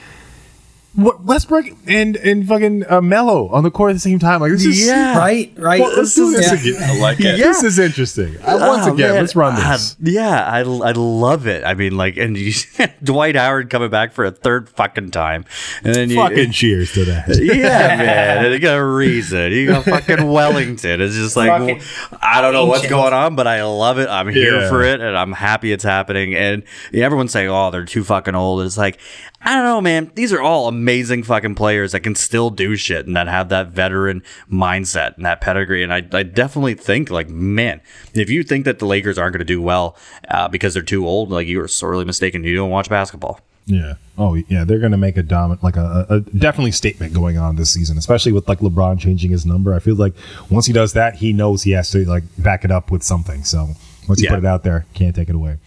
[0.94, 4.40] what Westbrook and and fucking uh, Melo on the court at the same time.
[4.40, 5.16] Like this is Yeah.
[5.16, 5.80] Right, right.
[5.80, 6.72] Well, let's do this Yeah.
[6.72, 6.90] again.
[6.90, 7.38] I like it.
[7.38, 7.44] Yeah.
[7.46, 8.36] This is interesting.
[8.38, 9.20] Uh, once Oh, again, man.
[9.20, 9.96] let's run Uh, this.
[10.00, 11.62] yeah, I, I love it.
[11.64, 12.52] I mean, like, and you,
[13.04, 15.44] Dwight Howard coming back for a third fucking time,
[15.84, 17.28] and then you, Fucking cheers to that.
[17.42, 19.52] yeah, man, and you got a reason.
[19.52, 21.00] You got fucking Wayne Ellington.
[21.00, 21.80] It's just like Fucking
[22.22, 24.08] I don't know what's going on, but I love it.
[24.08, 24.68] I'm here Yeah.
[24.70, 26.34] for it, and I'm happy it's happening.
[26.34, 26.62] And
[26.92, 28.98] yeah, everyone's saying, "Oh, they're too fucking old." It's like
[29.40, 30.10] I don't know, man.
[30.14, 33.68] These are all amazing fucking players that can still do shit and that have that
[33.68, 35.82] veteran mindset and that pedigree.
[35.82, 37.80] And I, I definitely think, like, man,
[38.14, 39.96] if you think that the Lakers aren't going to do well
[40.28, 42.44] uh, because they're too old, like, you are sorely mistaken.
[42.44, 43.40] You don't watch basketball.
[43.66, 43.94] Yeah.
[44.16, 44.64] Oh, yeah.
[44.64, 47.98] They're going to make a dominant, like a, a, definitely statement going on this season,
[47.98, 49.74] especially with like LeBron changing his number.
[49.74, 50.14] I feel like
[50.48, 53.44] once he does that, he knows he has to like back it up with something.
[53.44, 53.68] So
[54.08, 54.36] once you Yeah.
[54.36, 55.58] put it out there, can't take it away.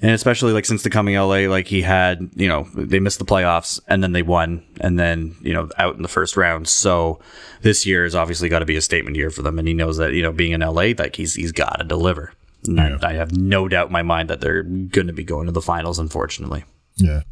[0.00, 3.24] And especially like since the coming LA, like he had, you know, they missed the
[3.24, 6.66] playoffs and then they won and then, you know, out in the first round.
[6.68, 7.20] So
[7.62, 9.58] this year has obviously got to be a statement year for them.
[9.58, 12.32] And he knows that, you know, being in LA, like he's, he's got to deliver.
[12.66, 15.46] And I- I have no doubt in my mind that they're going to be going
[15.46, 16.64] to the finals, unfortunately.
[16.96, 17.22] Yeah.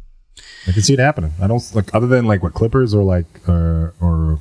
[0.67, 1.33] I can see it happening.
[1.41, 4.39] I don't like other than like what Clippers or like uh, or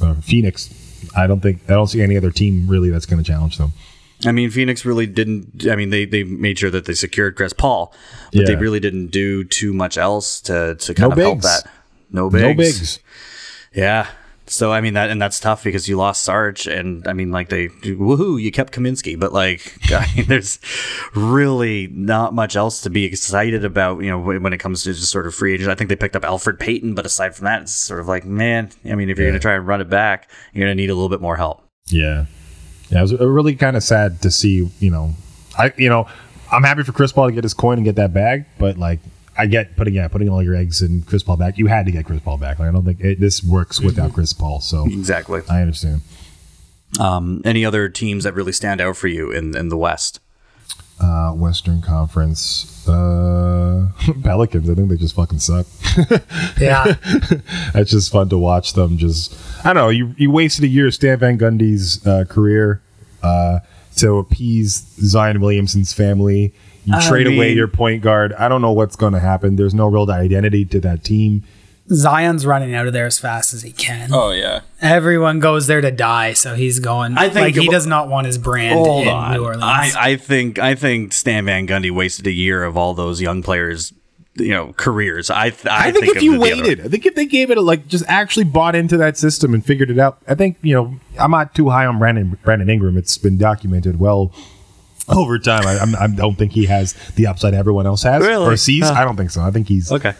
[0.00, 0.72] uh, Phoenix.
[1.16, 3.72] I don't think I don't see any other team really that's going to challenge them.
[4.26, 5.66] I mean, Phoenix really didn't.
[5.68, 7.94] I mean, they, they made sure that they secured Chris Paul,
[8.32, 11.70] but they really didn't do too much else to, to kind No of help that.
[12.10, 12.42] No bigs.
[12.42, 12.98] No bigs.
[13.72, 14.08] Yeah.
[14.46, 17.50] So I mean that, and that's tough because you lost Sarge, and I mean like
[17.50, 20.58] they woohoo, you kept Kaminsky, but like I mean, there's
[21.14, 24.92] really not much else to be excited about, you know, when when it comes to
[24.92, 25.68] just sort of free agents.
[25.68, 28.24] I think they picked up Elfrid Payton, but aside from that, it's sort of like
[28.24, 30.94] man, I mean, if you're gonna try and run it back, you're gonna need a
[30.94, 31.64] little bit more help.
[31.86, 32.26] Yeah,
[32.90, 32.98] yeah.
[32.98, 34.68] It was really kind of sad to see.
[34.78, 35.14] You know,
[35.58, 36.06] I you know
[36.52, 39.00] I'm happy for Chris Paul to get his coin and get that bag, but like
[39.36, 41.58] I get putting yeah putting all your eggs in Chris Paul back.
[41.58, 42.58] You had to get Chris Paul back.
[42.58, 44.60] Like I don't think it, this works without Chris Paul.
[44.60, 45.42] So Exactly.
[45.48, 46.02] I understand.
[46.98, 50.20] Um, any other teams that really stand out for you in in the West?
[51.00, 53.88] Uh, Western Conference uh,
[54.22, 54.68] Pelicans.
[54.68, 55.66] I think they just fucking suck.
[56.60, 56.94] Yeah.
[57.74, 58.98] It's just fun to watch them.
[58.98, 59.34] Just
[59.64, 59.88] I don't know.
[59.88, 62.82] You you wasted a year of Stan Van Gundy's uh, career
[63.22, 63.60] uh,
[63.96, 66.52] to appease Zion Williamson's family.
[66.84, 68.32] You I trade away your point guard.
[68.34, 69.56] I don't know what's going to happen.
[69.56, 71.44] There's no real identity to that team.
[71.92, 74.10] Zion's running out of there as fast as he can.
[74.12, 74.60] Oh yeah.
[74.80, 77.18] Everyone goes there to die, so he's going.
[77.18, 79.32] I think like he does not want his brand Hold in on.
[79.34, 79.62] New Orleans.
[79.62, 83.42] I, I think I think Stan Van Gundy wasted a year of all those young
[83.42, 83.92] players,
[84.36, 85.30] you know, careers.
[85.30, 87.26] I th- I, I, think, if you it the other- waited, I think if they
[87.26, 90.34] gave it a, like just actually bought into that system and figured it out, I
[90.36, 92.96] think you know I'm not too high on Brandon Brandon Ingram.
[92.96, 94.32] It's been documented well
[95.08, 95.66] over time.
[95.66, 98.46] I, I'm, I don't think he has the upside everyone else has Really?
[98.46, 98.88] or sees.
[98.88, 98.94] Huh.
[98.96, 99.42] I don't think so.
[99.42, 99.90] I think he's.
[99.90, 100.14] okay,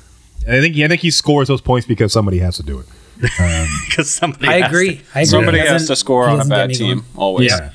[0.49, 2.86] I think yeah, I think he scores those points because somebody has to do it.
[3.88, 4.49] because somebody.
[4.49, 4.97] I agree.
[4.97, 5.24] to- I agree.
[5.26, 7.51] Somebody He has to score on a bad team always.
[7.51, 7.72] Yeah.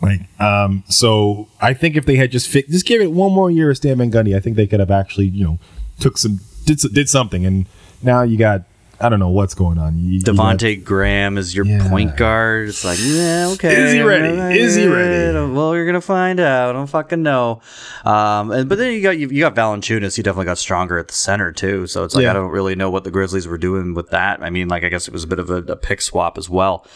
[0.00, 3.50] Like, um, so I think if they had just fi- just give it one more
[3.50, 5.58] year of Stan Van Gundy, I think they could have actually, you know,
[6.00, 7.66] took some did did something, and
[8.02, 8.62] now you got
[9.00, 9.98] I don't know what's going on.
[9.98, 11.88] You, Devonte Graham is your Yeah.
[11.88, 12.68] point guard.
[12.68, 13.74] It's like, yeah, okay.
[13.74, 14.58] Is he ready?
[14.58, 15.32] Is he ready?
[15.52, 16.70] Well, you're gonna find out.
[16.70, 17.60] I don't fucking know.
[18.04, 20.16] Um, and but then you got you, you got Valanciunas.
[20.16, 21.86] He definitely got stronger at the center too.
[21.86, 22.30] So it's like Yeah.
[22.30, 24.42] I don't really know what the Grizzlies were doing with that.
[24.42, 26.48] I mean, like I guess it was a bit of a, a pick swap as
[26.48, 26.86] well.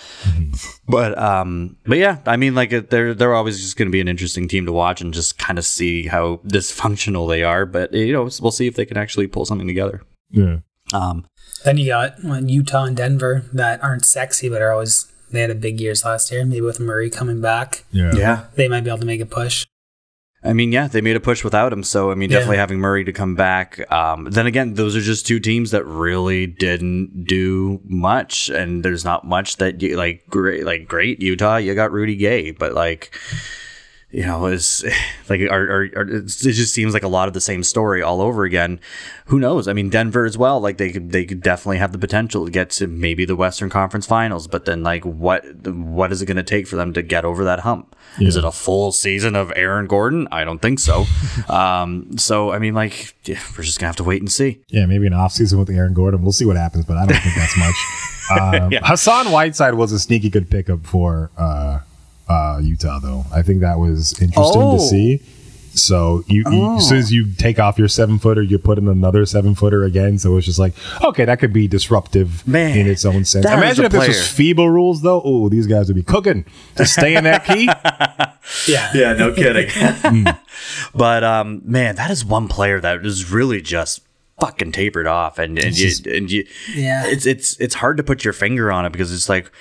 [0.88, 4.08] But um, but yeah, I mean, like they're they're always just going to be an
[4.08, 7.66] interesting team to watch and just kind of see how dysfunctional they are.
[7.66, 10.02] But you know, we'll see if they can actually pull something together.
[10.30, 10.58] yeah.
[10.94, 11.26] Um,
[11.64, 15.50] Then you got well, Utah and Denver that aren't sexy, but are always they had
[15.50, 16.44] a big years last year.
[16.44, 18.44] Maybe with Murray coming back, yeah, yeah.
[18.54, 19.66] they might be able to make a push.
[20.44, 21.82] I mean, yeah, they made a push without him.
[21.82, 22.36] So, I mean, Yeah.
[22.36, 23.90] definitely having Murray to come back.
[23.90, 29.04] Um, then again, those are just two teams that really didn't do much, and there's
[29.04, 30.24] not much that you like.
[30.30, 33.12] Great, like great Utah, you got Rudy Gay, but like
[34.10, 34.84] you know, is
[35.28, 38.20] like are, are, are it just seems like a lot of the same story all
[38.20, 38.80] over again.
[39.26, 39.68] Who knows?
[39.68, 40.60] I mean, Denver as well.
[40.60, 43.68] Like they could they could definitely have the potential to get to maybe the Western
[43.70, 47.02] Conference Finals, but then like what what is it going to take for them to
[47.02, 47.94] get over that hump?
[48.20, 50.26] Is it a full season of Aaron Gordon?
[50.32, 51.04] I don't think so.
[51.48, 54.62] um, so I mean, like yeah, we're just gonna have to wait and see.
[54.68, 56.22] Yeah, maybe an offseason with Aaron Gordon.
[56.22, 57.74] We'll see what happens, but I don't think that's much.
[58.30, 61.78] Um, Hassan Whiteside was a sneaky good pickup for uh,
[62.28, 63.24] uh, Utah, though.
[63.32, 64.76] I think that was interesting Oh.
[64.78, 65.22] to see.
[65.74, 68.88] So you, you as soon as you take off your seven footer, you put in
[68.88, 70.18] another seven footer again.
[70.18, 70.74] So it's just like,
[71.04, 73.46] okay, that could be disruptive Man, in its own sense.
[73.46, 75.22] Imagine a if this was FIBA rules, though.
[75.24, 77.68] Oh, these guys would be cooking to stay in that key.
[78.66, 78.90] Yeah.
[78.94, 79.68] Yeah, no kidding.
[80.94, 84.00] but um, man, that is one player that is really just
[84.40, 87.04] fucking tapered off, and and you, and you, Yeah.
[87.06, 89.52] it's it's it's hard to put your finger on it because it's like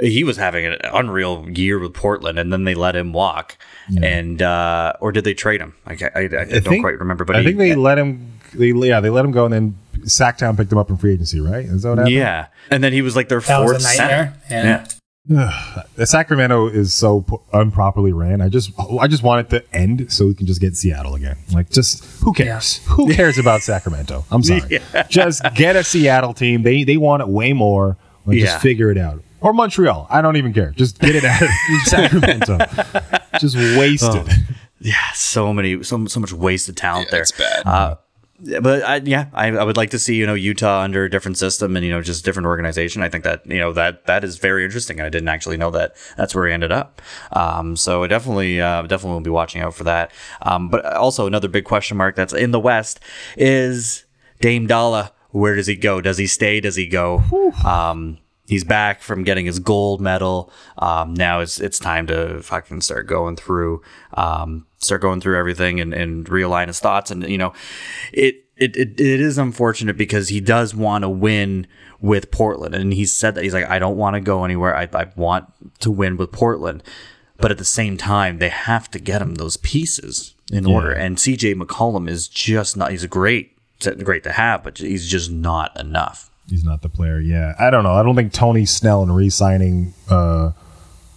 [0.00, 3.56] he was having an unreal year with Portland, and then they let him walk,
[4.02, 5.74] and uh, or did they trade him?
[5.86, 8.28] I, ca- I, I, don't think- quite remember, but I he- think they let him.
[8.54, 11.40] They, yeah, they let him go, and then Sacktown picked him up in free agency,
[11.40, 11.64] right?
[11.64, 12.14] Is that what happened?
[12.14, 14.34] yeah, and then he was like their That was fourth a center.
[14.50, 14.84] nightmare.
[14.86, 14.86] Yeah.
[15.94, 17.24] The Sacramento is so
[17.54, 18.40] improperly ran.
[18.40, 21.36] I just, I just want it to end so we can just get Seattle again.
[21.52, 22.78] Like, just who cares?
[22.88, 24.24] Who cares about Sacramento?
[24.32, 24.80] I'm sorry.
[25.08, 26.62] Just get a Seattle team.
[26.64, 27.96] They they want it way more.
[28.26, 28.46] Like, Yeah.
[28.46, 29.22] Just figure it out.
[29.42, 30.06] Or Montreal.
[30.08, 30.70] I don't even care.
[30.70, 31.48] Just get it out of
[31.84, 32.58] Sacramento.
[33.38, 34.28] just waste it.
[34.80, 37.22] Yeah, so many, so so much wasted talent Yeah, there.
[37.22, 37.66] it's bad.
[37.66, 37.96] Uh,
[38.60, 41.38] but I, yeah, I, I would like to see you know Utah under a different
[41.38, 43.00] system and you know just different organization.
[43.02, 44.98] I think that you know that that is very interesting.
[44.98, 47.00] And I didn't actually know that that's where he ended up.
[47.32, 50.10] Um, so I definitely uh, definitely will be watching out for that.
[50.42, 52.98] Um, but also another big question mark that's in the West
[53.36, 54.04] is
[54.40, 55.12] Dame Dolla.
[55.30, 56.00] Where does he go?
[56.00, 56.60] Does he stay?
[56.60, 57.22] Does he go?
[57.64, 58.18] Um,
[58.52, 60.52] he's back from getting his gold medal.
[60.76, 63.82] Um, now it's it's time to fucking start going through,
[64.12, 67.10] um, start going through everything and, and realign his thoughts.
[67.10, 67.54] And you know,
[68.12, 71.66] it it it, it is unfortunate because he does want to win
[72.02, 74.76] with Portland, and he said that he's like, I don't want to go anywhere.
[74.76, 75.50] I I want
[75.80, 76.82] to win with Portland.
[77.38, 80.92] But at the same time, they have to get him those pieces in order.
[80.92, 82.92] And CJ McCollum is just not.
[82.92, 83.56] He's a great,
[84.04, 86.30] great to have, but he's just not enough.
[86.48, 87.20] He's not the player.
[87.20, 87.92] Yeah, I don't know.
[87.92, 90.52] I don't think Tony Snell and re-signing uh,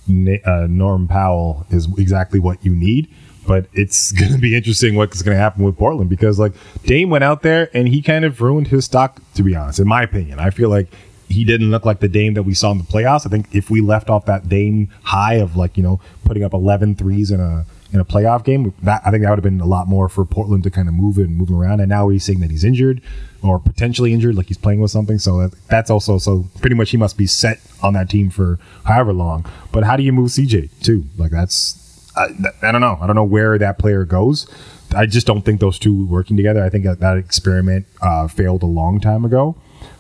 [0.07, 3.13] uh, Norm Powell is exactly what you need.
[3.47, 6.53] But it's going to be interesting what's going to happen with Portland because like
[6.84, 9.21] Dame went out there and he kind of ruined his stock.
[9.36, 10.88] To be honest, in my opinion, I feel like
[11.28, 13.26] he didn't look like the Dame that we saw in the playoffs.
[13.26, 16.53] I think if we left off that Dame high of like you know putting up
[16.53, 17.65] 11 threes in a
[17.96, 20.26] in a playoff game, that I think that would have been a lot more for
[20.26, 21.80] Portland to kind of move and move around.
[21.80, 23.02] And now he's saying that he's injured
[23.41, 25.18] or potentially injured, like he's playing with something.
[25.18, 28.60] So that, that's also so pretty much he must be set on that team for
[28.84, 29.46] however long.
[29.72, 31.06] But how do you move CJ too?
[31.18, 32.28] Like that's I,
[32.62, 32.98] I don't know.
[33.02, 34.46] I don't know where that player goes.
[34.96, 36.64] I just don't think those two working together.
[36.64, 39.56] I think that, that experiment uh, failed a long time ago.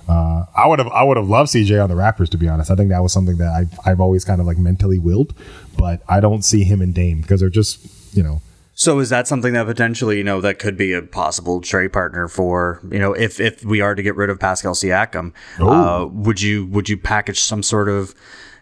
[0.07, 2.69] Uh, I would have I would have loved CJ on the Raptors to be honest.
[2.69, 5.33] I think that was something that I've I've always kind of like mentally willed,
[5.77, 8.41] but I don't see him and Dame because they're just you know
[8.75, 12.27] So is that something that potentially, you know, that could be a possible trade partner
[12.27, 16.41] for, you know, if if we are to get rid of Pascal Siakam, uh, would
[16.41, 18.13] you would you package some sort of,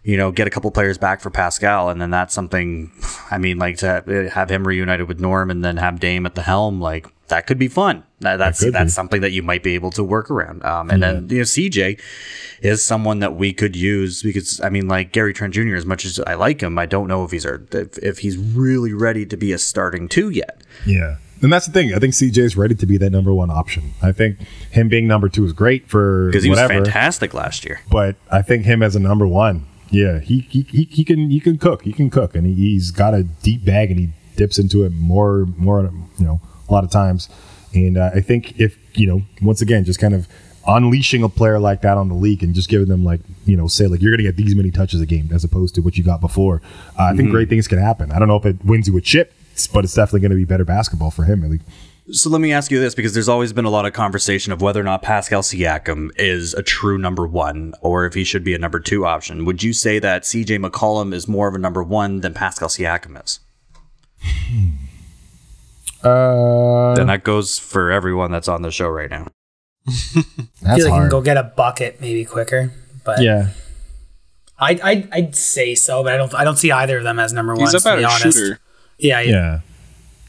[0.03, 2.91] you know, get a couple players back for Pascal, and then that's something.
[3.31, 6.43] I mean, like to have him reunited with Norm, and then have Dame at the
[6.43, 8.03] helm, like that could be fun.
[8.19, 8.89] That, that's that's be.
[8.89, 10.63] something that you might be able to work around.
[10.63, 11.99] Um, and then you know, CJ
[12.61, 15.73] is someone that we could use because I mean, like Gary Trent Jr.
[15.75, 18.93] As much as I like him, I don't know if he's if, if he's really
[18.93, 20.61] ready to be a starting two yet.
[20.85, 21.15] Yeah.
[21.41, 21.91] And that's the thing.
[21.95, 23.93] I think CJ is ready to be that number one option.
[24.03, 24.39] I think
[24.69, 26.81] him being number two is great for because he whatever.
[26.81, 27.81] was fantastic last year.
[27.89, 31.39] but I think him as a number one, yeah, he he, he, he can he
[31.39, 34.59] can cook, he can cook, and he, he's got a deep bag, and he dips
[34.59, 35.81] into it more more
[36.19, 37.29] you know a lot of times,
[37.73, 40.27] and uh, I think if you know once again just kind of
[40.67, 43.67] unleashing a player like that on the league and just giving them like you know
[43.67, 46.03] say like you're gonna get these many touches a game as opposed to what you
[46.03, 46.61] got before,
[46.99, 48.11] uh, I think great things can happen.
[48.11, 49.33] I don't know if it wins you a chip,
[49.73, 51.43] but it's definitely going to be better basketball for him.
[51.43, 51.63] At least.
[52.11, 54.61] So let me ask you this because there's always been a lot of conversation of
[54.61, 58.53] whether or not Pascal Siakam is a true number one or if he should be
[58.53, 59.45] a number two option.
[59.45, 63.23] Would you say that CJ McCollum is more of a number one than Pascal Siakam
[63.23, 63.39] is?
[66.03, 69.27] Uh, Then that goes for everyone that's on the show right now.
[69.87, 70.23] I feel
[70.63, 72.71] like you can go get a bucket maybe quicker.
[73.03, 73.49] But yeah.
[74.59, 77.33] I I I'd say so, but I don't I don't see either of them as
[77.33, 77.61] number one.
[77.61, 78.37] He's a to be better honest.
[78.37, 78.59] shooter.
[78.97, 79.31] Yeah, yeah.
[79.31, 79.59] Yeah.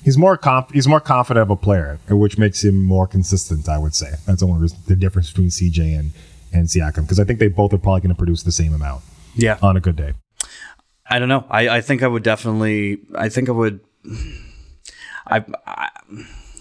[0.02, 3.68] He's more conf- he's more confident of a player, which makes him more consistent.
[3.68, 6.10] I would say that's the only reason, the difference between CJ and
[6.52, 9.02] and Siakam because I think they both are probably going to produce the same amount
[9.34, 9.59] Yeah.
[9.62, 10.14] on a good day.
[11.09, 11.44] I don't know.
[11.51, 12.98] I, I think I would definitely.
[13.14, 13.80] I think I would.
[15.26, 15.44] I.
[15.66, 15.88] I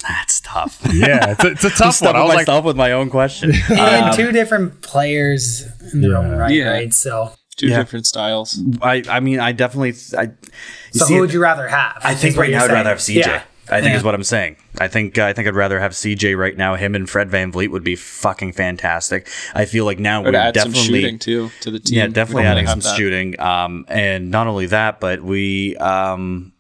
[0.08, 0.82] that's tough.
[0.94, 2.16] Yeah, it's a, it's a tough Stuck one.
[2.18, 3.54] I with was like, myself with my own question.
[3.72, 6.70] and two different players in their own right, Yeah.
[6.72, 6.94] right?
[6.94, 7.78] So, Two Yeah.
[7.78, 8.60] different styles.
[8.82, 9.04] I.
[9.10, 9.94] I mean, I definitely.
[10.18, 10.24] I.
[10.24, 12.00] you so see who it- would you rather have?
[12.04, 13.16] I think right you're now I'd rather have CJ.
[13.28, 13.44] Yeah.
[13.70, 13.98] I think Yeah.
[13.98, 14.58] is what I'm saying.
[14.78, 16.76] I think uh, I think I'd rather have CJ right now.
[16.76, 19.30] Him and Fred VanVleet would be fucking fantastic.
[19.56, 21.98] I feel like now we're add some definitely shooting too to the team.
[22.00, 22.98] yeah, definitely adding some that.
[22.98, 23.40] shooting.
[23.40, 26.52] Um, and not only that, but we, um,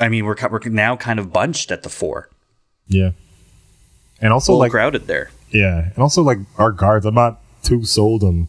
[0.00, 2.28] I mean, we're we're now kind of bunched at the four,
[2.86, 3.12] yeah,
[4.20, 5.30] and also like crowded there.
[5.50, 8.48] Yeah, and also like our guards, I'm not too sold on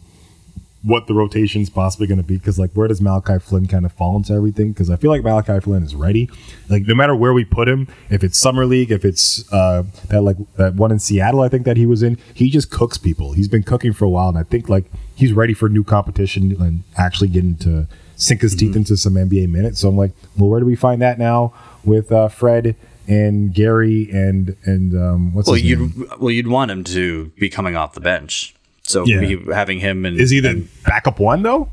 [0.84, 3.92] what the rotation's possibly going to be because like where does Malachi Flynn kind of
[3.92, 4.72] fall into everything?
[4.72, 6.30] Because I feel like Malachi Flynn is ready.
[6.70, 10.22] Like no matter where we put him, if it's summer league, if it's uh, that
[10.22, 13.34] like that one in Seattle, I think that he was in, he just cooks people.
[13.34, 16.56] He's been cooking for a while, and I think like he's ready for new competition
[16.62, 17.88] and actually getting to
[18.18, 19.80] sink his teeth into some NBA minutes.
[19.80, 21.54] So I'm like, well, where do we find that now
[21.86, 22.76] with uh, Fred?
[23.10, 25.94] And Gary and and um, what's Well, his name?
[25.98, 28.54] you'd well you'd want him to be coming off the bench.
[28.84, 29.22] So Yeah.
[29.22, 31.72] be having him and Is he the and- backup one though?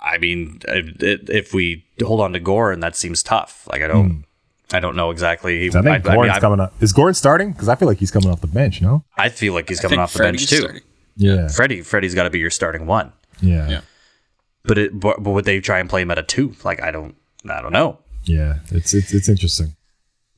[0.00, 3.68] I mean, if, if we hold on to Goran, that seems tough.
[3.70, 4.24] Like I don't,
[4.72, 5.66] I don't know exactly.
[5.68, 6.72] I think I, Goran's mean, coming up.
[6.80, 7.52] Is Goran starting?
[7.52, 8.80] Because I feel like he's coming off the bench.
[8.82, 9.04] No.
[9.16, 10.56] I feel like he's coming off the Freddie's bench too.
[10.66, 10.82] starting.
[11.16, 11.48] Yeah.
[11.48, 13.12] Freddie, Freddie's got to be your starting one.
[13.40, 13.68] Yeah.
[13.68, 13.80] Yeah.
[14.68, 16.54] But it, but, but would they try and play him at a two?
[16.62, 17.16] Like I don't,
[17.48, 17.98] I don't know.
[18.24, 19.74] Yeah, it's it's it's interesting.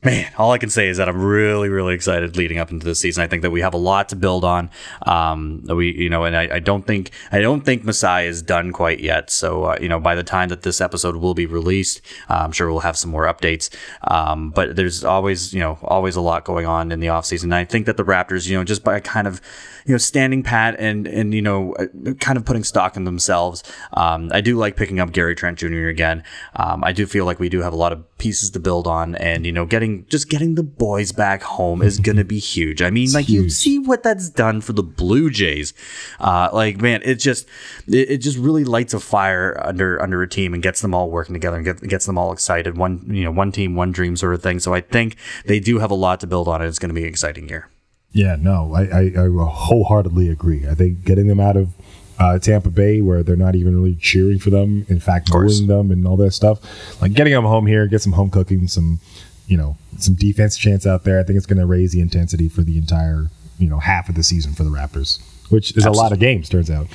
[0.03, 2.99] Man, all I can say is that I'm really, really excited leading up into this
[2.99, 3.23] season.
[3.23, 4.71] I think that we have a lot to build on.
[5.03, 8.73] Um, we, you know, and I, I don't think I don't think Masai is done
[8.73, 9.29] quite yet.
[9.31, 12.01] So, uh, you know, by the time that this episode will be released,
[12.31, 13.69] uh, I'm sure we'll have some more updates.
[14.05, 17.45] Um, but there's always, you know, always a lot going on in the offseason.
[17.45, 19.43] And I think that the Raptors, you know, just by kind of,
[19.85, 23.63] you know, standing pat and and you know, uh, kind of putting stock in themselves.
[23.93, 25.89] Um, I do like picking up Gary Trent Jr.
[25.89, 26.25] again.
[26.57, 29.17] Um, I do feel like we do have a lot of pieces to build on,
[29.17, 32.83] and you know, getting just getting the boys back home is gonna be huge.
[32.83, 35.75] I mean, like you see what that's done for the Blue Jays.
[36.21, 37.49] Uh, like man, it just
[37.89, 41.11] it, it just really lights a fire under under a team and gets them all
[41.11, 42.77] working together and get, gets them all excited.
[42.77, 44.61] One you know, one team, one dream sort of thing.
[44.61, 45.17] So I think
[45.47, 46.61] they do have a lot to build on.
[46.61, 47.69] and It's going to be an exciting year.
[48.13, 48.37] Yeah.
[48.39, 50.69] No, I I, I wholeheartedly agree.
[50.69, 51.75] I think getting them out of
[52.21, 55.91] uh, Tampa Bay, where they're not even really cheering for them, in fact, booing them
[55.91, 56.61] and all that stuff,
[57.01, 59.01] like getting them home here, get some home cooking, some
[59.47, 61.19] you know some defense chance out there.
[61.19, 64.15] I think it's going to raise the intensity for the entire you know half of
[64.15, 65.19] the season for the Raptors,
[65.51, 66.49] which is a lot of games.
[66.51, 66.87] Turns out.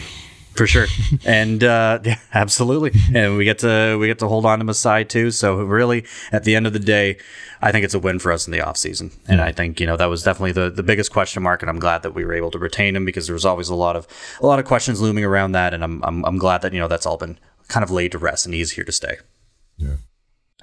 [0.55, 0.87] For sure.
[1.25, 2.91] And uh yeah absolutely.
[3.13, 5.31] And we get to we get to hold on to Masai too.
[5.31, 7.17] So really at the end of the day
[7.61, 9.95] i think it's a win for us in the offseason and i think you know
[9.97, 12.51] that was definitely the the biggest question mark and i'm glad that we were able
[12.51, 14.05] to retain him because there was always a lot of
[14.41, 15.73] a lot of questions looming around that.
[15.73, 17.37] And i'm i'm, I'm glad that you know that's all been
[17.69, 19.15] kind of laid to rest and he's here to stay.
[19.77, 19.95] Yeah.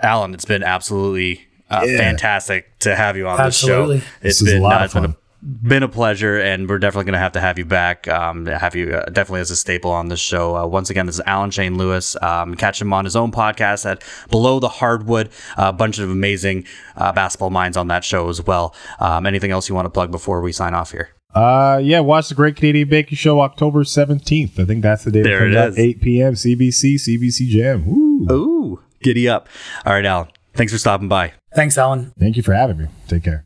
[0.03, 1.97] alan it's been absolutely uh, Yeah.
[1.97, 3.91] fantastic to have you on the show.
[3.91, 5.17] It's This is a been lot uh, of it's been a fun.
[5.45, 8.07] Been a pleasure, and we're definitely going to have to have you back.
[8.07, 10.57] Um, have you uh, definitely as a staple on this show.
[10.57, 12.15] Uh, once again, this is Alan Shane Lewis.
[12.23, 15.31] Um, catch him on his own podcast at Below the Hardwood.
[15.57, 16.65] a bunch of amazing
[16.97, 18.73] uh, basketball minds on that show as well.
[19.01, 21.09] Um, anything else you want to plug before we sign off here?
[21.35, 24.61] Uh, yeah, watch the Great Canadian Baking Show October 17th.
[24.61, 25.79] I think that's the day There it it comes is.
[25.81, 25.85] out.
[25.85, 26.33] 8 p.m.
[26.35, 27.85] CBC, CBC Gem.
[27.87, 28.27] Woo.
[28.31, 29.49] Ooh, giddy up!
[29.85, 30.29] All right, Alan.
[30.55, 31.33] Thanks for stopping by.
[31.57, 32.13] Thanks, Alan.
[32.21, 32.87] Thank you for having me.
[33.09, 33.45] Take care.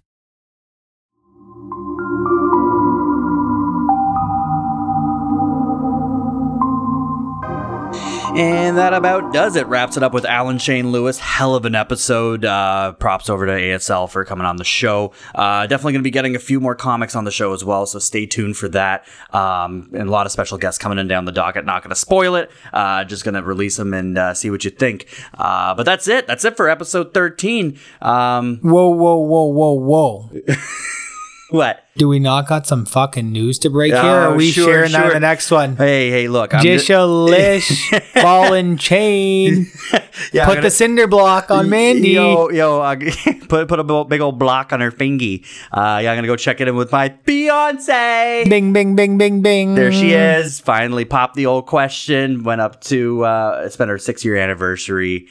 [8.36, 9.66] And that about does it.
[9.66, 11.18] Wraps it up with Alan Shane Lewis.
[11.18, 12.44] Hell of an episode.
[12.44, 15.12] Uh, props over to ASL for coming on the show.
[15.34, 17.86] Uh, definitely going to be getting a few more comics on the show as well,
[17.86, 19.06] so stay tuned for that.
[19.32, 21.64] Um, and a lot of special guests coming in down the docket.
[21.64, 22.50] Not going to spoil it.
[22.74, 25.06] Uh, just going to release them and uh, see what you think.
[25.38, 26.26] Uh, but that's it.
[26.26, 27.78] That's it for episode 13.
[28.02, 30.30] Um, Whoa, whoa, whoa, whoa, whoa.
[31.50, 31.82] what?
[31.96, 34.02] Do we not got some fucking news to break here?
[34.02, 35.76] Oh, Or are we sure, sharing that in the next one?
[35.76, 36.52] Hey, hey, look.
[36.54, 39.66] I'm just- Jishalish ball and chain.
[40.32, 42.10] Yeah, Put gonna- the cinder block on Mandy.
[42.12, 42.96] Yo, yo, uh,
[43.48, 45.44] put put a big- old block on her fingy.
[45.70, 48.44] Uh, yeah, I'm gonna go check it in with my fiance.
[48.48, 49.74] Bing, bing, bing, bing, bing.
[49.74, 50.58] There she is.
[50.58, 52.44] Finally popped the old question.
[52.44, 55.28] Went up to uh, it's been her six year anniversary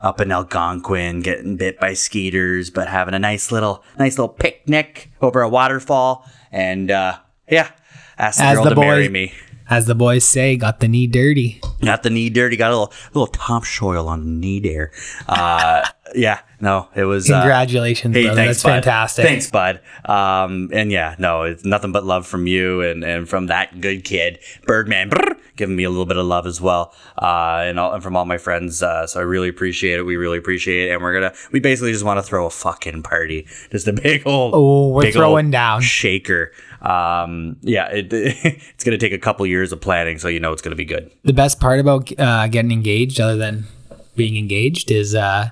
[0.00, 5.10] up in Algonquin, getting bit by skeeters, but having a nice little nice little picnic
[5.20, 6.24] over a waterfall.
[6.52, 7.18] And uh,
[7.50, 7.70] yeah,
[8.18, 9.32] asked the As girl the to boy- marry me.
[9.70, 11.60] As the boys say, got the knee dirty.
[11.84, 12.56] Got the knee dirty.
[12.56, 14.92] Got a little little top soil on the knee there.
[15.28, 17.30] Uh, yeah, no, it was.
[17.30, 18.34] uh, Congratulations, brother.
[18.34, 18.68] That's bud.
[18.70, 19.24] fantastic.
[19.24, 19.80] Thanks, bud.
[20.04, 24.04] Um, and yeah, no, it's nothing but love from you and, and from that good
[24.04, 26.94] kid, Birdman, brr, giving me a little bit of love as well.
[27.20, 28.82] Uh, and, all, and from all my friends.
[28.82, 30.02] Uh, so I really appreciate it.
[30.02, 30.94] We really appreciate it.
[30.94, 34.26] And we're gonna, we basically just want to throw a fucking party, just a big
[34.26, 35.80] old, Oh, we're throwing down.
[35.82, 36.52] shaker.
[36.80, 40.62] Um, yeah, it, it's gonna take a couple years of planning, so you know it's
[40.62, 41.10] gonna be good.
[41.24, 43.64] The best part about uh, getting engaged, other than
[44.14, 45.50] being engaged, is uh,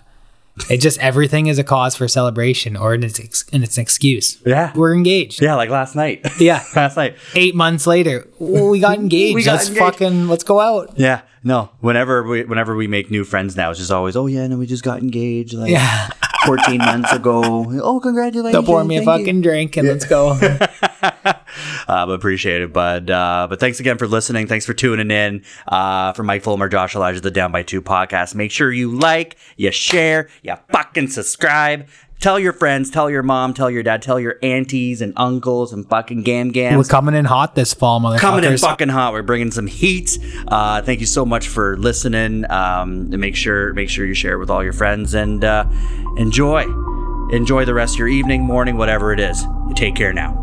[0.71, 3.83] it just everything is a cause for celebration or and it's ex- and it's an
[3.83, 4.39] excuse.
[4.47, 4.73] Yeah.
[4.75, 5.43] We're engaged.
[5.43, 6.27] Yeah, like last night.
[6.41, 6.65] Yeah.
[6.77, 7.17] last night.
[7.35, 9.35] Eight months later, well, we got engaged.
[9.35, 9.85] We got let's engaged.
[9.85, 10.95] fucking let's go out.
[10.97, 11.71] Yeah, no.
[11.81, 14.67] Whenever we whenever we make new friends now, it's just always, oh yeah, no, we
[14.67, 16.09] just got engaged like Yeah.
[16.47, 17.43] 14 months ago.
[17.83, 18.53] Oh, congratulations!
[18.53, 19.25] They'll pour me a thank you.
[19.25, 20.39] fucking drink and let's go.
[20.81, 23.11] But appreciate it, bud.
[23.11, 24.47] Uh, but thanks again for listening.
[24.47, 25.43] Thanks for tuning in.
[25.67, 28.35] Uh, for Mike Fulmer, Josh Elijah, the Down by Two podcast.
[28.35, 31.89] Make sure you like, you share, you fucking subscribe.
[32.19, 35.87] Tell your friends, tell your mom, tell your dad, tell your aunties and uncles and
[35.87, 36.79] fucking gam gams.
[36.79, 38.21] We're coming in hot this fall, motherfuckers.
[38.21, 39.13] coming in fucking hot.
[39.13, 40.19] We're bringing some heat.
[40.49, 42.51] Uh, thank you so much for listening.
[42.51, 45.69] Um, and make sure make sure you share it with all your friends and uh,
[46.17, 46.65] enjoy
[47.33, 49.43] enjoy the rest of your evening, morning, whatever it is.
[49.69, 50.43] You take care now.